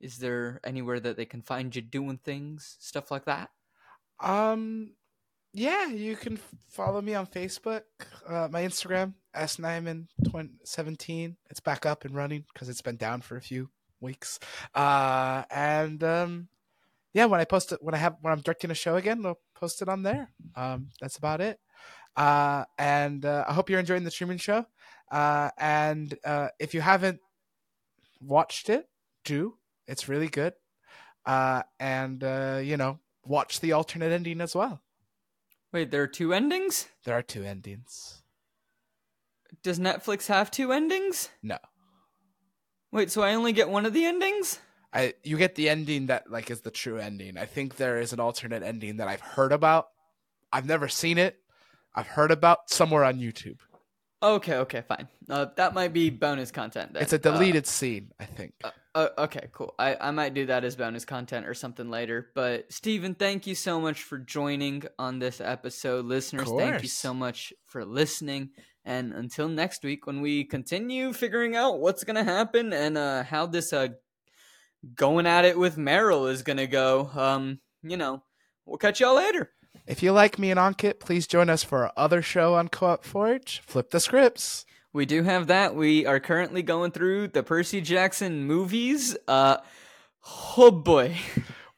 Is 0.00 0.18
there 0.18 0.60
anywhere 0.64 1.00
that 1.00 1.16
they 1.16 1.24
can 1.24 1.42
find 1.42 1.74
you 1.74 1.82
doing 1.82 2.18
things, 2.18 2.76
stuff 2.80 3.10
like 3.10 3.24
that? 3.24 3.50
Um, 4.20 4.92
yeah, 5.52 5.86
you 5.86 6.16
can 6.16 6.38
follow 6.68 7.00
me 7.00 7.14
on 7.14 7.26
Facebook, 7.26 7.82
uh, 8.26 8.48
my 8.50 8.62
Instagram, 8.62 9.14
snyman17. 9.34 11.36
It's 11.50 11.60
back 11.60 11.86
up 11.86 12.04
and 12.04 12.14
running 12.14 12.44
because 12.52 12.68
it's 12.68 12.82
been 12.82 12.96
down 12.96 13.22
for 13.22 13.36
a 13.36 13.42
few 13.42 13.70
weeks. 14.00 14.38
Uh, 14.74 15.44
and 15.50 16.02
um, 16.04 16.48
yeah, 17.12 17.24
when 17.24 17.40
I 17.40 17.44
post 17.44 17.72
it, 17.72 17.78
when 17.82 17.94
I 17.94 17.98
have 17.98 18.16
when 18.20 18.32
I'm 18.32 18.40
directing 18.40 18.70
a 18.70 18.74
show 18.74 18.96
again, 18.96 19.24
I'll 19.24 19.40
post 19.54 19.82
it 19.82 19.88
on 19.88 20.02
there. 20.02 20.30
Um, 20.54 20.88
that's 21.00 21.16
about 21.16 21.40
it. 21.40 21.58
Uh, 22.16 22.64
and 22.78 23.24
uh, 23.24 23.44
I 23.48 23.52
hope 23.52 23.70
you're 23.70 23.80
enjoying 23.80 24.04
the 24.04 24.10
Truman 24.10 24.38
Show. 24.38 24.66
Uh, 25.10 25.50
and 25.56 26.16
uh, 26.24 26.48
if 26.58 26.74
you 26.74 26.80
haven't 26.80 27.20
watched 28.20 28.68
it, 28.68 28.88
do. 29.24 29.54
It's 29.86 30.08
really 30.08 30.28
good. 30.28 30.54
Uh, 31.24 31.62
and 31.80 32.22
uh, 32.22 32.60
you 32.62 32.76
know, 32.76 32.98
watch 33.24 33.60
the 33.60 33.72
alternate 33.72 34.12
ending 34.12 34.40
as 34.40 34.54
well. 34.54 34.82
Wait, 35.72 35.90
there 35.90 36.02
are 36.02 36.08
two 36.08 36.32
endings? 36.32 36.88
There 37.04 37.16
are 37.16 37.22
two 37.22 37.44
endings. 37.44 38.22
Does 39.62 39.78
Netflix 39.78 40.26
have 40.26 40.50
two 40.50 40.72
endings? 40.72 41.30
No. 41.42 41.58
Wait, 42.90 43.10
so 43.10 43.22
I 43.22 43.34
only 43.34 43.52
get 43.52 43.68
one 43.68 43.84
of 43.84 43.92
the 43.92 44.04
endings? 44.04 44.60
I 44.92 45.14
you 45.22 45.36
get 45.36 45.54
the 45.54 45.68
ending 45.68 46.06
that 46.06 46.30
like 46.30 46.50
is 46.50 46.60
the 46.62 46.70
true 46.70 46.98
ending. 46.98 47.36
I 47.36 47.46
think 47.46 47.76
there 47.76 48.00
is 48.00 48.12
an 48.12 48.20
alternate 48.20 48.62
ending 48.62 48.98
that 48.98 49.08
I've 49.08 49.20
heard 49.20 49.52
about. 49.52 49.88
I've 50.52 50.66
never 50.66 50.88
seen 50.88 51.18
it. 51.18 51.36
I've 51.94 52.06
heard 52.06 52.30
about 52.30 52.70
somewhere 52.70 53.04
on 53.04 53.18
YouTube. 53.18 53.58
Okay, 54.20 54.56
okay, 54.56 54.82
fine. 54.82 55.06
Uh, 55.30 55.46
that 55.56 55.74
might 55.74 55.92
be 55.92 56.10
bonus 56.10 56.50
content. 56.50 56.92
Then. 56.92 57.02
It's 57.02 57.12
a 57.12 57.18
deleted 57.18 57.64
uh, 57.64 57.68
scene, 57.68 58.10
I 58.18 58.24
think. 58.24 58.52
Uh, 58.64 58.70
uh, 58.94 59.08
okay, 59.18 59.48
cool. 59.52 59.74
I, 59.78 59.96
I 60.00 60.10
might 60.10 60.34
do 60.34 60.46
that 60.46 60.64
as 60.64 60.74
bonus 60.74 61.04
content 61.04 61.46
or 61.46 61.54
something 61.54 61.88
later. 61.88 62.30
But 62.34 62.72
Stephan, 62.72 63.14
thank 63.14 63.46
you 63.46 63.54
so 63.54 63.80
much 63.80 64.02
for 64.02 64.18
joining 64.18 64.82
on 64.98 65.20
this 65.20 65.40
episode. 65.40 66.04
Listeners, 66.06 66.50
thank 66.50 66.82
you 66.82 66.88
so 66.88 67.14
much 67.14 67.52
for 67.66 67.84
listening. 67.84 68.50
And 68.84 69.12
until 69.12 69.48
next 69.48 69.84
week, 69.84 70.06
when 70.06 70.20
we 70.20 70.44
continue 70.44 71.12
figuring 71.12 71.54
out 71.54 71.78
what's 71.78 72.02
gonna 72.02 72.24
happen 72.24 72.72
and 72.72 72.98
uh, 72.98 73.22
how 73.22 73.46
this 73.46 73.72
uh 73.72 73.88
going 74.94 75.26
at 75.26 75.44
it 75.44 75.58
with 75.58 75.76
Meryl 75.76 76.30
is 76.30 76.42
gonna 76.42 76.66
go, 76.66 77.10
um, 77.14 77.60
you 77.82 77.96
know, 77.96 78.22
we'll 78.66 78.78
catch 78.78 79.00
y'all 79.00 79.16
later. 79.16 79.50
If 79.86 80.02
you 80.02 80.12
like 80.12 80.38
me 80.38 80.50
and 80.50 80.60
Ankit, 80.60 81.00
please 81.00 81.26
join 81.26 81.48
us 81.48 81.62
for 81.62 81.84
our 81.84 81.92
other 81.96 82.20
show 82.20 82.54
on 82.54 82.68
Co-op 82.68 83.04
Forge, 83.04 83.62
Flip 83.66 83.90
the 83.90 84.00
Scripts. 84.00 84.66
We 84.92 85.06
do 85.06 85.22
have 85.22 85.46
that. 85.46 85.74
We 85.74 86.06
are 86.06 86.20
currently 86.20 86.62
going 86.62 86.90
through 86.90 87.28
the 87.28 87.42
Percy 87.42 87.80
Jackson 87.80 88.44
movies. 88.44 89.16
Uh, 89.26 89.58
oh 90.56 90.70
boy. 90.70 91.16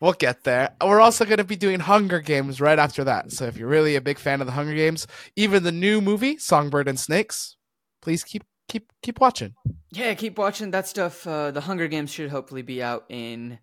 We'll 0.01 0.15
get 0.15 0.45
there. 0.45 0.75
We're 0.83 1.01
also 1.01 1.27
going 1.27 1.39
to 1.39 1.45
be 1.45 1.57
doing 1.57 1.81
Hunger 1.81 2.21
Games 2.21 2.59
right 2.59 2.79
after 2.79 3.05
that. 3.05 3.33
So 3.33 3.45
if 3.45 3.59
you're 3.59 3.69
really 3.69 3.97
a 3.97 4.01
big 4.01 4.19
fan 4.19 4.41
of 4.41 4.47
the 4.47 4.55
Hunger 4.55 4.75
Games, 4.75 5.07
even 5.37 5.63
the 5.63 5.73
new 5.73 6.01
movie 6.01 6.39
Songbird 6.39 6.89
and 6.89 6.99
Snakes, 6.99 7.57
please 8.01 8.25
keep 8.25 8.45
keep 8.71 8.93
keep 9.03 9.21
watching. 9.21 9.55
Yeah, 9.93 10.15
keep 10.15 10.39
watching 10.39 10.71
that 10.71 10.87
stuff. 10.87 11.27
Uh, 11.27 11.51
the 11.51 11.61
Hunger 11.61 11.89
Games 11.89 12.11
should 12.11 12.31
hopefully 12.31 12.63
be 12.63 12.83
out 12.83 13.05
in 13.09 13.59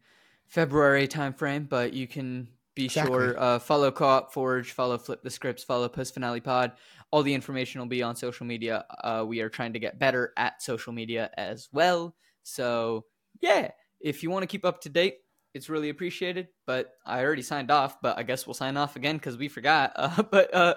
February 0.46 1.08
timeframe, 1.08 1.68
but 1.68 1.94
you 1.94 2.08
can 2.08 2.50
be 2.76 2.86
exactly. 2.86 3.12
sure 3.12 3.40
uh, 3.40 3.60
follow 3.60 3.90
Co-op 3.90 4.34
Forge, 4.34 4.72
follow 4.72 4.98
Flip 4.98 5.24
the 5.24 5.30
Scripts, 5.30 5.64
follow 5.64 5.88
Post 5.88 6.14
Finale 6.14 6.42
Pod. 6.42 6.74
All 7.10 7.24
the 7.24 7.34
information 7.34 7.80
will 7.80 7.88
be 7.88 8.04
on 8.04 8.16
social 8.16 8.46
media. 8.46 8.86
Uh, 9.02 9.24
we 9.26 9.40
are 9.40 9.50
trying 9.50 9.74
to 9.74 9.80
get 9.80 9.98
better 9.98 10.34
at 10.36 10.62
social 10.62 10.92
media 10.92 11.32
as 11.38 11.70
well. 11.72 12.16
So 12.44 13.06
yeah, 13.42 13.72
if 14.02 14.24
you 14.24 14.30
want 14.30 14.44
to 14.44 14.48
keep 14.48 14.66
up 14.66 14.82
to 14.82 14.90
date, 14.90 15.20
it's 15.54 15.70
really 15.70 15.90
appreciated. 15.90 16.50
But 16.66 16.92
I 17.06 17.24
already 17.24 17.42
signed 17.42 17.72
off, 17.72 18.02
but 18.02 18.18
I 18.18 18.24
guess 18.24 18.46
we'll 18.46 18.54
sign 18.54 18.76
off 18.76 18.98
again 18.98 19.16
because 19.16 19.38
we 19.38 19.48
forgot. 19.48 19.94
Uh, 19.98 20.24
but 20.24 20.54
uh, 20.54 20.76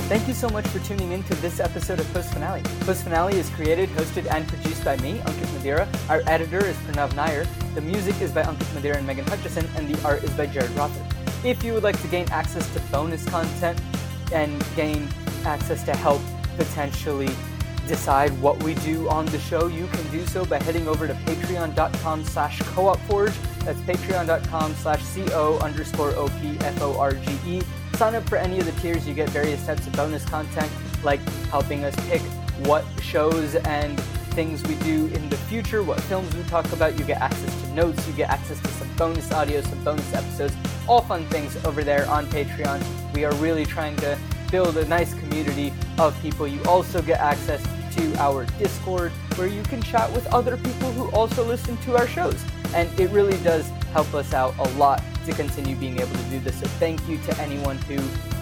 Thank 0.07 0.25
you 0.29 0.33
so 0.33 0.47
much 0.47 0.65
for 0.67 0.79
tuning 0.79 1.11
in 1.11 1.21
to 1.23 1.35
this 1.41 1.59
episode 1.59 1.99
of 1.99 2.13
Post 2.13 2.31
Finale. 2.31 2.61
Post 2.85 3.03
Finale 3.03 3.35
is 3.35 3.49
created, 3.49 3.89
hosted, 3.89 4.25
and 4.33 4.47
produced 4.47 4.85
by 4.85 4.95
me, 4.97 5.19
Ankit 5.19 5.47
Madhira. 5.47 6.09
Our 6.09 6.21
editor 6.27 6.65
is 6.65 6.77
Pranav 6.77 7.13
Nair. 7.13 7.45
The 7.75 7.81
music 7.81 8.21
is 8.21 8.31
by 8.31 8.43
Ankit 8.43 8.73
Madhira 8.73 8.95
and 8.95 9.05
Megan 9.05 9.25
Hutchison, 9.25 9.67
and 9.75 9.93
the 9.93 10.01
art 10.07 10.23
is 10.23 10.29
by 10.31 10.47
Jarid 10.47 10.73
Rother. 10.77 11.05
If 11.43 11.61
you 11.61 11.73
would 11.73 11.83
like 11.83 12.01
to 12.01 12.07
gain 12.07 12.25
access 12.31 12.73
to 12.73 12.79
bonus 12.89 13.25
content 13.25 13.81
and 14.31 14.65
gain 14.77 15.09
access 15.43 15.83
to 15.83 15.93
help 15.97 16.21
potentially 16.55 17.29
decide 17.85 18.31
what 18.41 18.63
we 18.63 18.75
do 18.75 19.09
on 19.09 19.25
the 19.25 19.39
show, 19.39 19.67
you 19.67 19.87
can 19.87 20.09
do 20.09 20.25
so 20.27 20.45
by 20.45 20.63
heading 20.63 20.87
over 20.87 21.05
to 21.07 21.15
patreon.com 21.25 22.23
slash 22.23 22.61
co-op-forge. 22.61 23.33
That's 23.65 23.81
patreon.com 23.81 24.73
slash 24.75 25.03
co 25.27 25.59
underscore 25.59 26.11
O-P-F-O-R-G-E. 26.11 27.61
Sign 27.97 28.13
up 28.13 28.29
for 28.29 28.35
any 28.35 28.59
of 28.59 28.65
the 28.67 28.79
tiers, 28.79 29.07
you 29.07 29.15
get 29.15 29.27
various 29.29 29.65
types 29.65 29.87
of 29.87 29.93
bonus 29.93 30.23
content, 30.23 30.71
like 31.03 31.19
helping 31.49 31.83
us 31.83 31.95
pick 32.07 32.21
what 32.67 32.85
shows 33.01 33.55
and 33.55 33.99
things 34.35 34.61
we 34.67 34.75
do 34.75 35.07
in 35.15 35.27
the 35.29 35.35
future, 35.35 35.81
what 35.81 35.99
films 36.01 36.31
we 36.35 36.43
talk 36.43 36.71
about. 36.73 36.99
You 36.99 37.05
get 37.05 37.19
access 37.19 37.59
to 37.63 37.73
notes, 37.73 38.07
you 38.07 38.13
get 38.13 38.29
access 38.29 38.61
to 38.61 38.67
some 38.67 38.87
bonus 38.97 39.31
audio, 39.31 39.61
some 39.61 39.83
bonus 39.83 40.13
episodes, 40.13 40.55
all 40.87 41.01
fun 41.01 41.25
things 41.29 41.57
over 41.65 41.83
there 41.83 42.07
on 42.07 42.27
Patreon. 42.27 42.85
We 43.15 43.25
are 43.25 43.33
really 43.37 43.65
trying 43.65 43.95
to 43.95 44.15
build 44.51 44.77
a 44.77 44.87
nice 44.87 45.15
community 45.15 45.73
of 45.97 46.15
people. 46.21 46.47
You 46.47 46.61
also 46.65 47.01
get 47.01 47.19
access 47.19 47.65
to 47.95 48.15
our 48.21 48.45
Discord 48.59 49.11
where 49.37 49.47
you 49.47 49.63
can 49.63 49.81
chat 49.81 50.11
with 50.11 50.27
other 50.27 50.55
people 50.55 50.91
who 50.91 51.09
also 51.15 51.43
listen 51.43 51.77
to 51.77 51.97
our 51.97 52.07
shows. 52.07 52.39
And 52.75 52.87
it 52.99 53.09
really 53.09 53.37
does 53.43 53.67
help 53.93 54.13
us 54.13 54.33
out 54.33 54.57
a 54.57 54.69
lot 54.77 55.03
to 55.25 55.33
continue 55.33 55.75
being 55.75 55.99
able 55.99 56.15
to 56.15 56.23
do 56.23 56.39
this. 56.39 56.59
So 56.59 56.67
thank 56.79 57.07
you 57.07 57.17
to 57.19 57.37
anyone 57.39 57.77
who 57.79 57.95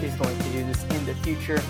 is 0.04 0.14
going 0.14 0.38
to 0.38 0.48
do 0.50 0.64
this 0.64 0.82
in 0.84 1.04
the 1.04 1.14
future. 1.16 1.60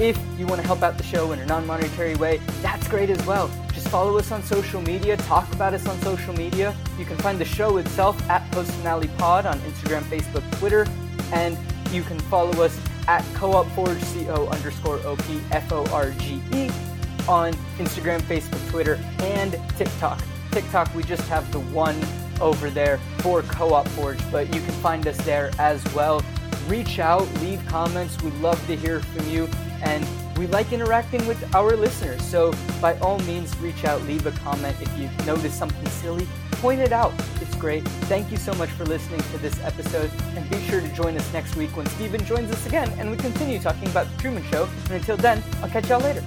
If 0.00 0.18
you 0.38 0.46
want 0.46 0.60
to 0.60 0.66
help 0.66 0.82
out 0.82 0.98
the 0.98 1.04
show 1.04 1.30
in 1.32 1.38
a 1.38 1.46
non 1.46 1.66
monetary 1.66 2.16
way, 2.16 2.40
that's 2.62 2.88
great 2.88 3.10
as 3.10 3.24
well. 3.26 3.48
Just 3.72 3.88
follow 3.88 4.18
us 4.18 4.32
on 4.32 4.42
social 4.42 4.80
media, 4.82 5.16
talk 5.16 5.52
about 5.52 5.72
us 5.72 5.86
on 5.86 5.96
social 6.00 6.34
media. 6.34 6.74
You 6.98 7.04
can 7.04 7.16
find 7.18 7.38
the 7.38 7.44
show 7.44 7.76
itself 7.76 8.20
at 8.28 8.50
Post 8.50 8.72
Finale 8.72 9.08
Pod 9.18 9.46
on 9.46 9.58
Instagram, 9.60 10.02
Facebook, 10.02 10.58
Twitter, 10.58 10.86
and 11.32 11.56
you 11.92 12.02
can 12.02 12.18
follow 12.18 12.60
us 12.62 12.78
at 13.06 13.24
Co-op 13.34 13.66
Forge, 13.68 14.00
C-O 14.00 14.46
underscore 14.48 14.98
O-P 15.04 15.40
F-O-R-G-E 15.52 16.70
on 17.28 17.52
Instagram, 17.78 18.20
Facebook, 18.22 18.70
Twitter, 18.70 18.98
and 19.20 19.58
TikTok. 19.76 20.20
TikTok, 20.50 20.94
we 20.94 21.02
just 21.04 21.26
have 21.28 21.50
the 21.52 21.60
one 21.60 22.00
over 22.40 22.70
there 22.70 22.98
for 23.18 23.42
Co-op 23.42 23.86
Forge, 23.88 24.18
but 24.30 24.46
you 24.54 24.60
can 24.60 24.74
find 24.74 25.06
us 25.06 25.16
there 25.24 25.50
as 25.58 25.82
well. 25.94 26.22
Reach 26.68 26.98
out, 26.98 27.28
leave 27.40 27.64
comments. 27.66 28.20
We 28.22 28.30
love 28.32 28.64
to 28.66 28.76
hear 28.76 29.00
from 29.00 29.28
you, 29.28 29.48
and 29.82 30.06
we 30.38 30.46
like 30.46 30.72
interacting 30.72 31.24
with 31.26 31.54
our 31.54 31.76
listeners. 31.76 32.22
So 32.22 32.52
by 32.80 32.98
all 32.98 33.18
means, 33.20 33.56
reach 33.58 33.84
out, 33.84 34.02
leave 34.02 34.26
a 34.26 34.32
comment 34.32 34.76
if 34.80 34.98
you 34.98 35.08
notice 35.26 35.54
something 35.54 35.86
silly. 35.90 36.26
Point 36.52 36.80
it 36.80 36.92
out. 36.92 37.12
It's 37.40 37.54
great. 37.54 37.86
Thank 38.08 38.30
you 38.30 38.38
so 38.38 38.54
much 38.54 38.70
for 38.70 38.84
listening 38.86 39.20
to 39.20 39.38
this 39.38 39.60
episode, 39.62 40.10
and 40.36 40.48
be 40.50 40.58
sure 40.62 40.80
to 40.80 40.88
join 40.88 41.16
us 41.16 41.32
next 41.32 41.56
week 41.56 41.76
when 41.76 41.86
Stephan 41.86 42.24
joins 42.24 42.50
us 42.50 42.66
again 42.66 42.90
and 42.98 43.10
we 43.10 43.16
continue 43.16 43.58
talking 43.58 43.88
about 43.88 44.10
The 44.10 44.22
Truman 44.22 44.44
Show. 44.50 44.68
And 44.84 44.92
until 44.92 45.16
then, 45.16 45.42
I'll 45.62 45.68
catch 45.68 45.88
y'all 45.88 46.00
later. 46.00 46.24